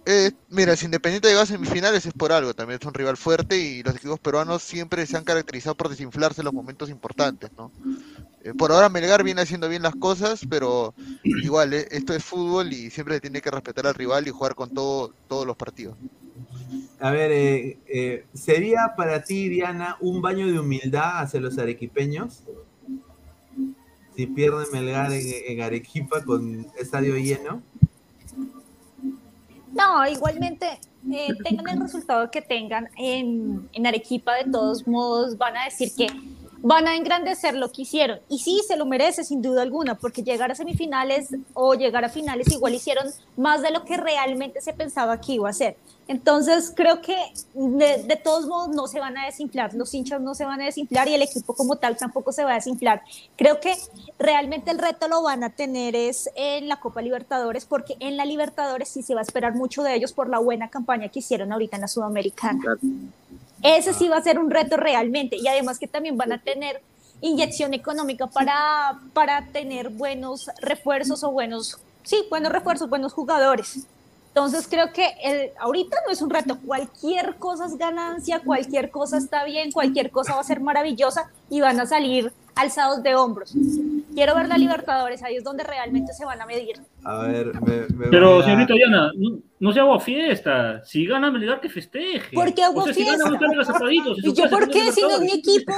[0.06, 3.58] Eh, mira, si Independiente llega a semifinales es por algo, también es un rival fuerte
[3.58, 7.74] y los equipos peruanos siempre se han caracterizado por desinflarse en los momentos importantes, ¿no?
[8.42, 10.94] Eh, por ahora Melgar viene haciendo bien las cosas, pero
[11.24, 14.70] igual, eh, esto es fútbol y siempre tiene que respetar al rival y jugar con
[14.70, 15.98] todo, todos los partidos.
[17.00, 17.78] A ver,
[18.34, 22.44] ¿sería para ti, Diana, un baño de humildad hacia los arequipeños?
[24.16, 27.62] Si pierde Melgar en Arequipa con estadio lleno.
[29.76, 30.80] No, igualmente,
[31.12, 35.92] eh, tengan el resultado que tengan en, en Arequipa, de todos modos van a decir
[35.96, 36.08] que
[36.62, 38.20] van a engrandecer lo que hicieron.
[38.30, 42.10] Y sí, se lo merece sin duda alguna, porque llegar a semifinales o llegar a
[42.10, 43.06] finales igual hicieron
[43.38, 45.78] más de lo que realmente se pensaba que iba a ser.
[46.07, 47.18] Entonces, creo que
[47.56, 51.07] de, todos modos no se van a desinflar, los hinchas no se van a desinflar
[51.07, 53.02] y el equipo como tal tampoco se va a desinflar.
[53.36, 53.76] Creo que
[54.19, 58.26] realmente el reto lo van a tener es en la Copa Libertadores, porque en la
[58.26, 61.52] Libertadores sí se va a esperar mucho de ellos por la buena campaña que hicieron
[61.52, 62.77] ahorita en la Sudamericana.
[63.64, 66.84] Ese sí va a ser un reto realmente y además que también van a tener
[67.22, 73.88] inyección económica para, para tener buenos refuerzos o buenos, sí, buenos refuerzos, buenos jugadores.
[74.36, 79.18] Entonces creo que el, ahorita no es un reto, cualquier cosa es ganancia, cualquier cosa
[79.18, 83.53] está bien, cualquier cosa va a ser maravillosa y van a salir alzados de hombros.
[84.14, 86.82] Quiero ver la Libertadores, ahí es donde realmente se van a medir.
[87.06, 90.84] A ver, me, me Pero, señorita Diana, no, no, se haga fiesta.
[90.84, 92.36] Si gana Melgar, que festeje.
[92.36, 93.30] ¿Por qué hago fiesta?
[94.18, 94.91] ¿Y yo por qué?
[94.91, 95.74] Si no es mi equipo.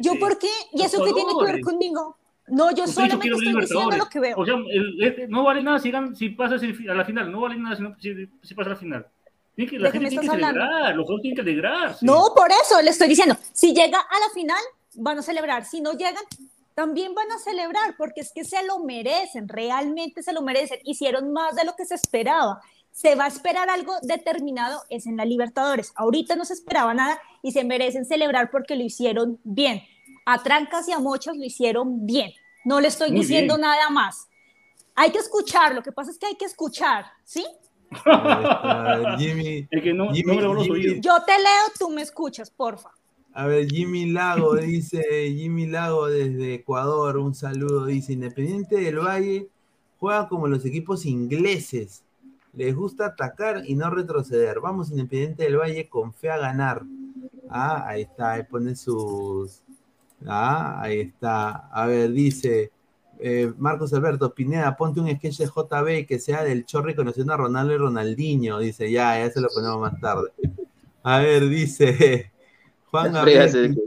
[0.00, 0.52] ¿Yo por qué?
[0.74, 2.19] ¿Y eso qué tiene que ver conmigo?
[2.50, 4.36] No, yo solamente estoy diciendo lo que veo.
[4.36, 7.76] O sea, el, no vale nada si, si pasas a la final, no vale nada
[7.76, 9.06] si, si, si pasas a la final.
[9.54, 12.06] Tiene que, la gente tiene que celebrar, los juegos tienen que alegrarse.
[12.06, 14.60] No, por eso le estoy diciendo, si llega a la final,
[14.94, 15.64] van a celebrar.
[15.64, 16.24] Si no llegan,
[16.74, 20.78] también van a celebrar, porque es que se lo merecen, realmente se lo merecen.
[20.84, 22.60] Hicieron más de lo que se esperaba.
[22.92, 25.92] Se va a esperar algo determinado, es en la Libertadores.
[25.94, 29.82] Ahorita no se esperaba nada y se merecen celebrar porque lo hicieron bien.
[30.26, 32.32] A trancas y a mochos lo hicieron bien.
[32.64, 34.28] No le estoy diciendo nada más.
[34.94, 37.44] Hay que escuchar, lo que pasa es que hay que escuchar, ¿sí?
[39.18, 39.66] Jimmy,
[41.00, 42.90] Yo te leo, tú me escuchas, porfa.
[43.32, 49.48] A ver, Jimmy Lago dice, Jimmy Lago desde Ecuador, un saludo, dice, Independiente del Valle
[49.98, 52.02] juega como los equipos ingleses,
[52.52, 54.60] les gusta atacar y no retroceder.
[54.60, 56.82] Vamos, Independiente del Valle, con fe a ganar.
[57.48, 59.62] Ah, ahí está, ahí pone sus...
[60.26, 61.68] Ah, ahí está.
[61.72, 62.70] A ver, dice
[63.18, 67.36] eh, Marcos Alberto, Pineda, ponte un sketch de JB que sea del Chorri conociendo a
[67.36, 68.58] Ronaldo y Ronaldinho.
[68.58, 70.30] Dice, ya, ya se lo ponemos más tarde.
[71.02, 72.30] A ver, dice...
[72.90, 73.80] Juan Gabriel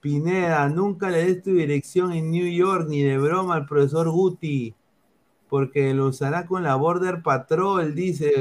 [0.00, 4.74] Pineda, nunca le des tu dirección en New York ni de broma al profesor Guti,
[5.48, 8.34] porque lo usará con la Border Patrol, dice.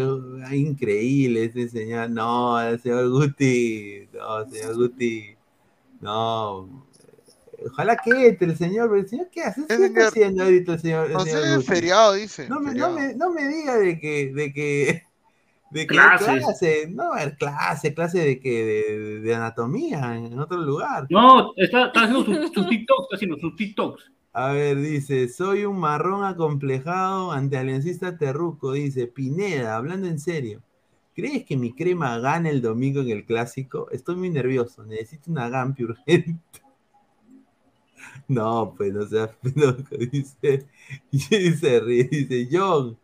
[0.51, 2.09] Increíble este señor.
[2.09, 4.07] No, el señor Guti.
[4.13, 5.35] No, señor Guti.
[6.01, 6.84] No.
[7.71, 9.65] Ojalá que entre el señor, el señor, ¿qué hace?
[9.67, 11.09] ¿Qué está haciendo ahorita el señor?
[11.11, 12.47] No sé, feriado, dice.
[12.47, 12.91] No me, feriado.
[12.91, 15.03] no, me, no me diga de que, de que,
[15.71, 16.43] de que Clases.
[16.43, 21.07] clase, no, clase, clase de que, de, de anatomía en otro lugar.
[21.09, 24.11] No, está, está haciendo sus su TikToks, está haciendo sus TikToks.
[24.37, 30.61] A ver, dice, soy un marrón acomplejado ante Aliancista Terruco, dice, Pineda, hablando en serio,
[31.15, 33.89] ¿crees que mi crema gane el domingo en el clásico?
[33.91, 36.35] Estoy muy nervioso, necesito una Gampi urgente.
[38.27, 40.67] No, pues no seas loco, dice,
[41.11, 42.97] dice, dice, John,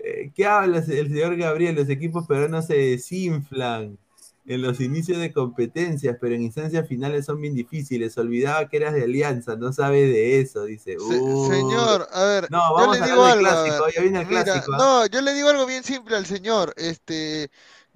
[0.00, 1.76] eh, ¿qué habla el señor Gabriel?
[1.76, 3.98] Los equipos peruanos se desinflan
[4.46, 8.18] en los inicios de competencias, pero en instancias finales son bien difíciles.
[8.18, 10.98] Olvidaba que eras de Alianza, no sabe de eso, dice.
[10.98, 11.32] Se- "Uh".
[11.36, 13.50] señor, a ver, No, yo vamos le a digo algo.
[13.50, 13.94] a clásico, ver.
[13.94, 14.78] ya viene el Mira, clásico, ¿ah?
[14.78, 16.74] No, yo le digo algo bien simple al señor.
[16.76, 17.50] Este,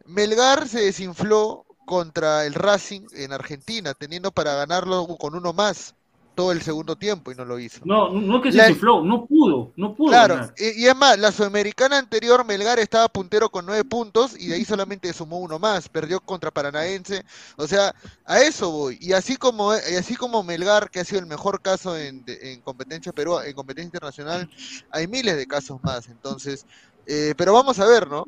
[0.07, 5.95] Melgar se desinfló contra el Racing en Argentina, teniendo para ganarlo con uno más
[6.37, 7.81] todo el segundo tiempo y no lo hizo.
[7.85, 10.11] No, no que se La- no pudo, no pudo.
[10.11, 14.47] Claro, y, y es más, la sudamericana anterior, Melgar estaba puntero con nueve puntos y
[14.49, 17.25] de ahí solamente sumó uno más, perdió contra Paranaense,
[17.57, 17.93] o sea,
[18.25, 18.99] a eso voy.
[19.01, 22.25] Y así como, y así como Melgar, que ha sido el mejor caso en,
[22.63, 24.49] competencia Perú, en competencia internacional,
[24.91, 26.07] hay miles de casos más.
[26.09, 26.67] Entonces,
[27.07, 28.25] eh, pero vamos a ver, ¿no?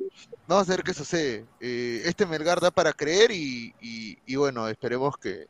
[0.47, 1.45] Vamos a ver qué sucede.
[1.61, 5.47] Eh, este Melgar da para creer y, y- y bueno, esperemos que,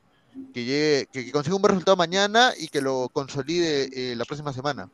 [0.53, 4.53] que llegue, que, consiga un buen resultado mañana y que lo consolide eh, la próxima
[4.53, 4.89] semana.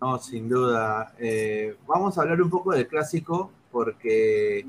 [0.00, 1.14] No, sin duda.
[1.18, 4.66] Eh, vamos a hablar un poco del clásico, porque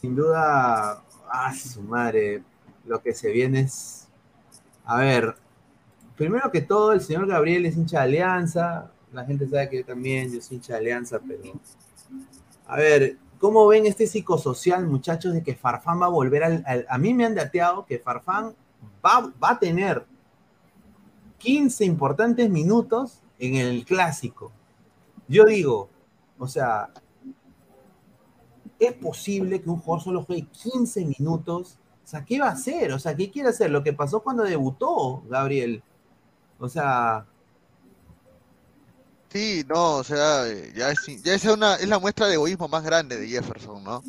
[0.00, 2.42] sin duda, ah, su madre,
[2.84, 4.08] lo que se viene es.
[4.84, 5.34] A ver,
[6.16, 8.90] primero que todo, el señor Gabriel es hincha de Alianza.
[9.12, 11.58] La gente sabe que yo también, yo soy hincha de Alianza, pero.
[12.66, 16.86] A ver, ¿cómo ven este psicosocial, muchachos, de que Farfán va a volver al.
[16.88, 18.54] a mí me han dateado que Farfán
[19.04, 20.04] va, va a tener
[21.38, 24.52] 15 importantes minutos en el clásico.
[25.28, 25.88] Yo digo,
[26.38, 26.90] o sea,
[28.78, 31.78] es posible que un jugador solo juegue 15 minutos.
[32.04, 32.92] O sea, ¿qué va a hacer?
[32.92, 33.70] O sea, ¿qué quiere hacer?
[33.70, 35.82] Lo que pasó cuando debutó Gabriel.
[36.58, 37.26] O sea,
[39.30, 40.44] Sí, no, o sea,
[40.74, 44.02] ya es, ya es una, es la muestra de egoísmo más grande de Jefferson, ¿no?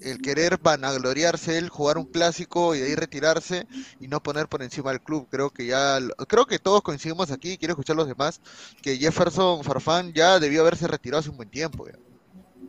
[0.00, 3.66] El querer vanagloriarse él, jugar un clásico y de ahí retirarse
[3.98, 5.26] y no poner por encima al club.
[5.30, 8.40] Creo que ya, lo- creo que todos coincidimos aquí, quiero escuchar a los demás,
[8.82, 11.86] que Jefferson Farfán ya debió haberse retirado hace un buen tiempo.
[11.86, 11.98] ya.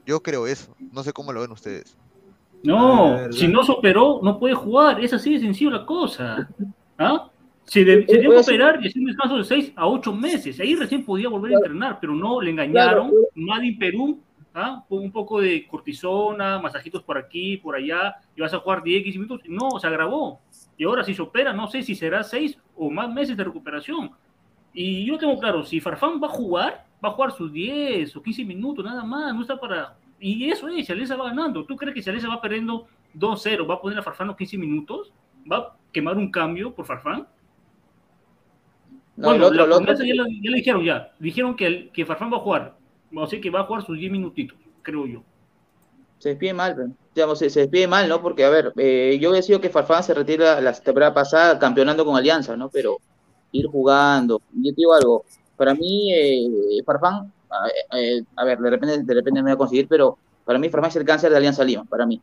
[0.08, 1.96] Yo creo eso, no sé cómo lo ven ustedes.
[2.64, 5.04] No, si no se operó, no puede jugar.
[5.04, 6.50] Es así de sencillo la cosa.
[6.98, 7.30] ¿Ah?
[7.66, 10.60] Se, de- se Eh, debe operar y hacer un descanso de 6 a 8 meses.
[10.60, 13.10] Ahí recién podía volver a entrenar, pero no, le engañaron.
[13.10, 13.26] Claro.
[13.36, 14.20] Madi Perú,
[14.54, 14.84] ¿ah?
[14.90, 19.20] Un poco de cortisona, masajitos por aquí, por allá, y vas a jugar 10, 15
[19.20, 19.48] minutos.
[19.50, 20.40] No, se agravó.
[20.78, 24.12] Y ahora si se opera, no sé si será 6 o más meses de recuperación.
[24.74, 28.22] Y yo tengo claro, si Farfán va a jugar, va a jugar sus 10 o
[28.22, 29.96] 15 minutos, nada más, no está para...
[30.20, 31.64] Y eso es, Alianza va ganando.
[31.66, 32.88] ¿Tú crees que Alianza va perdiendo
[33.18, 35.12] 2-0, va a poner a Farfán los 15 minutos?
[35.50, 37.26] ¿Va a quemar un cambio por Farfán?
[39.18, 39.94] No, bueno, el otro, el otro.
[40.06, 41.12] ya, la- ya le dijeron ya.
[41.20, 42.76] Dijeron que, el- que Farfán va a jugar.
[43.16, 45.24] O sea que va a jugar sus 10 minutitos, creo yo.
[46.20, 48.22] Se despide mal, pero, digamos, se, se despide mal, ¿no?
[48.22, 52.04] Porque, a ver, eh, yo he decidido que Farfán se retira la temporada pasada campeonando
[52.06, 52.70] con Alianza, ¿no?
[52.70, 52.98] Pero
[53.52, 54.42] ir jugando.
[54.54, 55.24] Yo te digo algo,
[55.56, 59.58] para mí, eh, Farfán, a, eh, a ver, de repente, de repente me voy a
[59.58, 62.20] conseguir, pero para mí Farfán es el cáncer de Alianza Lima, para mí.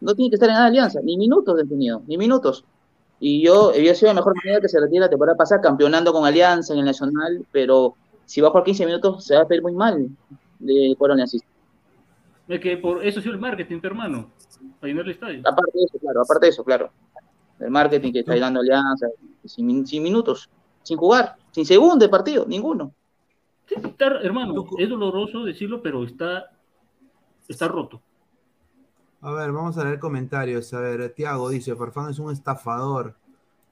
[0.00, 2.64] No tiene que estar en nada de Alianza, ni minutos detenido, ni minutos.
[3.20, 6.26] Y yo, había sido la mejor manera que se retire la temporada pasada campeonando con
[6.26, 9.62] Alianza en el Nacional, pero si va a jugar 15 minutos se va a pedir
[9.62, 10.08] muy mal
[10.58, 11.38] de por Alianza.
[12.48, 14.30] Es que por eso sí el marketing, tu hermano.
[14.80, 15.40] Para llenar el estadio.
[15.44, 16.90] Aparte de eso, claro, aparte de eso, claro.
[17.60, 19.08] El marketing que está dando Alianza,
[19.44, 19.66] sin
[20.02, 20.50] minutos,
[20.82, 22.92] sin jugar, sin segundo de partido, ninguno.
[23.66, 26.50] Sí, está- hermano, es doloroso decirlo, pero está,
[27.48, 28.02] está roto.
[29.24, 30.74] A ver, vamos a leer comentarios.
[30.74, 33.14] A ver, Tiago dice, Farfán es un estafador.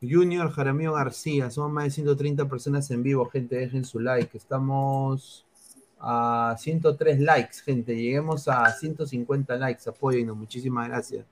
[0.00, 4.34] Junior Jaramillo García, somos más de 130 personas en vivo, gente, dejen su like.
[4.34, 5.44] Estamos
[6.00, 7.94] a 103 likes, gente.
[7.94, 11.26] Lleguemos a 150 likes, apóyennos, muchísimas gracias.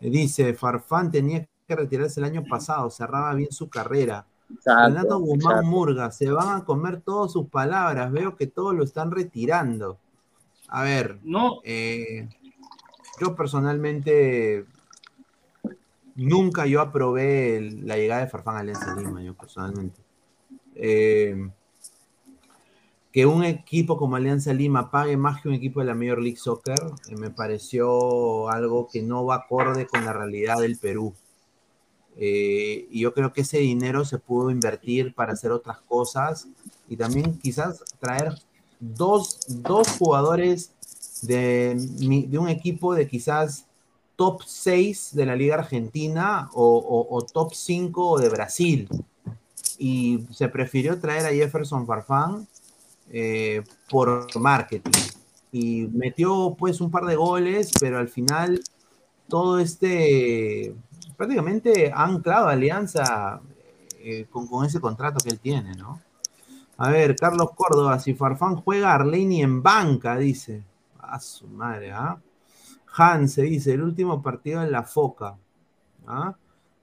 [0.00, 4.26] Eh, Dice, Farfán tenía que retirarse el año pasado, cerraba bien su carrera.
[4.64, 5.70] Renato Exacto, Guzmán exacto.
[5.70, 9.98] Murga, se van a comer todas sus palabras, veo que todos lo están retirando.
[10.66, 12.28] A ver, No, eh,
[13.22, 14.66] yo personalmente
[16.16, 20.00] nunca yo aprobé la llegada de Farfán Alianza Lima, yo personalmente.
[20.74, 21.48] Eh,
[23.12, 26.38] que un equipo como Alianza Lima pague más que un equipo de la Major League
[26.38, 26.78] Soccer
[27.08, 31.14] eh, me pareció algo que no va acorde con la realidad del Perú.
[32.16, 36.48] Eh, y yo creo que ese dinero se pudo invertir para hacer otras cosas
[36.88, 38.34] y también quizás traer
[38.80, 39.38] dos,
[39.98, 40.74] jugadores
[41.22, 41.74] de,
[42.28, 43.66] de, un equipo de quizás
[44.16, 48.88] top 6 de la Liga Argentina o, top 5 de Brasil.
[49.78, 52.46] Y se prefirió traer a Jefferson Farfán
[53.10, 54.90] eh, por marketing.
[55.50, 58.62] Y metió pues un par de goles, pero al final
[59.28, 60.74] todo este,
[61.16, 63.40] prácticamente ha anclado alianza
[63.98, 66.00] eh, con, con, ese contrato que él tiene, ¿no?
[66.78, 70.62] A ver, Carlos Córdoba, si Farfán juega Arleni en banca, dice.
[71.12, 72.18] A su madre, ¿ah?
[72.96, 75.36] Hans se dice, el último partido en la foca.
[76.06, 76.34] ¿ah?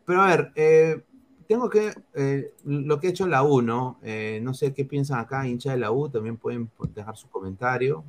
[0.05, 1.01] Pero a ver, eh,
[1.47, 3.97] tengo que, eh, lo que ha hecho la U, ¿no?
[4.03, 8.03] Eh, no sé qué piensan acá, hincha de la U, también pueden dejar su comentario.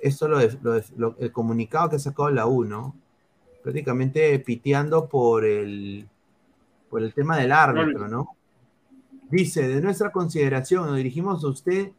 [0.00, 0.38] Esto lo,
[0.96, 2.94] lo, el comunicado que ha sacado la U, ¿no?
[3.64, 6.08] Prácticamente piteando por el,
[6.88, 8.36] por el tema del árbitro, ¿no?
[9.28, 11.90] Dice, de nuestra consideración, nos dirigimos a usted,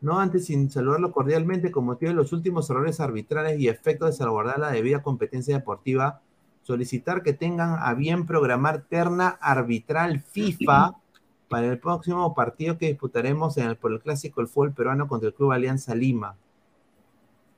[0.00, 4.16] no antes sin saludarlo cordialmente, como motivo de los últimos errores arbitrales y efectos de
[4.16, 6.22] salvaguardar la debida competencia deportiva
[6.62, 10.96] solicitar que tengan a bien programar terna arbitral FIFA
[11.48, 15.28] para el próximo partido que disputaremos en el, por el clásico el fútbol peruano contra
[15.28, 16.36] el Club Alianza Lima.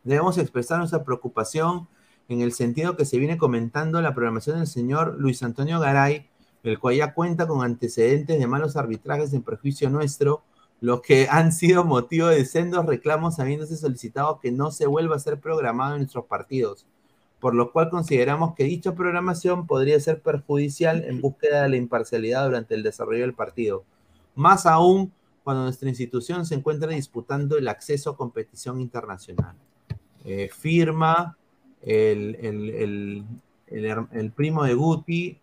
[0.05, 1.89] Debemos expresar nuestra preocupación
[2.29, 6.27] en el sentido que se viene comentando la programación del señor Luis Antonio Garay,
[6.63, 10.43] el cual ya cuenta con antecedentes de malos arbitrajes en perjuicio nuestro,
[10.83, 15.21] los que han sido motivo de sendos reclamos habiéndose solicitado que no se vuelva a
[15.21, 16.87] ser programado en nuestros partidos
[17.43, 22.45] por lo cual consideramos que dicha programación podría ser perjudicial en búsqueda de la imparcialidad
[22.45, 23.83] durante el desarrollo del partido,
[24.37, 29.57] más aún cuando nuestra institución se encuentra disputando el acceso a competición internacional.
[30.25, 31.37] Eh, firma
[31.81, 33.25] el,
[34.37, 35.41] primo de Guti,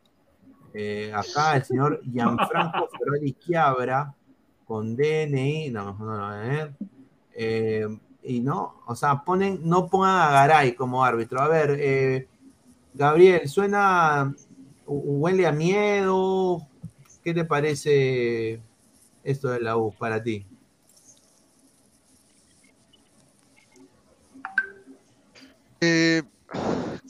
[0.73, 4.15] eh, acá el señor Gianfranco Ferrari Chiabra,
[4.69, 6.73] con DNI, no, no, no, a ver,
[7.33, 7.87] eh,
[8.21, 11.41] y no, o sea, ponen, no pongan a Garay como árbitro.
[11.41, 12.27] A ver, eh,
[12.93, 14.31] Gabriel, suena,
[14.85, 16.67] huele a miedo.
[17.23, 18.61] ¿Qué te parece
[19.23, 20.45] esto de la U para ti?
[25.81, 26.21] Eh,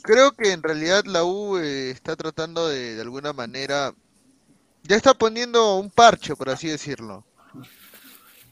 [0.02, 3.94] creo que en realidad la U eh, está tratando de, de alguna manera,
[4.84, 7.26] ya está poniendo un parche, por así decirlo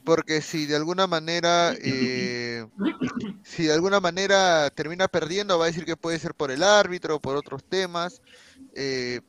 [0.08, 2.66] porque si de alguna manera eh,
[3.44, 7.18] si de alguna manera termina perdiendo va a decir que puede ser por el árbitro
[7.18, 8.22] o por otros temas
[8.74, 9.20] eh,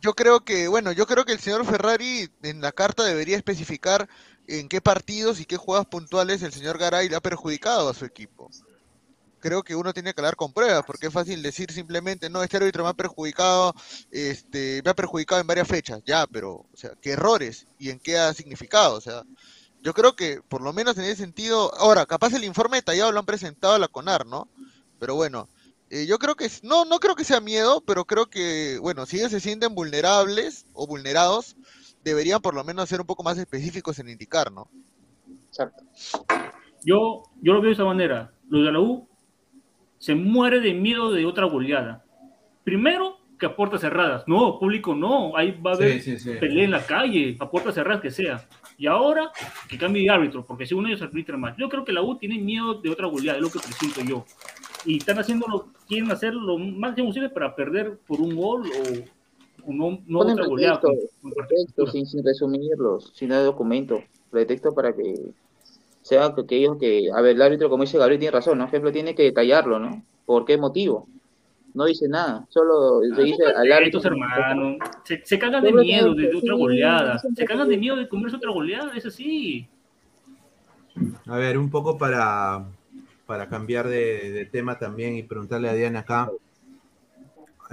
[0.00, 4.08] yo creo que bueno yo creo que el señor Ferrari en la carta debería especificar
[4.46, 8.06] en qué partidos y qué jugadas puntuales el señor Garay le ha perjudicado a su
[8.06, 8.50] equipo
[9.40, 12.56] creo que uno tiene que hablar con pruebas, porque es fácil decir simplemente, no, este
[12.56, 13.74] árbitro me ha perjudicado,
[14.10, 18.00] este, me ha perjudicado en varias fechas, ya, pero, o sea, ¿qué errores y en
[18.00, 18.96] qué ha significado?
[18.96, 19.22] O sea,
[19.86, 23.20] yo creo que, por lo menos en ese sentido, ahora, capaz el informe detallado lo
[23.20, 24.48] han presentado a la CONAR, ¿no?
[24.98, 25.48] Pero bueno,
[25.90, 29.18] eh, yo creo que, no, no creo que sea miedo, pero creo que, bueno, si
[29.18, 31.54] ellos se sienten vulnerables o vulnerados,
[32.02, 34.68] deberían por lo menos ser un poco más específicos en indicar, ¿no?
[35.50, 35.84] Exacto.
[36.84, 38.32] Yo, yo lo veo de esa manera.
[38.48, 39.06] Los de la U
[39.98, 42.04] se muere de miedo de otra goleada.
[42.64, 44.24] Primero, que a puertas cerradas.
[44.26, 45.36] No, público no.
[45.36, 46.02] Ahí va a haber
[46.40, 48.48] pelea en la calle, a puertas cerradas que sea.
[48.78, 49.32] Y ahora
[49.68, 51.56] que cambie de árbitro, porque según ellos arbitran más.
[51.56, 54.24] Yo creo que la U tiene miedo de otra goleada, es lo que presiento yo.
[54.84, 58.64] Y están haciendo lo, quieren hacer lo máximo posible para perder por un gol
[59.66, 60.80] o, no, no otra goleada.
[61.90, 65.32] sin, sin resumirlos, sin dar documento, pretexto para que
[66.02, 68.64] sea que, que ellos que, a ver, el árbitro, como dice Gabriel, tiene razón, ¿no?
[68.64, 70.04] Por ejemplo, tiene que detallarlo, ¿no?
[70.24, 71.08] ¿Por qué motivo?
[71.76, 74.00] No dice nada, solo se dice al árbitro.
[74.02, 78.36] hermano, se, se cagan de miedo de, otra goleada, se cagan de miedo de comerse
[78.36, 79.68] otra goleada, es así.
[81.26, 82.64] A ver, un poco para,
[83.26, 86.30] para cambiar de, tema también y preguntarle a Diana acá.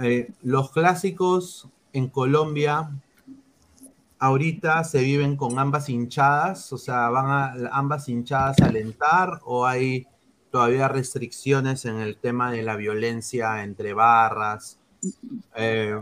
[0.00, 2.90] Eh, los clásicos en Colombia
[4.18, 9.66] ahorita se viven con ambas hinchadas, o sea, van a ambas hinchadas a alentar o
[9.66, 10.06] hay
[10.54, 14.78] todavía restricciones en el tema de la violencia entre barras.
[15.56, 16.00] Eh,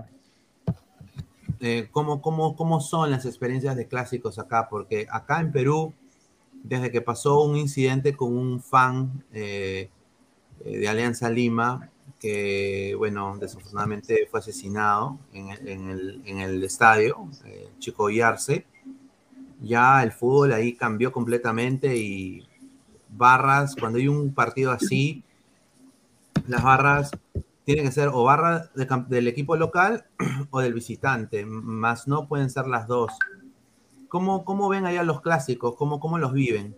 [1.61, 4.69] eh, ¿cómo, cómo, son las experiencias de clásicos acá?
[4.69, 5.95] Porque acá en Perú,
[6.65, 9.89] desde que pasó un incidente con un fan eh,
[10.63, 11.89] de Alianza Lima,
[12.21, 18.67] que, bueno, desafortunadamente fue asesinado en el, en el, en el estadio, eh, Chico Yarse.
[19.63, 22.47] Ya el fútbol ahí cambió completamente y
[23.13, 25.23] barras, cuando hay un partido así,
[26.47, 27.11] las barras
[27.65, 30.05] tienen que ser o barra de, del equipo local
[30.51, 33.13] o del visitante, más no pueden ser las dos.
[34.09, 35.75] ¿Cómo, cómo ven allá los clásicos?
[35.77, 36.77] ¿Cómo, cómo los viven?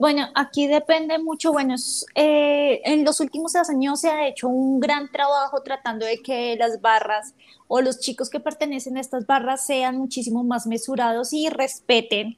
[0.00, 1.74] Bueno, aquí depende mucho, bueno,
[2.14, 6.80] eh, en los últimos años se ha hecho un gran trabajo tratando de que las
[6.80, 7.34] barras
[7.68, 12.34] o los chicos que pertenecen a estas barras sean muchísimo más mesurados y respeten,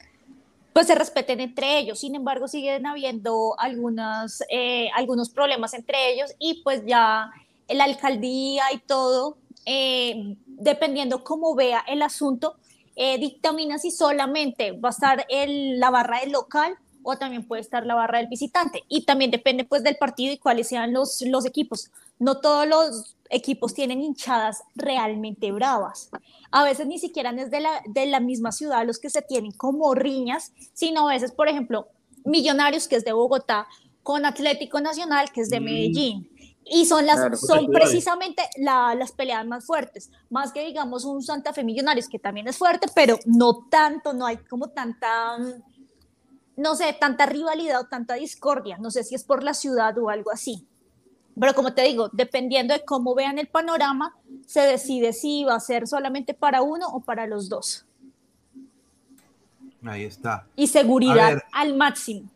[0.73, 2.01] pues se respeten entre ellos.
[2.01, 7.31] Sin embargo, siguen habiendo algunas, eh, algunos problemas entre ellos y pues ya
[7.69, 9.37] la alcaldía y todo,
[9.67, 12.57] eh, dependiendo cómo vea el asunto,
[12.95, 17.87] dictamina si solamente va a estar el, la barra del local o también puede estar
[17.87, 18.85] la barra del visitante.
[18.89, 21.91] Y también depende pues del partido y cuáles sean los, los equipos.
[22.23, 26.09] No todos los equipos tienen hinchadas realmente bravas.
[26.53, 29.51] A veces ni siquiera es de la, de la misma ciudad los que se tienen
[29.51, 31.89] como riñas, sino a veces, por ejemplo,
[32.25, 33.67] Millonarios, que es de Bogotá,
[34.05, 35.65] con Atlético Nacional, que es de mm.
[35.65, 36.31] Medellín.
[36.65, 41.65] Y son, las, son precisamente las peleas más fuertes, más que digamos un Santa Fe
[41.65, 45.39] Millonarios, que también es fuerte, pero no tanto, no hay como tanta
[46.57, 48.79] no sé, tanta rivalidad o tanta discordia.
[48.79, 50.69] No sé si es por la ciudad o algo así.
[51.39, 54.15] Pero como te digo, dependiendo de cómo vean el panorama,
[54.47, 57.87] se decide si va a ser solamente para uno o para los dos.
[59.85, 60.47] Ahí está.
[60.57, 62.29] Y seguridad al máximo.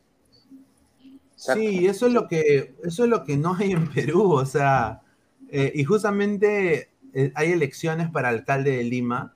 [1.36, 5.02] Sí, eso es lo que eso es lo que no hay en Perú, o sea,
[5.51, 9.35] eh, y justamente eh, hay elecciones para alcalde de Lima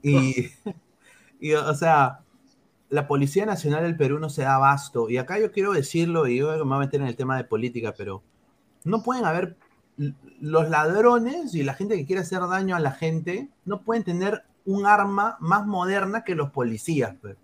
[0.00, 0.50] y,
[1.40, 2.20] y o sea,
[2.88, 5.10] la Policía Nacional del Perú no se da abasto.
[5.10, 7.44] Y acá yo quiero decirlo, y yo me voy a meter en el tema de
[7.44, 8.22] política, pero
[8.84, 9.56] no pueden haber
[10.40, 14.44] los ladrones y la gente que quiere hacer daño a la gente, no pueden tener
[14.64, 17.14] un arma más moderna que los policías.
[17.20, 17.36] Pues.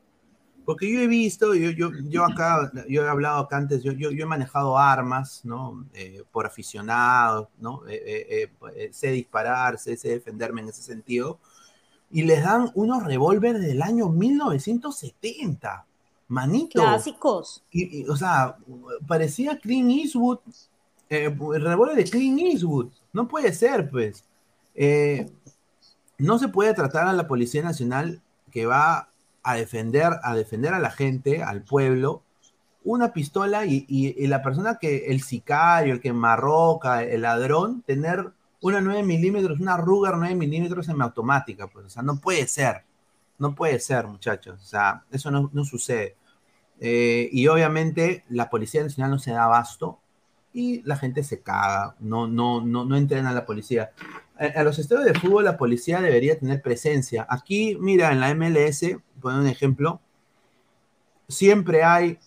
[0.65, 4.11] Porque yo he visto, yo, yo, yo acá, yo he hablado acá antes, yo, yo,
[4.11, 5.87] he manejado armas, ¿no?
[5.95, 7.83] Eh, por aficionados, ¿no?
[7.89, 11.39] Eh, eh, sé disparar, sé defenderme en ese sentido
[12.11, 15.87] y les dan unos revólveres del año 1970.
[16.29, 16.81] Manito.
[16.81, 17.65] Clásicos.
[17.73, 18.57] Y, o sea,
[19.07, 20.39] parecía Clint Eastwood,
[21.11, 22.93] eh, el revólver de Clint Eastwood.
[23.13, 24.25] No puede ser, pues.
[24.75, 25.29] Eh,
[26.19, 28.23] no se puede tratar a la Policía Nacional
[28.53, 29.11] que va
[29.43, 32.23] a defender, a defender a la gente, al pueblo,
[32.85, 38.81] una pistola y, la persona que, el sicario, el que marroca, el ladrón, tener una
[38.81, 42.85] 9 milímetros, una Ruger 9 milímetros automática, pues, o sea, no puede ser,
[43.39, 46.17] no puede ser, muchachos, o sea, eso no, sucede.
[46.81, 49.99] Eh, y obviamente la Policía Nacional no se da abasto
[50.53, 53.93] y la gente se caga, no, no, no, no entrena a la policía.
[54.37, 57.27] A, los estadios de fútbol la policía debería tener presencia.
[57.29, 60.01] Aquí, mira, en la MLS, poner un ejemplo,
[61.29, 62.19] siempre hay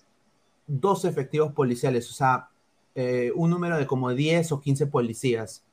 [0.67, 2.49] dos efectivos policiales, o sea,
[2.95, 5.63] eh, un número de como 10 o 15 policías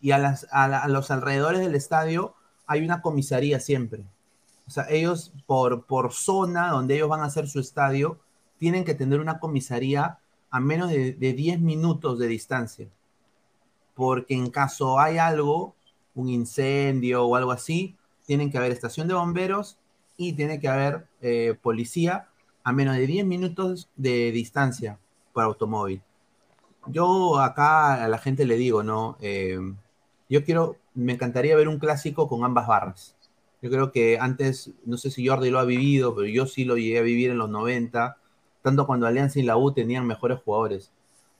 [0.00, 2.34] y a, las, a, los alrededores del estadio
[2.66, 4.04] hay una comisaría siempre.
[4.66, 8.20] O sea, ellos por, por zona donde ellos van a hacer su estadio,
[8.58, 10.18] tienen que tener una comisaría
[10.50, 12.88] a menos de, de 10 minutos de distancia.
[13.94, 15.74] Porque en caso hay algo,
[16.14, 17.96] un incendio o algo así,
[18.26, 19.78] tienen que haber estación de bomberos
[20.18, 22.28] y tiene que haber eh, policía
[22.62, 24.98] a menos de 10 minutos de distancia
[25.32, 26.02] por automóvil.
[26.86, 29.16] Yo acá a la gente le digo, ¿no?
[29.20, 29.58] Eh,
[30.28, 33.16] yo quiero, me encantaría ver un clásico con ambas barras.
[33.62, 36.76] Yo creo que antes, no sé si Jordi lo ha vivido, pero yo sí lo
[36.76, 38.18] llegué a vivir en los 90,
[38.68, 40.90] tanto cuando Alianza y la U tenían mejores jugadores.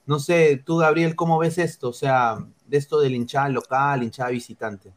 [0.07, 1.91] No sé, tú, Gabriel, ¿cómo ves esto?
[1.91, 4.91] O sea, de esto del hinchada local, hinchada visitante.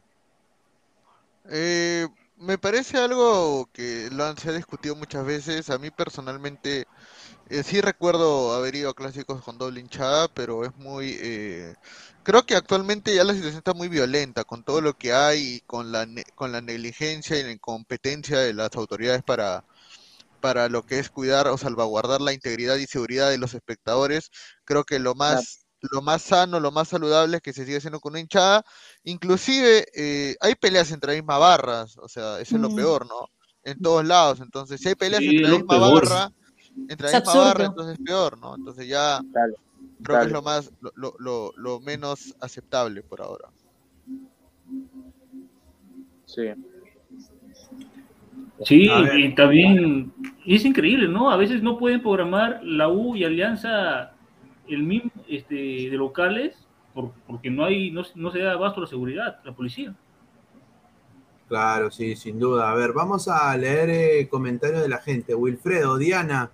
[1.50, 5.68] Eh, me parece algo que lo han, se ha discutido muchas veces.
[5.68, 6.86] A mí personalmente
[7.50, 11.18] eh, sí recuerdo haber ido a clásicos con doble hinchada, pero es muy...
[11.20, 11.74] Eh,
[12.22, 15.92] creo que actualmente ya la situación está muy violenta con todo lo que hay, con
[15.92, 19.62] la, con la negligencia y la incompetencia de las autoridades para,
[20.42, 24.30] para lo que es cuidar o salvaguardar la integridad y seguridad de los espectadores.
[24.66, 28.00] Creo que lo más, lo más sano, lo más saludable es que se siga haciendo
[28.00, 28.64] con una hinchada.
[29.04, 32.76] Inclusive eh, hay peleas entre las mismas barras, o sea, eso es lo mm.
[32.76, 33.28] peor, ¿no?
[33.64, 34.40] En todos lados.
[34.40, 36.32] Entonces, si hay peleas entre la misma barra
[36.88, 38.54] entre la misma barra, entonces es peor, ¿no?
[38.54, 39.20] Entonces ya
[40.02, 43.48] creo que es lo más, lo, lo, lo, menos aceptable por ahora.
[46.26, 46.48] Sí.
[48.64, 50.12] Sí, y también
[50.46, 51.30] es increíble, ¿no?
[51.30, 54.12] A veces no pueden programar la U y Alianza
[54.68, 56.56] el mismo este, de locales
[56.94, 59.94] por, porque no hay no, no se da abasto la seguridad, la policía.
[61.48, 62.70] Claro, sí, sin duda.
[62.70, 65.34] A ver, vamos a leer eh, comentarios de la gente.
[65.34, 66.50] Wilfredo, Diana,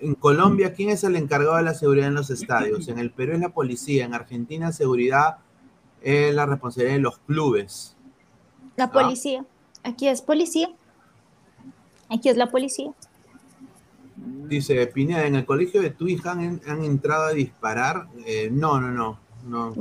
[0.00, 2.88] en Colombia, ¿quién es el encargado de la seguridad en los estadios?
[2.88, 5.38] En el Perú es la policía, en Argentina seguridad
[6.02, 7.96] es la responsabilidad de los clubes.
[8.76, 9.44] La policía.
[9.84, 10.70] Aquí es policía.
[12.08, 12.92] Aquí es la policía.
[14.48, 18.08] Dice Pineda, ¿en el colegio de tu hija han, han entrado a disparar?
[18.26, 19.18] Eh, no, no, no.
[19.46, 19.74] no.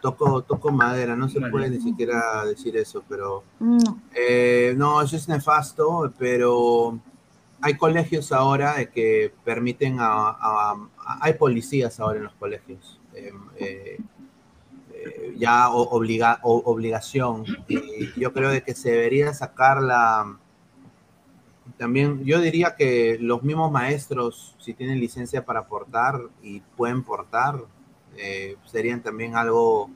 [0.00, 3.42] Toco, toco madera, no se puede ni siquiera decir eso, pero...
[3.60, 3.78] No.
[4.14, 6.98] Eh, no, eso es nefasto, pero
[7.62, 13.00] hay colegios ahora de que permiten a, a- a- hay policías ahora en los colegios
[13.14, 13.98] eh, eh,
[14.92, 20.36] eh, ya obliga, o- obligación y yo creo de que se debería sacar la
[21.78, 27.60] también yo diría que los mismos maestros si tienen licencia para portar y pueden portar
[28.16, 29.90] eh, serían también algo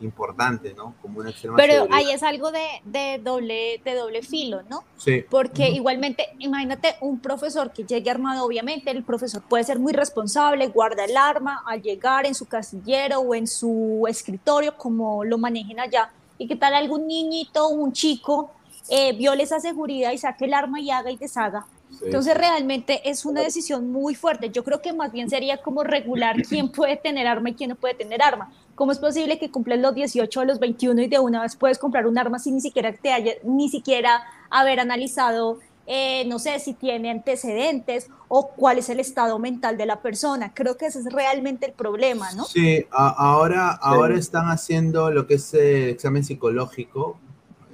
[0.00, 1.96] importante no como una extrema Pero seguridad.
[1.96, 4.84] ahí es algo de, de doble, de doble filo, ¿no?
[4.96, 9.92] sí Porque igualmente, imagínate un profesor que llegue armado, obviamente el profesor puede ser muy
[9.92, 15.38] responsable, guarda el arma al llegar en su casillero o en su escritorio, como lo
[15.38, 16.10] manejen allá.
[16.38, 18.52] ¿Y qué tal algún niñito, un chico,
[18.88, 21.66] eh, viole esa seguridad y saque el arma y haga y deshaga?
[21.90, 22.38] Sí, Entonces sí.
[22.38, 24.50] realmente es una decisión muy fuerte.
[24.50, 27.76] Yo creo que más bien sería como regular quién puede tener arma y quién no
[27.76, 28.50] puede tener arma.
[28.74, 31.78] ¿Cómo es posible que cumples los 18 o los 21 y de una vez puedes
[31.78, 36.58] comprar un arma sin ni siquiera te haya, ni siquiera haber analizado, eh, no sé,
[36.58, 40.52] si tiene antecedentes o cuál es el estado mental de la persona?
[40.54, 42.44] Creo que ese es realmente el problema, ¿no?
[42.44, 47.18] Sí, a- ahora, ahora están haciendo lo que es el examen psicológico,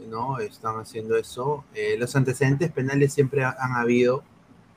[0.08, 0.38] ¿no?
[0.38, 1.64] Están haciendo eso.
[1.74, 4.22] Eh, los antecedentes penales siempre ha- han habido,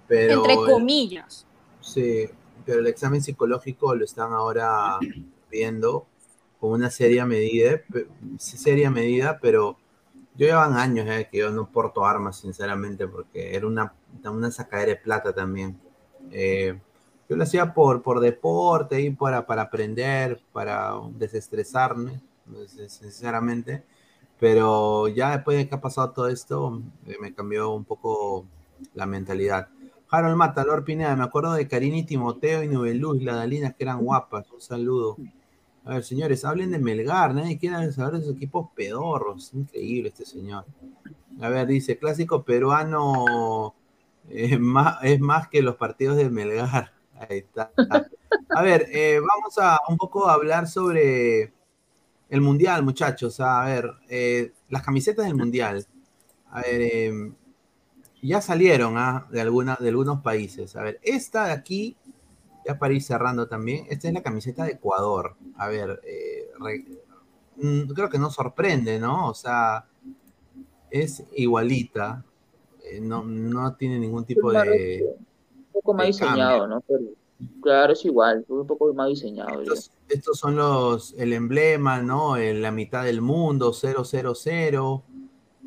[0.07, 0.39] pero...
[0.41, 1.45] Entre comillas.
[1.79, 2.29] Sí,
[2.65, 4.97] pero el examen psicológico lo están ahora
[5.49, 6.05] viendo
[6.59, 7.81] con una seria medida,
[8.37, 9.77] seria medida, pero
[10.35, 13.93] yo llevan años eh, que yo no porto armas, sinceramente, porque era una,
[14.25, 15.79] una sacadera de plata también.
[16.31, 16.79] Eh,
[17.27, 22.21] yo lo hacía por, por deporte y para, para aprender, para desestresarme,
[22.87, 23.83] sinceramente.
[24.41, 28.47] Pero ya después de que ha pasado todo esto, eh, me cambió un poco
[28.95, 29.67] la mentalidad.
[30.09, 34.03] Harold Mata, Lord Pineda, me acuerdo de Karini Timoteo y Nubeluz, las Dalinas que eran
[34.03, 34.49] guapas.
[34.49, 35.17] Un saludo.
[35.85, 39.53] A ver, señores, hablen de Melgar, nadie quiere saber de esos equipos pedorros.
[39.53, 40.65] Increíble este señor.
[41.39, 43.75] A ver, dice, clásico peruano
[44.27, 46.93] eh, más, es más que los partidos de Melgar.
[47.29, 47.71] Ahí está.
[48.49, 51.53] A ver, eh, vamos a un poco hablar sobre
[52.31, 53.39] el Mundial, muchachos.
[53.39, 55.85] A ver, eh, las camisetas del Mundial.
[56.49, 57.31] A ver, eh,
[58.23, 59.27] ya salieron ¿ah?
[59.31, 60.75] de, alguna, de algunos países.
[60.75, 61.95] A ver, esta de aquí,
[62.65, 65.35] ya para ir cerrando también, esta es la camiseta de Ecuador.
[65.57, 66.85] A ver, eh, re-
[67.57, 69.27] mm, creo que no sorprende, ¿no?
[69.29, 69.85] O sea,
[70.89, 72.23] es igualita.
[72.83, 75.15] eh, no, no tiene ningún tipo de...
[75.67, 76.67] Un poco más diseñado.
[76.67, 76.81] ¿no?
[76.81, 76.99] Pero,
[77.61, 79.61] claro, es igual, un poco más diseñado.
[79.61, 82.37] Estos, estos son los, el emblema, ¿no?
[82.37, 85.03] En la mitad del mundo, 000,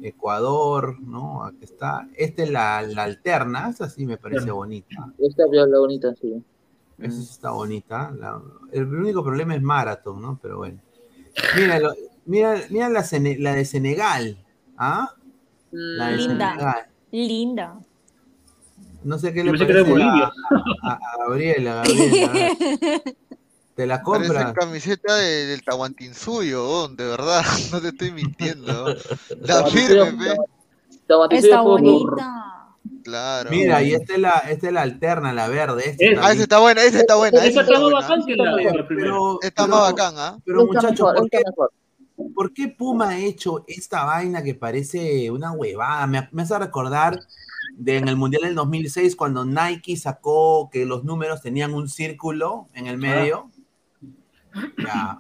[0.03, 1.45] Ecuador, ¿no?
[1.45, 2.09] Aquí está.
[2.17, 5.13] Esta es la, la alterna, esa sí me parece bonita.
[5.19, 6.43] Esta es la bonita, sí.
[6.99, 8.13] Esa sí está bonita.
[8.19, 8.41] La-
[8.73, 10.39] el único problema es Marathon, ¿no?
[10.43, 10.81] Pero bueno.
[11.57, 11.95] Mira, lo-
[12.27, 14.39] mira, mira la, de Senegal,
[14.77, 15.15] ¿ah?
[15.71, 16.51] La de Linda.
[16.53, 16.87] Senegal.
[17.11, 17.81] Linda.
[19.05, 20.33] No sé qué le de parece a, Bolivia.
[20.83, 22.33] a- a Gabriela, Gabriela.
[23.75, 24.53] ¿Te la Parece compras?
[24.55, 28.95] camiseta de- del Tahuantinsuyo, oh, de verdad, no te estoy mintiendo.
[29.41, 30.37] La firme,
[31.31, 32.41] Está bonita.
[33.03, 33.51] Claro.
[33.51, 35.83] Mira, y esta es la, esta es la alterna, la verde.
[35.91, 37.39] esta Es- está Ah, esa está buena, esa está buena.
[37.39, 38.01] Esa está está más buena.
[38.01, 38.87] bacán que la, primera.
[38.89, 40.39] pero, Está pero- más bacán, ¿ah?
[40.45, 41.73] pero muchachos, ¿por qué, mejor.
[42.35, 46.07] por qué Puma ha hecho esta vaina que parece una huevada?
[46.07, 47.19] Me, me hace recordar
[47.77, 52.69] de en el Mundial del 2006 cuando Nike sacó que los números tenían un círculo
[52.75, 53.51] en el medio.
[54.79, 55.19] Ya.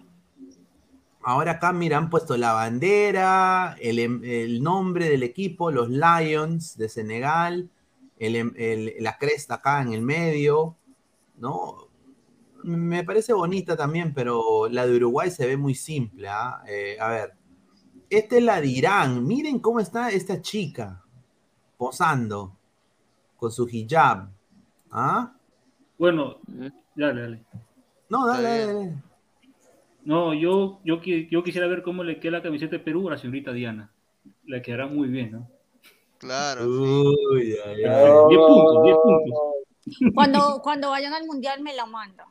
[1.22, 6.76] Ahora acá, mira, han puesto la bandera, el, em- el nombre del equipo, los Lions
[6.76, 7.70] de Senegal,
[8.18, 10.76] el em- el- la cresta acá en el medio,
[11.38, 11.88] ¿no?
[12.62, 16.28] Me parece bonita también, pero la de Uruguay se ve muy simple.
[16.28, 16.62] ¿ah?
[16.68, 17.32] Eh, a ver,
[18.10, 19.26] esta es la de Irán.
[19.26, 21.03] Miren cómo está esta chica
[21.76, 22.56] posando
[23.36, 24.28] con su hijab.
[24.90, 25.32] ¿Ah?
[25.98, 26.36] Bueno,
[26.94, 27.44] dale, dale.
[28.08, 28.94] No, dale, dale, dale.
[30.04, 33.18] No, yo, yo, yo quisiera ver cómo le queda la camiseta de Perú a la
[33.18, 33.90] señorita Diana.
[34.44, 35.48] Le quedará muy bien, ¿no?
[36.18, 36.68] Claro, sí.
[36.68, 38.12] Uy, ay, ay.
[38.28, 40.14] 10 puntos, 10 puntos.
[40.14, 42.26] Cuando, cuando vayan al mundial me la manda.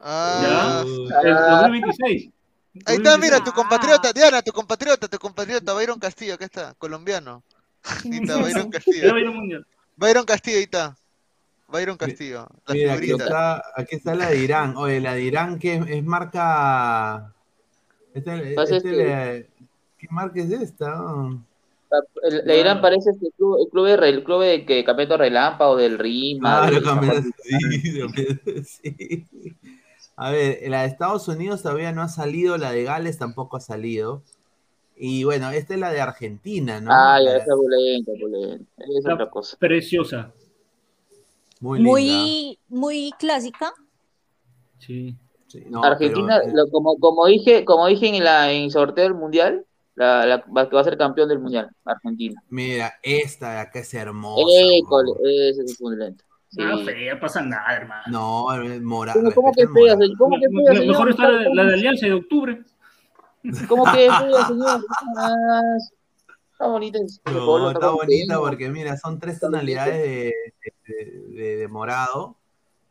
[0.00, 0.82] Ah,
[1.22, 2.30] El 2026.
[2.84, 7.42] Ahí está, mira, tu compatriota, Diana, tu compatriota, tu compatriota, Byron Castillo, acá está, colombiano.
[8.04, 9.14] Está, Byron Castillo.
[9.96, 10.96] Byron Castillo, ahí está.
[11.68, 13.24] Byron Castillo, la Mira, aquí figurita.
[13.24, 14.76] está, aquí está la de Irán.
[14.76, 17.32] Oye, la de Irán, que es, es marca.
[18.14, 19.50] Este, este
[19.98, 20.96] ¿Qué marca es esta?
[22.22, 25.76] El- La Irán parece este club, el club de, el club de que campeonato relámpago
[25.76, 26.64] del Rima.
[26.64, 27.00] Ah, del lo
[28.64, 29.56] sí, sí.
[30.16, 33.60] A ver, la de Estados Unidos todavía no ha salido, la de Gales tampoco ha
[33.60, 34.22] salido.
[34.96, 36.90] Y bueno, esta es la de Argentina, ¿no?
[36.92, 38.12] Ah, ya, La- esa opulenta.
[38.78, 39.56] Es otra cosa.
[39.58, 40.32] Preciosa.
[41.60, 41.90] muy linda.
[41.92, 43.72] Muy, muy clásica.
[44.78, 45.14] Sí.
[45.48, 48.70] Sí, no, Argentina, pero, eh, lo- como, como dije, como dije en la en el
[48.72, 49.64] sorteo del mundial,
[49.94, 52.42] la, que va a ser campeón del mundial, Argentina.
[52.50, 54.42] mira, esta de acá es hermosa.
[54.76, 55.12] École,
[55.50, 56.24] ese es opulento.
[56.48, 56.62] Sí.
[56.62, 58.02] Ah, fea, pasa nada, hermano.
[58.08, 59.12] No, es mora.
[59.34, 59.96] ¿Cómo, que fea?
[60.18, 60.86] ¿Cómo que fea?
[60.86, 62.62] Mejor está la, la de Alianza de octubre.
[63.68, 64.08] ¿Cómo que
[64.46, 64.80] señor?
[66.52, 66.98] Está bonita.
[67.24, 70.34] No, está bonita porque mira, son tres tonalidades de,
[70.86, 72.36] de- de- de morado,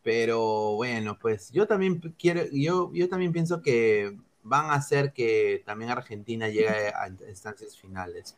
[0.03, 5.63] pero bueno, pues yo también quiero, yo, yo también pienso que van a hacer que
[5.65, 8.37] también Argentina llegue a instancias finales.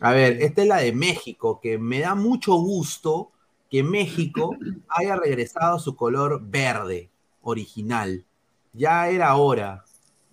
[0.00, 3.32] A ver, esta es la de México, que me da mucho gusto
[3.70, 4.50] que México
[4.88, 7.10] haya regresado a su color verde
[7.42, 8.24] original.
[8.72, 9.84] Ya era hora.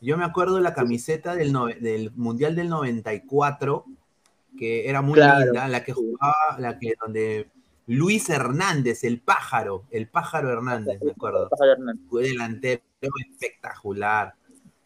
[0.02, 3.86] Yo me acuerdo de la camiseta del, del Mundial del 94,
[4.58, 5.46] que era muy Claro.
[5.46, 7.50] linda, la que jugaba, la que donde
[7.88, 12.06] Luis Hernández, el pájaro, el pájaro Hernández, me acuerdo, Pájaro Hernández.
[12.10, 12.82] fue delantero
[13.32, 14.36] espectacular.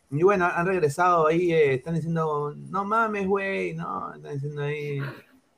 [0.09, 4.99] Y bueno, han regresado ahí, eh, están diciendo, no mames, güey, no, están diciendo ahí.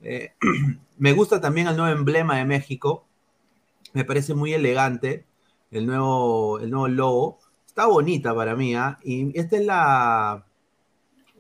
[0.02, 0.34] eh,
[0.98, 3.06] me gusta también el nuevo emblema de México,
[3.94, 5.26] me parece muy elegante,
[5.72, 7.40] el nuevo, el nuevo logo,
[7.76, 8.98] está bonita para mí, ¿ah?
[9.04, 10.46] Y esta es la...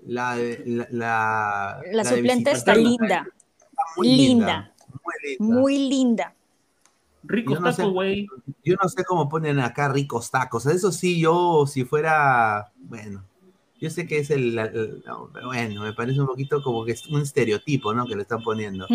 [0.07, 0.35] La,
[0.65, 3.25] la, la, suplente está linda.
[3.97, 4.73] muy Linda.
[5.01, 5.55] muy linda.
[5.61, 6.33] Muy linda.
[7.23, 8.27] Ricos no tacos, güey.
[8.63, 10.67] Yo no sé cómo ponen acá ricos tacos.
[10.67, 13.23] Eso sí, yo si fuera, bueno,
[13.79, 16.91] yo sé que es el, el- no, pero bueno, me parece un poquito como que
[16.91, 18.05] es un estereotipo, ¿no?
[18.05, 18.85] Que le están poniendo.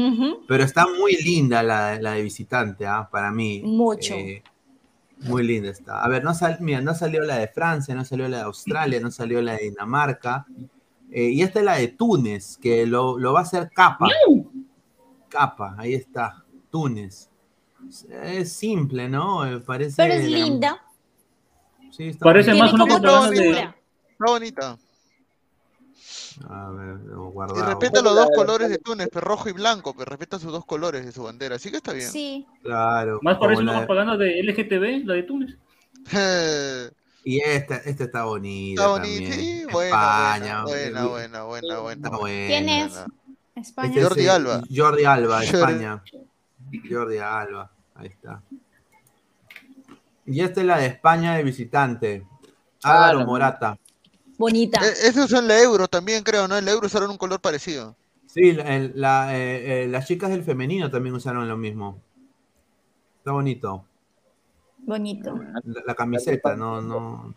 [0.47, 3.09] Pero está muy linda la, la de visitante, ¿ah?
[3.11, 3.62] Para mí.
[3.65, 4.15] Mucho.
[4.15, 4.45] Eh,
[5.21, 6.03] muy linda está.
[6.03, 9.01] A ver, no, sal- mira, no salió la de Francia, no salió la de Australia,
[9.01, 10.47] no salió la de Dinamarca.
[11.11, 14.07] Eh, y esta es la de Túnez, que lo, lo va a hacer Capa.
[15.29, 16.45] Capa, ahí está.
[16.71, 17.29] Túnez.
[18.11, 19.45] Es simple, ¿no?
[19.47, 19.95] Eh, Parece.
[19.97, 20.83] Pero es la- linda.
[21.91, 22.65] Sí, está Parece bonita.
[22.77, 23.51] más una de.
[23.51, 23.75] Está
[24.27, 24.79] bonita.
[26.48, 30.09] A ver, lo Y respeta los dos colores de Túnez, pero rojo y blanco, pero
[30.10, 31.56] respeta sus dos colores de su bandera.
[31.56, 32.10] Así que está bien.
[32.10, 32.47] Sí.
[32.62, 33.18] Claro.
[33.22, 35.56] Más como parece una la de- LGTB, la de Túnez.
[37.22, 38.81] Y esta, esta está bonita.
[38.81, 39.35] Está bonita.
[39.35, 40.62] Sí, buena, España.
[40.64, 42.10] buena, buena, buena, buena.
[42.48, 43.05] ¿Quién es?
[43.55, 43.89] España.
[43.89, 44.62] Este es, Jordi Alba.
[44.74, 46.02] Jordi Alba, España.
[46.90, 48.43] Jordi Alba, ahí está.
[50.24, 52.27] Y esta es la de España de visitante.
[52.82, 53.78] Álvaro Morata.
[54.41, 54.81] Bonita.
[54.83, 56.57] E- Eso es en la euro también, creo, ¿no?
[56.57, 57.95] En la euro usaron un color parecido.
[58.25, 62.01] Sí, la- el- la, eh, eh, las chicas del femenino también usaron lo mismo.
[63.19, 63.85] Está bonito.
[64.79, 65.37] Bonito.
[65.65, 67.35] La, la camiseta, no, no.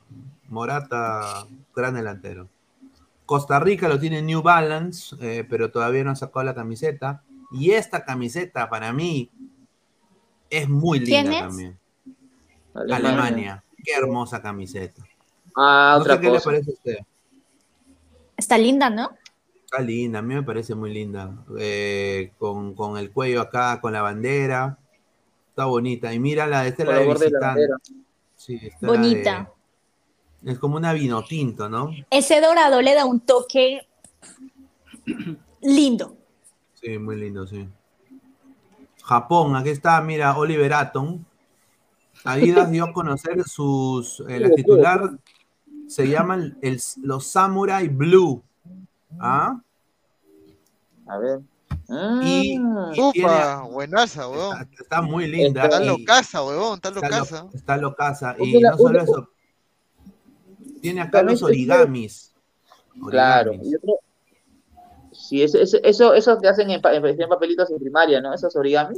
[0.47, 2.47] Morata, gran delantero.
[3.25, 7.21] Costa Rica lo tiene New Balance, eh, pero todavía no ha sacado la camiseta.
[7.51, 9.29] Y esta camiseta para mí
[10.49, 11.39] es muy linda ¿Quién es?
[11.41, 11.79] también.
[12.73, 13.09] Alemania.
[13.09, 13.63] Alemania.
[13.83, 15.03] Qué hermosa camiseta.
[15.55, 16.97] Ah, No otra sé qué le parece a usted.
[18.37, 19.11] Está linda, ¿no?
[19.63, 21.31] Está linda, a mí me parece muy linda.
[21.59, 24.77] Eh, con, con el cuello acá, con la bandera.
[25.49, 26.13] Está bonita.
[26.13, 27.45] Y mira la, esta es la de la visitante.
[27.45, 27.77] bandera.
[28.35, 29.51] Sí, esta es la de- Bonita.
[30.45, 31.91] es como una vino tinto, ¿no?
[32.09, 33.87] Ese dorado le da un toque
[35.61, 36.17] lindo.
[36.73, 37.67] Sí, muy lindo, sí.
[39.03, 41.23] Japón, aquí está, mira, Oliver Atom.
[42.25, 44.21] Adidas dio a conocer sus.
[44.29, 45.09] eh, la titular
[45.87, 48.41] se llaman el- los Samurai Blue.
[49.19, 49.59] ¿Ah?
[51.07, 51.39] A ver.
[51.89, 54.61] Y, Ah, y tiene- Upa, buenaza, weón.
[54.61, 55.63] está, está muy linda.
[55.63, 57.47] Está y- locaza, weón, está está, lo- locaza.
[57.53, 58.35] está locaza.
[58.39, 59.29] Y la- no solo eso.
[60.81, 62.33] Tiene acá los tiene- origamis.
[63.09, 63.51] Claro.
[63.51, 63.71] Origamis.
[63.71, 63.99] y otro-
[65.11, 68.33] Sí, eso, eso, eso, eso que hacen en, pa- en, en papelitos en primaria, ¿no?
[68.33, 68.95] Esos origami.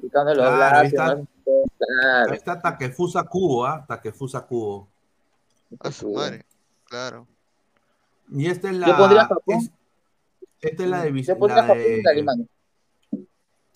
[0.00, 1.14] Picando los Claro, ahí está.
[1.16, 1.26] ¿no?
[1.78, 2.30] Claro.
[2.30, 3.84] Ahí está Takefusa Kubo, ¿ah?
[3.86, 4.88] Takefusa Kubo.
[5.80, 6.44] A su madre.
[6.84, 7.26] Claro.
[8.30, 8.96] Y esta es Yo la.
[8.96, 9.56] pondría Japón.
[9.58, 9.70] es-
[10.60, 12.46] esta es la de, Yo pondría la Japón de- y Alemania.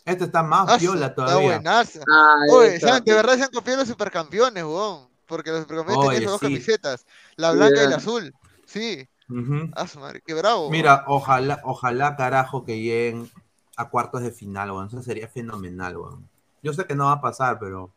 [0.05, 1.55] Esta está más Ah, su- viola Está todavía.
[1.57, 2.01] buenaza.
[2.11, 2.89] Ah, Oye, esa.
[2.89, 3.05] ¿saben?
[3.05, 5.09] de verdad se han copiado los supercampeones, weón.
[5.27, 7.07] porque los supercampeones tenían esas dos camisetas,
[7.37, 8.35] la blanca y la azul.
[8.65, 9.07] Sí.
[9.77, 9.87] Ah,
[10.25, 10.71] qué bravo.
[10.71, 13.31] Mira, ojalá, ojalá carajo que lleguen
[13.77, 14.87] a cuartos de final, weón.
[14.89, 16.29] Eso sería fenomenal, weón.
[16.63, 17.93] Yo sé que no va a pasar, pero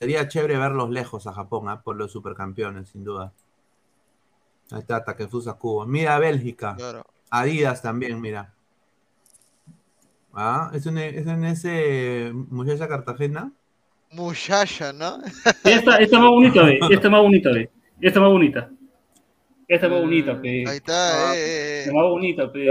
[0.00, 1.82] sería chévere verlos lejos a Japón, ¿ah?
[1.82, 3.34] por los supercampeones, sin duda.
[4.70, 5.84] Ahí está, Takefusa Cubo.
[5.84, 6.76] Mira Bélgica.
[7.30, 8.54] Adidas también, mira.
[10.32, 13.52] Ah, es en, es en ese muchacha Cartagena.
[14.12, 15.18] Muchacha, ¿no?
[15.64, 16.80] Esta, esta más bonita, ve.
[16.90, 17.70] Esta más bonita, ve.
[18.00, 18.70] Esta más bonita.
[19.68, 20.64] Esta más bonita, pe.
[20.66, 21.80] Ahí está, eh, eh.
[21.80, 22.66] Esta más bonita, pe.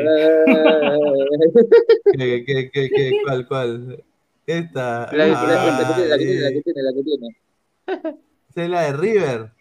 [2.18, 4.04] ¿Qué, qué, qué, qué, cuál, cuál?
[4.50, 5.08] Esta.
[5.12, 7.38] La, la, la, que tiene, la que tiene, la que tiene, la que tiene.
[8.50, 9.52] Esa es la de River.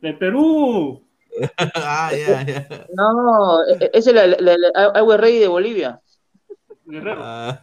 [0.00, 1.02] De Perú.
[1.74, 2.86] ah, ya, ya.
[2.94, 6.00] No, e, e, esa es la, la, la, Agua Rey de Bolivia.
[7.08, 7.60] Ah,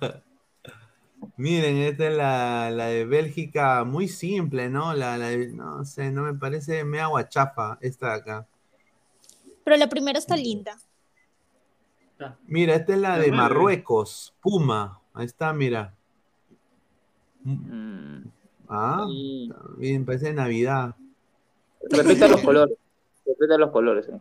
[1.37, 4.93] miren, esta es la, la, de Bélgica, muy simple, ¿no?
[4.93, 8.47] La, la de, no sé, no me parece media guachafa esta de acá.
[9.63, 10.77] Pero la primera está linda.
[12.45, 14.99] Mira, esta es la de Marruecos, Puma.
[15.13, 15.94] Ahí está, mira.
[18.67, 19.05] Ah,
[19.77, 20.95] bien, parece de Navidad.
[21.89, 22.77] Respeta los colores.
[23.25, 24.19] Respeta los colores, eh.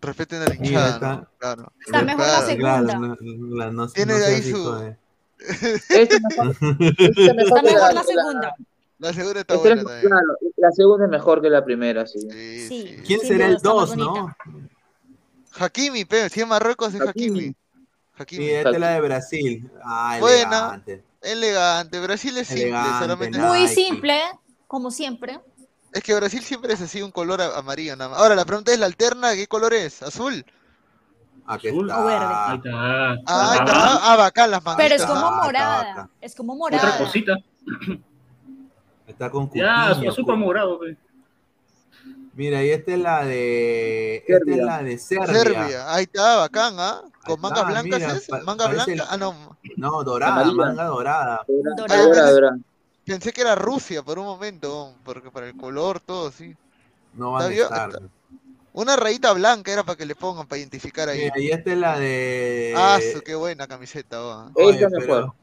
[0.00, 1.72] Respeten a la hinchada, está, claro.
[1.80, 2.84] Está mejor la segunda.
[2.84, 3.16] Claro,
[3.56, 4.74] la, no, Tiene no ahí su...
[4.74, 4.96] De...
[5.88, 8.54] Este mejor, este mejor está mejor la segunda.
[8.98, 10.00] La segunda está buena también.
[10.00, 12.20] Claro, la segunda es mejor que la primera, sí.
[12.20, 12.96] sí, sí.
[13.06, 14.34] ¿Quién será el 2, no?
[15.58, 17.54] Hakimi, pero si es Marruecos es Hakimi.
[18.16, 18.44] Hakimi.
[18.44, 19.70] Sí, esta es la de Brasil.
[19.82, 21.04] Ah, Buena, elegante.
[21.24, 22.00] Elegante.
[22.00, 23.38] Brasil es simple, solamente.
[23.38, 24.20] Muy simple,
[24.66, 25.40] como siempre.
[25.92, 28.18] Es que Brasil siempre es así, un color amarillo nada más.
[28.18, 30.02] Ahora, la pregunta es, ¿la alterna qué color es?
[30.02, 30.44] ¿Azul?
[31.46, 32.02] Aquí Azul está.
[32.02, 32.26] o verde.
[32.26, 32.70] Ahí está.
[32.72, 34.12] Ah, ahí está.
[34.12, 34.82] Ah, bacán las mangas.
[34.82, 36.10] Pero es como ah, morada.
[36.20, 36.88] Es como morada.
[36.88, 37.36] Otra cosita.
[39.06, 40.96] Está con Ya, azul para morado, güey.
[42.34, 44.24] Mira, y esta es la de.
[44.26, 45.26] Esta es la de Serbia.
[45.26, 45.94] Serbia.
[45.94, 47.02] Ahí está, bacán, ¿ah?
[47.24, 48.44] Con mangas blancas mira, es.
[48.44, 49.06] Manga blanca.
[49.08, 49.56] Ah, no.
[49.76, 51.44] No, dorada, manga dorada.
[51.46, 52.06] Dorada.
[52.06, 52.58] dorada, dorada.
[53.04, 56.56] Pensé que era Rusia por un momento, porque para el color, todo, sí.
[57.12, 58.00] No va a estar.
[58.72, 61.20] Una rayita blanca era para que le pongan, para identificar ahí.
[61.20, 62.74] Mira, y esta es la de.
[62.76, 64.50] Ah, qué buena camiseta, oh.
[64.54, 65.34] Oye, pero...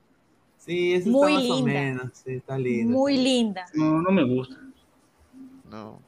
[0.58, 1.54] Sí, esa Muy está linda.
[1.54, 2.12] más o menos.
[2.14, 2.94] Sí, está linda.
[2.94, 3.66] Muy linda.
[3.74, 4.58] No, no me gusta.
[5.70, 6.00] No.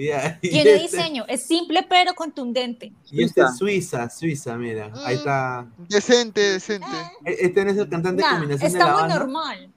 [0.00, 0.96] Yeah, Tiene este...
[0.96, 2.90] diseño, es simple pero contundente.
[3.10, 4.90] Y este es Suiza, Suiza, mira.
[5.04, 5.66] Ahí está.
[5.88, 6.86] Decente, decente.
[7.26, 9.18] Este no es el cantante nah, combinación está de la muy banda.
[9.18, 9.70] normal.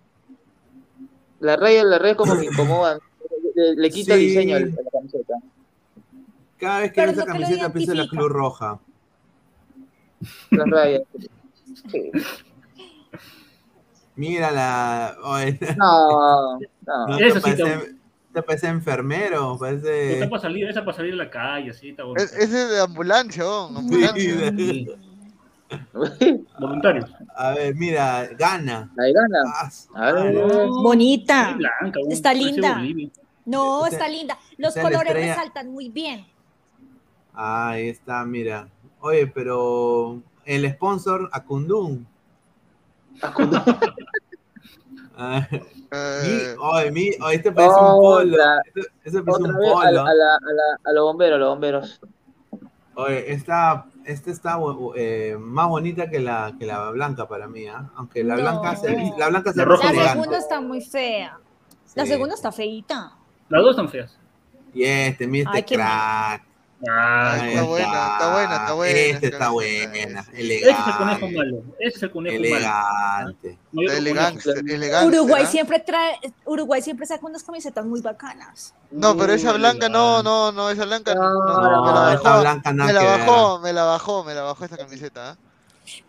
[1.42, 3.00] La raya, la raya como que incomoda.
[3.56, 4.22] Le, le quita Sí.
[4.22, 5.34] el diseño a la camiseta.
[6.58, 8.08] Cada vez que Pero veo esa camiseta pienso en la.
[8.08, 8.80] Cruz Roja.
[10.52, 11.02] Las rayas.
[11.92, 12.12] Sí.
[14.16, 15.18] Mira la.
[15.24, 17.08] oye, No, no.
[17.08, 17.96] ¿no Eso sí parece,
[18.34, 19.52] te parece enfermero?
[19.54, 20.28] Esa Parece.
[20.28, 22.24] para salir, esa para salir a la calle, así, está bonita.
[22.24, 24.52] Es- Ese es de ambulancia, oh, ambulancia.
[24.58, 24.88] Sí,
[26.60, 27.10] Voluntarios.
[27.36, 28.92] A ver, mira, gana.
[28.96, 29.40] La de gana.
[29.56, 30.68] Ah, A ver.
[30.68, 31.50] Bonita.
[31.50, 32.76] Sí, blanca, un- Está linda.
[32.76, 33.10] Bolivia.
[33.46, 34.38] No, Ese- está linda.
[34.58, 35.34] Los esa es la colores estrella.
[35.36, 36.26] resaltan muy bien.
[37.34, 38.68] Ahí está, mira.
[39.00, 42.06] Oye, pero el sponsor, Akundun.
[45.16, 45.58] Ah, mi,
[45.92, 48.38] Eh, oye, mi, oye, este parece un polo.
[48.66, 49.84] Este, este parece un vez a, la- polo.
[49.86, 52.02] a, la, a, la, a los bomberos, a los bomberos.
[52.96, 54.58] Oye, esta, esta está
[54.96, 57.90] eh, más bonita que la, que la blanca para mí, ¿ah?
[57.96, 58.42] Aunque la No.
[58.42, 61.38] blanca se, la blanca se La La segunda está muy fea.
[61.96, 62.12] La Sí.
[62.12, 63.14] segunda está feita.
[63.50, 64.18] Las dos están feas.
[64.74, 66.44] Y este, mira Ay, este qué crack.
[66.90, 70.20] Ah, está buena, está buena, está buena Este está buena.
[70.34, 70.56] ese.
[70.56, 71.38] ese es el conejo Elegante.
[71.38, 71.64] malo.
[71.80, 72.46] Ese es el conejo malo.
[72.48, 73.58] Elegante.
[73.74, 75.08] Otro Elegante, elegante.
[75.08, 75.48] Uruguay ¿ah?
[75.50, 78.74] siempre trae, Uruguay siempre saca unas camisetas muy bacanas.
[78.92, 82.40] No, pero esa blanca no, no, no, esa blanca no, No, no, me la bajó,
[82.42, 85.32] blanca me la bajó, me la bajó, me la bajó esta camiseta.
[85.32, 85.38] ¿ah?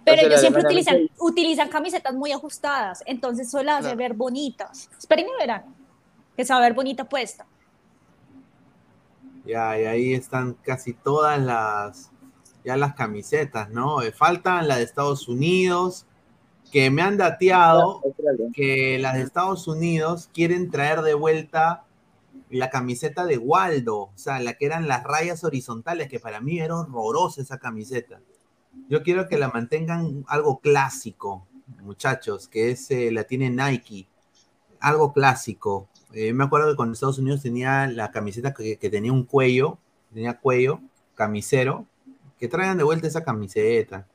[0.04, 3.98] Pero Entonces, ellos siempre utilizan, utilizan camisetas muy ajustadas, entonces eso las hace Claro.
[3.98, 4.88] ver bonitas.
[4.98, 5.64] Esperen y verán,
[6.36, 7.44] que se va a ver bonita puesta.
[9.46, 12.10] Ya, y ahí están casi todas las,
[12.64, 14.02] ya las camisetas, ¿no?
[14.02, 16.06] Eh, Faltan las de Estados Unidos,
[16.72, 18.46] que me han dateado Australia.
[18.54, 21.84] que las de Estados Unidos quieren traer de vuelta
[22.50, 26.60] la camiseta de Waldo, o sea, la que eran las rayas horizontales, que para mí
[26.60, 28.20] era horrorosa esa camiseta.
[28.88, 31.46] Yo quiero que la mantengan algo clásico,
[31.82, 34.08] muchachos, que es, eh, la tiene Nike,
[34.80, 35.88] algo clásico.
[36.14, 39.78] Eh, me acuerdo que con Estados Unidos tenía la camiseta que, que tenía un cuello,
[40.12, 40.80] tenía cuello,
[41.14, 41.86] camisero,
[42.38, 44.08] que traigan de vuelta esa camiseta.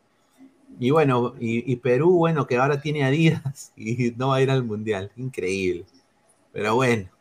[0.80, 4.52] Y bueno, y, y Perú, bueno, que ahora tiene Adidas y no va a ir
[4.52, 5.12] al Mundial.
[5.18, 5.88] Increíble.
[6.54, 7.12] Pero bueno,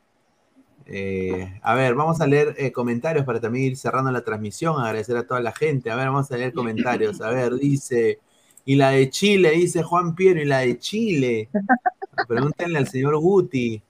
[0.86, 4.80] Eh, a ver, vamos a leer eh, comentarios para también ir cerrando la transmisión.
[4.80, 5.90] Agradecer a toda la gente.
[5.90, 7.20] A ver, vamos a leer comentarios.
[7.20, 8.20] A ver, dice.
[8.64, 11.50] Y la de Chile, dice Juan Piero, y la de Chile.
[12.28, 13.82] Pregúntenle al señor Guti.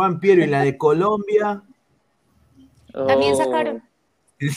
[0.00, 1.62] Juan Piero, y la de Colombia.
[2.90, 3.82] También sacaron.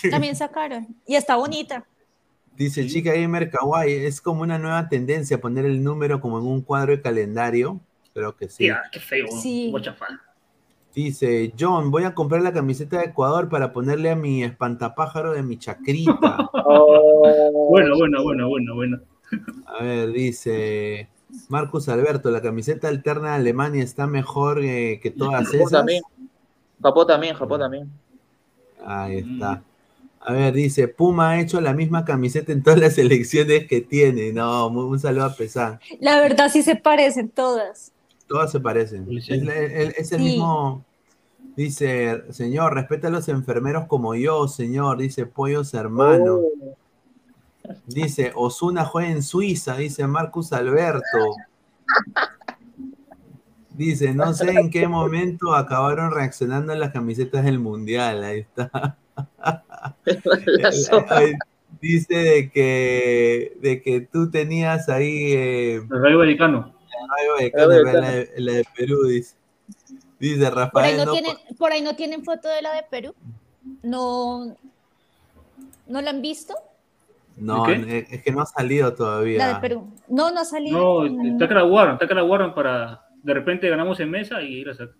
[0.09, 0.87] También sacaron.
[1.05, 1.85] Y está bonita.
[2.55, 6.61] Dice Chica Gamer Kawaii, es como una nueva tendencia poner el número como en un
[6.61, 7.81] cuadro de calendario.
[8.13, 8.69] Creo que sí.
[8.93, 9.27] qué feo.
[9.41, 9.67] Sí.
[9.69, 10.17] Mucha fan.
[10.95, 15.43] Dice, John, voy a comprar la camiseta de Ecuador para ponerle a mi espantapájaro de
[15.43, 16.37] mi chacrita.
[17.69, 18.99] Bueno, bueno, bueno, bueno, bueno.
[19.65, 21.09] A ver, dice
[21.49, 25.71] Marcus Alberto, la camiseta alterna de Alemania está mejor eh, que todas Japón esas.
[25.71, 26.03] también.
[26.81, 27.91] Japón también, Japón también.
[28.85, 29.63] Ahí está.
[30.25, 34.31] A ver, dice, Puma ha hecho la misma camiseta en todas las elecciones que tiene.
[34.31, 35.79] No, un, un saludo a Pesán.
[35.99, 37.91] La verdad sí se parecen todas.
[38.27, 39.05] Todas se parecen.
[39.17, 40.23] Es, la- el, es el Sí.
[40.25, 40.83] mismo.
[41.55, 44.97] Dice, señor, respeta a los enfermeros como yo, señor.
[44.97, 46.35] Dice, pollos hermano.
[46.37, 46.77] Oh.
[47.85, 51.35] Dice, Osuna juega en Suiza, dice Marcus Alberto.
[53.71, 58.23] Dice, no sé en qué momento acabaron reaccionando en las camisetas del mundial.
[58.23, 58.97] Ahí está.
[61.81, 66.73] Dice de que, de que tú tenías ahí eh, El Rayo Vaticano.
[67.09, 69.35] Rayo Vallecano, la, de, la de Perú, dice.
[70.19, 70.97] Dice Por ahí, Rafael.
[70.97, 73.15] no no, tienen, por ahí no tienen foto de la de Perú.
[73.81, 74.55] No,
[75.87, 76.53] ¿no la han visto?
[77.37, 78.07] No, ¿De qué?
[78.09, 79.37] es que no ha salido todavía.
[79.39, 79.93] La de Perú.
[80.07, 81.05] No, no ha salido.
[81.05, 83.05] No, está que la guardan, está que la guardan para.
[83.21, 84.95] De repente ganamos en mesa y ir a sacar.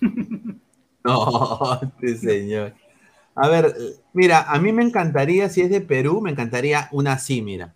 [1.04, 2.74] No, este señor.
[3.36, 3.72] A ver,
[4.12, 7.72] mira, a mí me encantaría, si es de Perú, me encantaría una así, mira.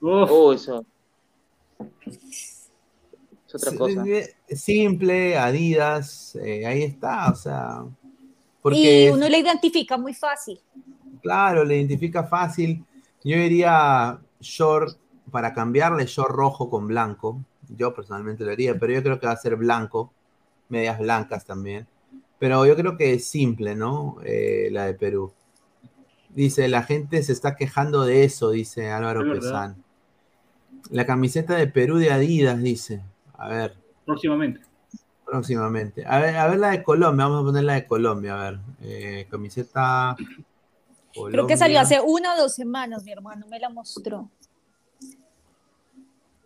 [0.00, 0.86] Oh, eso.
[2.18, 4.02] Es otra cosa.
[4.48, 7.82] Simple, Adidas, eh, ahí está, o sea.
[7.84, 7.92] y
[8.62, 10.58] Porque, uno la identifica muy fácil.
[11.20, 12.82] claro, le identifica fácil.
[13.22, 14.96] Yo diría short,
[15.30, 17.44] para cambiarle short rojo con blanco.
[17.68, 20.12] Yo personalmente lo haría, pero yo creo que va a ser blanco,
[20.68, 21.86] medias blancas también.
[22.38, 24.16] Pero yo creo que es simple, ¿no?
[24.24, 25.32] Eh, la de Perú.
[26.30, 29.30] Dice, la gente se está quejando de eso, dice Álvaro.
[29.30, 29.76] Pesán.
[30.90, 33.02] La camiseta de Perú de Adidas, dice.
[33.34, 33.76] A ver,
[34.06, 34.60] Próximamente.
[35.26, 36.04] próximamente.
[36.06, 38.60] A ver, a ver la de Colombia, vamos a poner la de Colombia, a ver.
[38.80, 40.16] Eh, camiseta.
[41.30, 44.28] Creo que salió hace una o dos semanas, mi hermano me la mostró.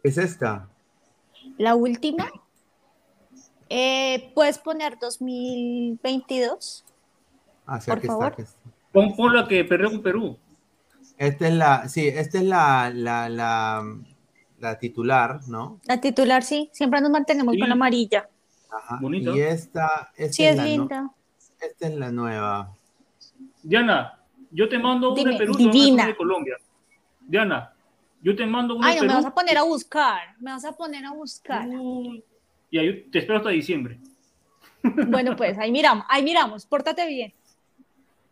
[0.03, 0.69] ¿Qué es esta?
[1.59, 2.31] La última.
[3.69, 6.85] Eh, ¿Puedes poner 2022?
[7.67, 8.25] Ah, sí, Por aquí favor.
[8.31, 8.43] está.
[8.43, 8.71] aquí está.
[8.93, 10.39] Pon, pon la que perdió con Perú.
[11.17, 13.83] Esta es la, sí, esta es la, la, la,
[14.59, 15.81] la titular, ¿no?
[15.87, 16.71] La titular, sí.
[16.73, 17.61] Siempre nos mantenemos Sí.
[17.61, 18.29] con la amarilla.
[18.71, 18.99] Ajá.
[19.01, 19.35] Bonito.
[19.37, 21.11] Y esta, esta Sí, es, es la, no- linda.
[21.61, 22.75] esta es la nueva.
[23.63, 24.19] Diana,
[24.55, 26.57] yo te mando una Dime, de Perú y una de Colombia.
[27.21, 27.75] Diana,
[28.23, 30.37] yo te mando una Ay, de no, me vas a poner a buscar.
[30.39, 31.69] Me vas a poner a buscar.
[32.71, 33.99] y ahí te espero hasta diciembre.
[35.09, 36.67] Bueno, pues ahí miramos, ahí miramos.
[36.67, 37.33] Pórtate bien.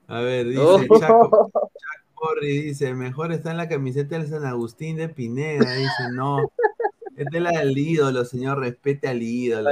[0.06, 0.78] A ver, dice Oh.
[0.98, 1.70] Chaco, Chaco
[2.14, 5.72] Borri, dice, mejor está en la camiseta del San Agustín de Pineda.
[5.72, 6.52] Dice, no.
[7.16, 9.70] Es la del ídolo, señor, respete al ídolo.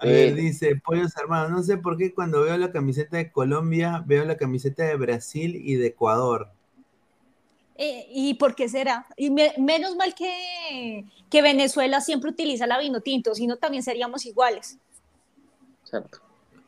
[0.00, 4.02] A ver, dice, pollos hermanos, no sé por qué cuando veo la camiseta de Colombia,
[4.06, 6.50] veo la camiseta de Brasil y de Ecuador.
[7.76, 9.06] Eh, ¿Y por qué será?
[9.16, 13.82] Y me- menos mal que, que Venezuela siempre utiliza la vino tinto, si no también
[13.84, 14.78] seríamos iguales.
[15.82, 16.18] Exacto.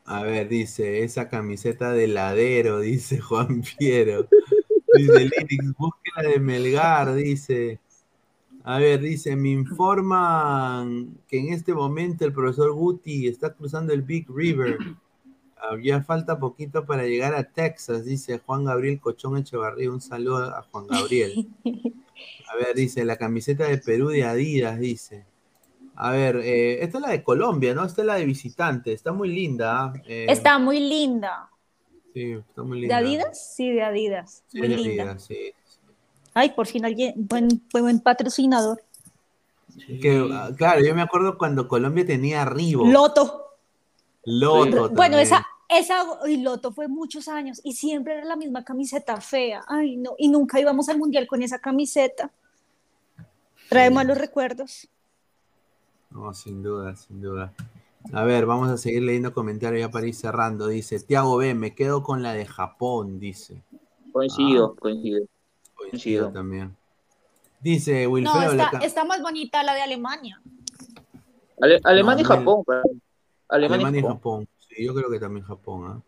[0.05, 4.29] A ver, dice, esa camiseta de ladero, dice Juan Piero.
[4.93, 7.81] Dice Lirix, búsquela de Melgar, dice.
[8.63, 14.03] A ver, dice, me informan que en este momento el profesor Guti está cruzando el
[14.03, 14.79] Big River.
[15.83, 19.91] Ya falta poquito para llegar a Texas, dice Juan Gabriel Cochón Echevarría.
[19.91, 21.49] Un saludo a Juan Gabriel.
[21.65, 25.27] A ver, dice, la camiseta de Perú de Adidas, dice.
[25.95, 27.85] A ver, eh, esta es la de Colombia, ¿no?
[27.85, 28.93] Esta es la de visitante.
[28.93, 29.93] Está muy linda.
[30.07, 31.51] Eh, Está muy linda.
[32.15, 32.97] Sí, está muy ¿De linda.
[32.99, 33.55] Adidas?
[33.55, 34.45] Sí, de Adidas.
[34.49, 35.03] Sí, muy de linda.
[35.05, 35.53] Adidas, sí.
[36.35, 38.83] Ay, por fin alguien, buen, buen, buen patrocinador.
[40.01, 42.87] Que, ah, claro, yo me acuerdo cuando Colombia tenía Ribo.
[42.87, 43.47] Loto.
[44.25, 45.21] Loto Bueno, también.
[45.21, 49.65] esa, esa y Loto fue muchos años y siempre era la misma camiseta fea.
[49.67, 52.31] Ay, no, y nunca íbamos al mundial con esa camiseta.
[53.69, 54.89] Trae malos recuerdos.
[56.11, 57.53] No, sin duda, sin duda.
[58.13, 60.67] A ver, vamos a seguir leyendo comentarios ya para ir cerrando.
[60.67, 63.63] Dice, Tiago B, me quedo con la de Japón, dice.
[64.13, 65.27] Coincido, coincido.
[65.91, 66.77] Coincido también.
[67.61, 70.41] Dice No, Wilfredo, la está, más bonita la de Alemania.
[71.61, 72.83] Ale- Alemania No, y Japón, pero-
[73.49, 74.49] Alemania, y Japón.
[74.69, 75.85] Sí, yo creo que también Japón.
[75.87, 76.01] ¿ah?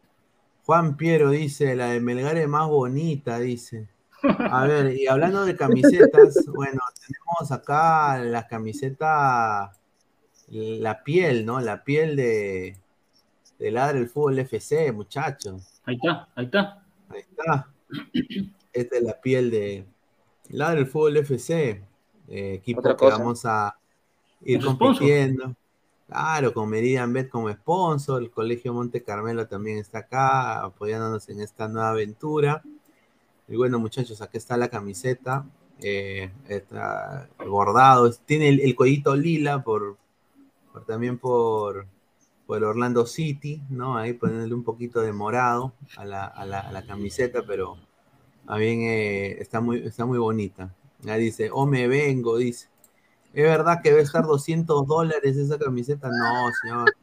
[0.64, 3.88] Juan Piero dice, la de Melgar es más bonita, dice.
[4.22, 9.72] A ver, y hablando de camisetas, bueno, tenemos acá la camiseta,
[10.48, 11.60] la piel, ¿no?
[11.60, 12.78] La piel de,
[13.58, 15.80] de Ladre el Fútbol FC, muchachos.
[15.84, 16.84] Ahí está, ahí está.
[17.08, 17.68] Ahí está.
[18.72, 19.86] Esta es la piel de
[20.48, 21.82] Ladre el Fútbol FC,
[22.28, 23.76] eh, equipo que vamos a
[24.42, 25.54] ir compitiendo.
[26.06, 31.40] Claro, con Meridian Bet como sponsor, el Colegio Monte Carmelo también está acá apoyándonos en
[31.40, 32.62] esta nueva aventura.
[33.48, 35.46] Y bueno, muchachos, aquí está la camiseta.
[35.80, 38.12] Eh, está bordado.
[38.12, 39.96] Tiene el, cuellito lila por,
[40.86, 41.86] también por,
[42.46, 43.96] por Orlando City, ¿no?
[43.96, 47.78] Ahí ponerle un poquito de morado a la, camiseta, pero
[48.46, 50.74] también eh, está, muy, está muy bonita.
[51.06, 52.68] Ahí dice, o me vengo, dice.
[53.32, 56.08] ¿Es verdad que debe estar 200 dólares esa camiseta?
[56.08, 56.94] No, señor.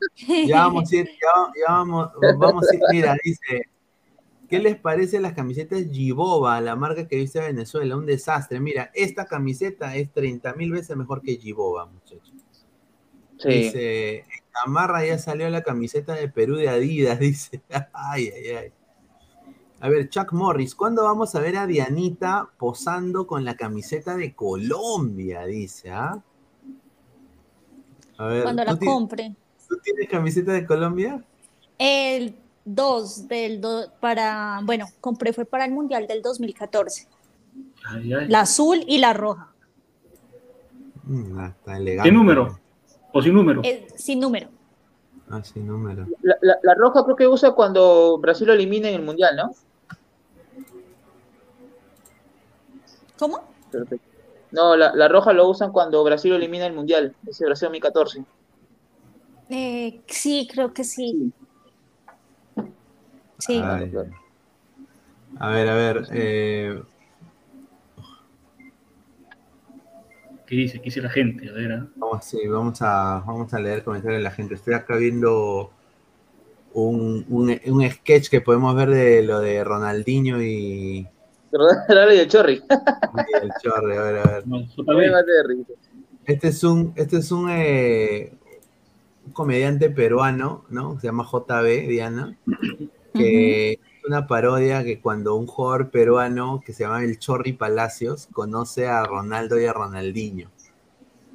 [0.48, 3.64] Ya vamos a ir, ya, vamos, vamos a ir, mira, dice,
[4.48, 7.98] ¿qué les parece las camisetas Giboba, la marca que viste en Venezuela?
[7.98, 8.60] Un desastre.
[8.60, 12.34] Mira, esta camiseta es 30 mil veces mejor que Giboba, muchachos.
[13.40, 13.50] Sí.
[13.50, 17.64] Dice, en Camarra ya salió la camiseta de Perú de Adidas, dice.
[17.92, 18.74] Ay, ay, ay.
[19.82, 24.34] A ver, Chuck Morris, ¿cuándo vamos a ver a Dianita posando con la camiseta de
[24.34, 25.46] Colombia?
[25.46, 26.22] Dice, ¿ah?
[28.18, 29.34] A ver, Cuando la compre.
[29.70, 31.24] ¿Tú tienes camiseta de Colombia?
[31.78, 32.36] El
[32.66, 33.62] 2 del
[34.02, 37.08] para, bueno, compré fue para el Mundial del 2014.
[38.28, 39.54] La azul y la roja.
[41.04, 42.10] Mm, ah, está elegante.
[42.10, 42.60] ¿Qué número?
[43.14, 43.62] ¿O sin número?
[43.96, 44.50] sin número.
[45.30, 46.06] Ah, sin número.
[46.22, 49.52] La, la, roja creo que usa cuando Brasil lo elimina en el Mundial, ¿no?
[53.20, 53.44] ¿Cómo?
[54.52, 58.24] No, la, roja lo usan cuando Brasil elimina el Mundial, ese Brasil 2014.
[59.50, 61.34] Eh, sí, creo que sí.
[63.38, 63.62] Sí.
[63.62, 66.08] A ver, a ver.
[66.12, 66.82] Eh...
[70.48, 70.78] ¿Qué dice?
[70.80, 71.48] ¿Qué dice la gente?
[71.50, 71.84] A ver, ¿eh?
[71.98, 74.56] vamos, sí, vamos, a, vamos a leer comentarios de la gente.
[74.56, 75.72] Estoy acá viendo
[76.74, 81.08] un, un, un sketch que podemos ver de lo de Ronaldinho y,
[82.14, 82.62] y el Chorri.
[83.42, 84.44] el Chorri, a ver, a ver.
[86.26, 88.34] Este es un, este es un, eh,
[89.34, 91.00] comediante peruano, ¿no?
[91.00, 92.38] Se llama JB, Diana,
[93.14, 98.28] que es una parodia que cuando un jugador peruano que se llama el Chorri Palacios
[98.32, 100.50] conoce a Ronaldo y a Ronaldinho.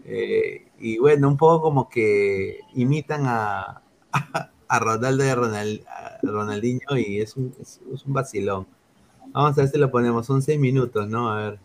[0.04, 3.82] Eh, y bueno, un poco como que imitan a,
[4.68, 8.66] a, Ronaldo y a, Ronaldinho y es un, es un vacilón.
[9.34, 11.28] Vamos a ver si lo ponemos, son seis minutos, ¿no?
[11.28, 11.58] A ver.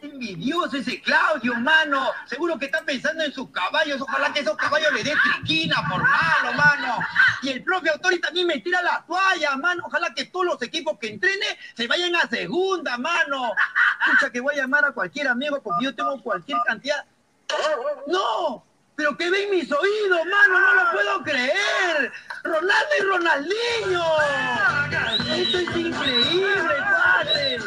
[0.00, 2.08] Envidioso ese Claudio, mano.
[2.24, 4.00] Seguro que está pensando en sus caballos.
[4.00, 6.98] Ojalá que esos caballos le den triquina por malo, mano.
[7.42, 9.82] Y el propio Autori también me tira la toalla, mano.
[9.84, 13.52] Ojalá que todos los equipos que entrene se vayan a segunda, mano.
[14.06, 17.04] Escucha que voy a llamar a cualquier amigo porque yo tengo cualquier cantidad.
[18.06, 18.64] ¡No!
[18.96, 22.12] Pero que ven mis oídos, mano, no lo puedo creer.
[22.42, 24.04] Ronaldo y Ronaldinho.
[25.36, 27.58] Esto es increíble, padre.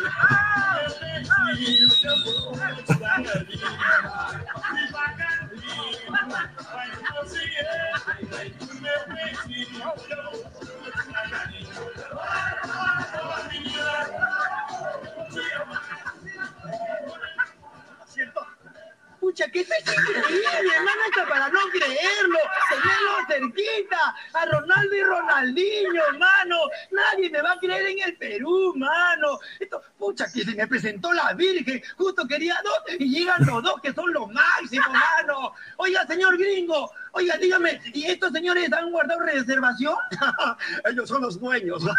[19.29, 22.39] Pucha, que es increíble, hermano, hasta para no creerlo.
[22.67, 26.57] Tenerlo cerquita, a Ronaldo y Ronaldinho, hermano.
[26.89, 29.39] Nadie me va a creer en el Perú, mano.
[29.59, 31.79] Esto, pucha, que se me presentó la Virgen.
[31.95, 35.53] Justo quería dos y llegan los dos, que son los máximos, mano.
[35.77, 39.95] Oiga, señor gringo, oiga, dígame, ¿y estos señores han guardado reservación?
[40.85, 41.83] Ellos son los dueños.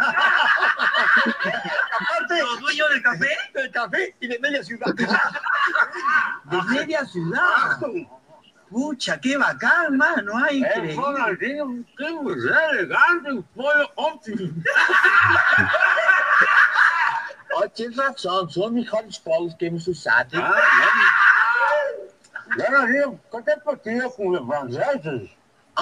[2.00, 4.92] Aparte, los dueños del café, del café y de media ciudad.
[6.44, 7.80] de media ciudad.
[8.70, 10.32] Pucha, qué bacán, mano.
[10.36, 10.94] Ay, increíble.
[10.94, 14.54] Ronaldinho, qué mulher elegante, um pollo óptimo.
[17.52, 20.38] Ó, tinha razão, só me fala os polos que me sussado.
[20.40, 20.62] Ah,
[22.56, 25.28] Ronaldinho, quanto é que com o Evangelho?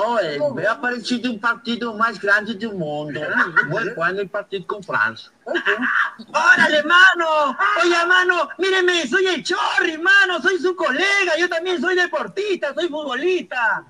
[0.01, 3.21] Oi, é parecido um partido mais grande do mundo.
[3.67, 5.31] Muy bueno el partido con Francia.
[5.47, 7.57] ¡Órale, mano!
[7.83, 12.89] Oye, mano, míreme, soy el Chorri, mano, soy su colega, yo también soy deportista, soy
[12.89, 13.85] futbolista.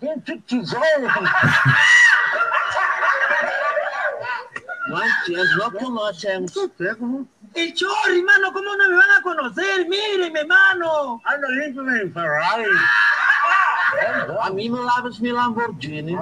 [5.59, 6.53] No conocemos.
[7.55, 9.87] El Chorri, mano, ¿cómo no me van a conocer?
[9.89, 11.21] Míreme, mano.
[11.25, 12.65] Anda limpio en Ferrari.
[14.43, 16.17] A mí me lavas mi Lamborghini.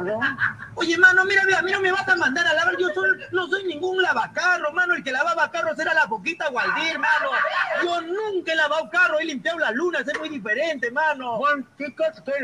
[0.74, 2.76] Oye, mano, mira, mira, a mí no me vas a mandar a lavar.
[2.78, 4.94] Yo soy, no soy ningún lavacarro, mano.
[4.94, 7.30] El que lavaba carros era la poquita Gualdir, mano.
[7.82, 11.36] Yo nunca he lavado carro, he limpiado las lunas, es muy diferente, mano.
[11.38, 11.94] Juan, ¿qué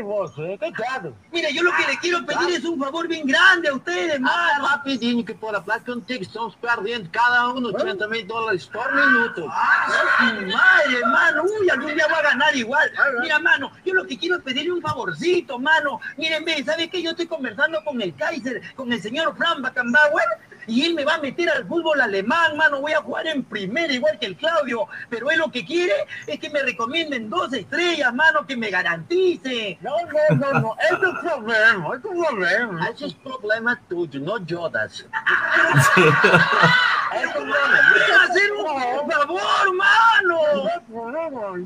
[0.01, 0.31] vos?
[0.37, 0.57] eh?
[0.59, 1.13] ¿Qué claro?
[1.31, 4.57] Mire, yo lo que le quiero pedir es un favor bien grande a ustedes, Ah,
[4.59, 4.67] mano.
[4.69, 9.47] rapidinho que por hablar contigo estamos perdendo cada uno 80 mil dólares por minuto.
[9.47, 11.43] Madre, mano.
[11.43, 12.91] Uy, algún día voy a ganar igual.
[13.21, 15.22] Mira, mano, yo lo que quiero es pedirle un favorcito,
[15.59, 15.99] mano.
[16.17, 17.01] Miren, ve, ¿sabe qué?
[17.01, 20.25] Yo estoy conversando con el Kaiser, con el señor Fran Beckenbauer,
[20.67, 22.81] y él me va a meter al fútbol alemán, mano.
[22.81, 24.87] Voy a jugar en primera, igual que el Claudio.
[25.09, 25.93] Pero él lo que quiere
[26.27, 29.77] es que me recomienden dos estrellas, mano, que me garantice.
[29.81, 30.75] No, no, no, no.
[30.89, 32.87] Es tu problema, es tu problema.
[32.87, 35.05] Ese es problema tuyo, no Jodas.
[37.15, 37.79] Es tu problema.
[38.23, 40.39] Hacer un favor, mano.
[40.87, 41.57] No, no, no,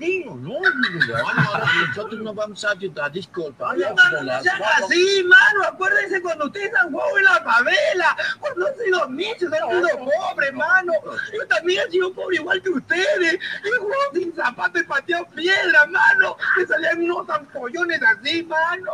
[1.87, 3.69] nosotros no vamos a ayudar, disculpa.
[3.69, 5.63] Oye, mano, no sean así, mano.
[5.67, 8.17] Acuérdense cuando ustedes han jugado en la favela.
[8.39, 10.93] Cuando han sido nichos, han sido pobres, mano.
[11.33, 13.33] Yo también he sido pobre igual que ustedes.
[13.33, 16.37] He jugado sin zapatos y pateado piedra, mano.
[16.57, 18.91] Me salían unos ampollones así, mano.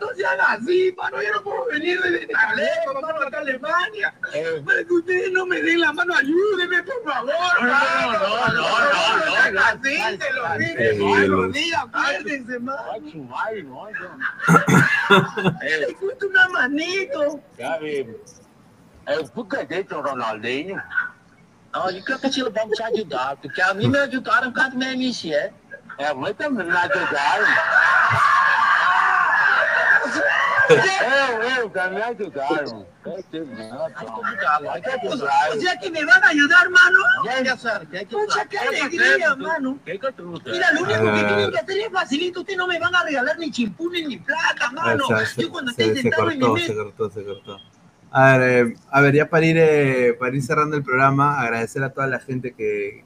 [0.00, 1.22] No sean así, mano.
[1.22, 4.14] Yo no puedo venir desde tan lejos, mano, acá a Alemania.
[4.64, 8.12] Para que ustedes no me den la mano, ayúdenme, por favor, mano.
[8.12, 11.16] no, no, no, no, sean así, se lo digo.
[11.16, 13.77] Se lo digo, acuérdense, mano.
[15.88, 17.40] Escucha una manito.
[17.56, 18.16] Sabe,
[19.06, 20.82] é o Bucadeto Ronaldinho.
[21.72, 25.50] Não, eu creo que se vamos ajudar, porque a mim me ajudaram quando me iniciei.
[25.98, 27.46] É, mas também me ajudaram.
[27.46, 27.86] Eu, eu, também me
[28.26, 29.07] ajudaram.
[30.68, 30.76] Hay
[31.30, 32.16] que ayudarlo, hay
[34.82, 35.08] que.
[35.08, 36.98] O sea me van a ayudar, mano.
[37.22, 37.50] Hay que
[37.90, 38.06] qué hay
[38.48, 39.78] que alegría, hacer, mano.
[39.84, 40.00] ¿Qué?
[40.46, 41.26] Mira, lo único que Ah.
[41.28, 42.40] tienen que hacer es facilito.
[42.40, 45.04] Ustedes no me van a regalar ni chimpunes ni placa, mano.
[45.04, 47.56] O sea, se, Yo cuando esté se sentado en mi cortó, se cortó, se cortó.
[48.10, 51.82] A ver, eh, a ver, ya para ir, eh, para ir cerrando el programa, agradecer
[51.82, 53.04] a toda la gente que,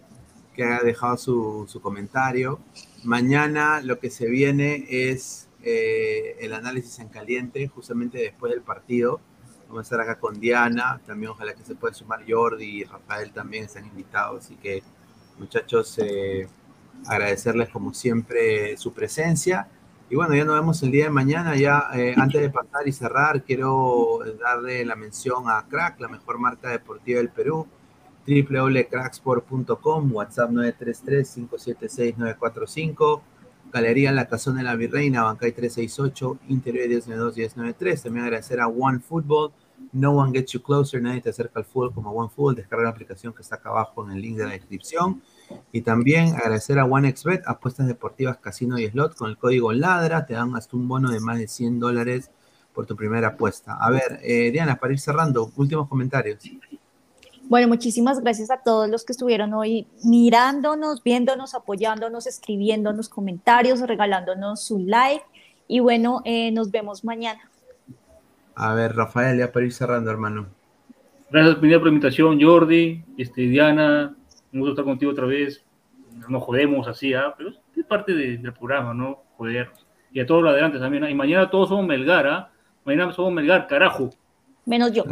[0.54, 2.60] que ha dejado su, su comentario.
[3.04, 9.20] Mañana lo que se viene es eh, el análisis en caliente, justamente después del partido.
[9.68, 13.32] Vamos a estar acá con Diana, también ojalá que se pueda sumar Jordi y Rafael
[13.32, 14.44] también están invitados.
[14.44, 14.82] Así que,
[15.38, 16.46] muchachos, eh,
[17.06, 19.68] agradecerles como siempre su presencia.
[20.10, 21.56] Y bueno, ya nos vemos el día de mañana.
[21.56, 26.38] Ya eh, antes de pasar y cerrar, quiero darle la mención a Crack, la mejor
[26.38, 27.66] marca deportiva del Perú.
[28.26, 33.22] www.cracksport.com, WhatsApp 933-576-945,
[33.72, 38.02] Galería La Casona de la Virreina, Bancay 368, Interior 1092-1093.
[38.02, 39.52] También agradecer a One Football,
[39.92, 42.56] No One Gets You Closer, nadie te acerca al fútbol como One Football.
[42.56, 45.22] Descarga la aplicación que está acá abajo en el link de la descripción.
[45.72, 49.14] Y también agradecer a OneXBet, apuestas deportivas, casino y slot.
[49.16, 52.30] Con el código LADRA te dan hasta un bono de más de 100 dólares
[52.74, 53.78] por tu primera apuesta.
[53.80, 56.38] A ver, eh, Diana, para ir cerrando, últimos comentarios.
[57.52, 64.64] Bueno, muchísimas gracias a todos los que estuvieron hoy mirándonos, viéndonos, apoyándonos, escribiéndonos comentarios, regalándonos
[64.64, 65.22] su like.
[65.68, 67.50] Y bueno, eh, nos vemos mañana.
[68.54, 70.46] A ver, Rafael, ya para ir cerrando, hermano.
[71.30, 74.16] Gracias, Pineda, por la invitación, Jordi, este, Diana,
[74.50, 75.62] un gusto estar contigo otra vez.
[76.30, 77.34] Nos jodemos así, ¿ah?
[77.36, 79.24] pero es parte de- del programa, ¿no?
[79.36, 79.68] Joder.
[80.10, 81.04] Y a todos los adelante también.
[81.04, 81.10] ¿ah?
[81.10, 82.50] Y mañana todos somos Melgar, ¿ah?
[82.86, 84.08] Mañana somos Melgar, carajo.
[84.64, 85.04] Menos yo.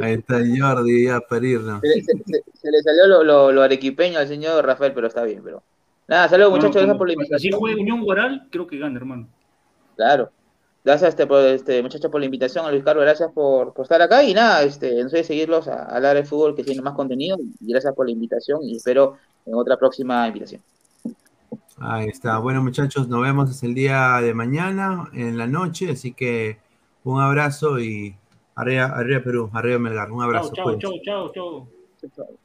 [0.00, 1.80] Ahí está Jordi, ya para irnos.
[1.82, 5.22] Se, se- se- se le salió lo, lo, lo arequipeño al señor Rafael, pero está
[5.22, 5.62] bien, pero.
[6.08, 7.58] Nada, saludos muchachos, gracias por la invitación.
[7.58, 9.28] juega Unión Guaral, creo que gana, hermano.
[9.96, 10.30] Claro.
[10.84, 14.02] Gracias este, por, este, muchachos por la invitación, a Luis Carlos, gracias por, por estar
[14.02, 16.92] acá y nada, este, no sé seguirlos a, a hablar de fútbol que tiene más
[16.92, 19.16] contenido y gracias por la invitación y espero
[19.46, 20.60] en otra próxima invitación.
[21.78, 22.36] Ahí está.
[22.38, 25.90] Bueno, muchachos, nos vemos hasta el día de mañana, en la noche.
[25.90, 26.58] Así que
[27.02, 28.14] un abrazo y
[28.56, 30.10] arriba, arriba Perú, arriba Melgar.
[30.10, 30.52] Un abrazo.
[30.54, 31.00] Chao, cuídense.
[31.04, 31.66] chao, chao,
[32.14, 32.44] chao.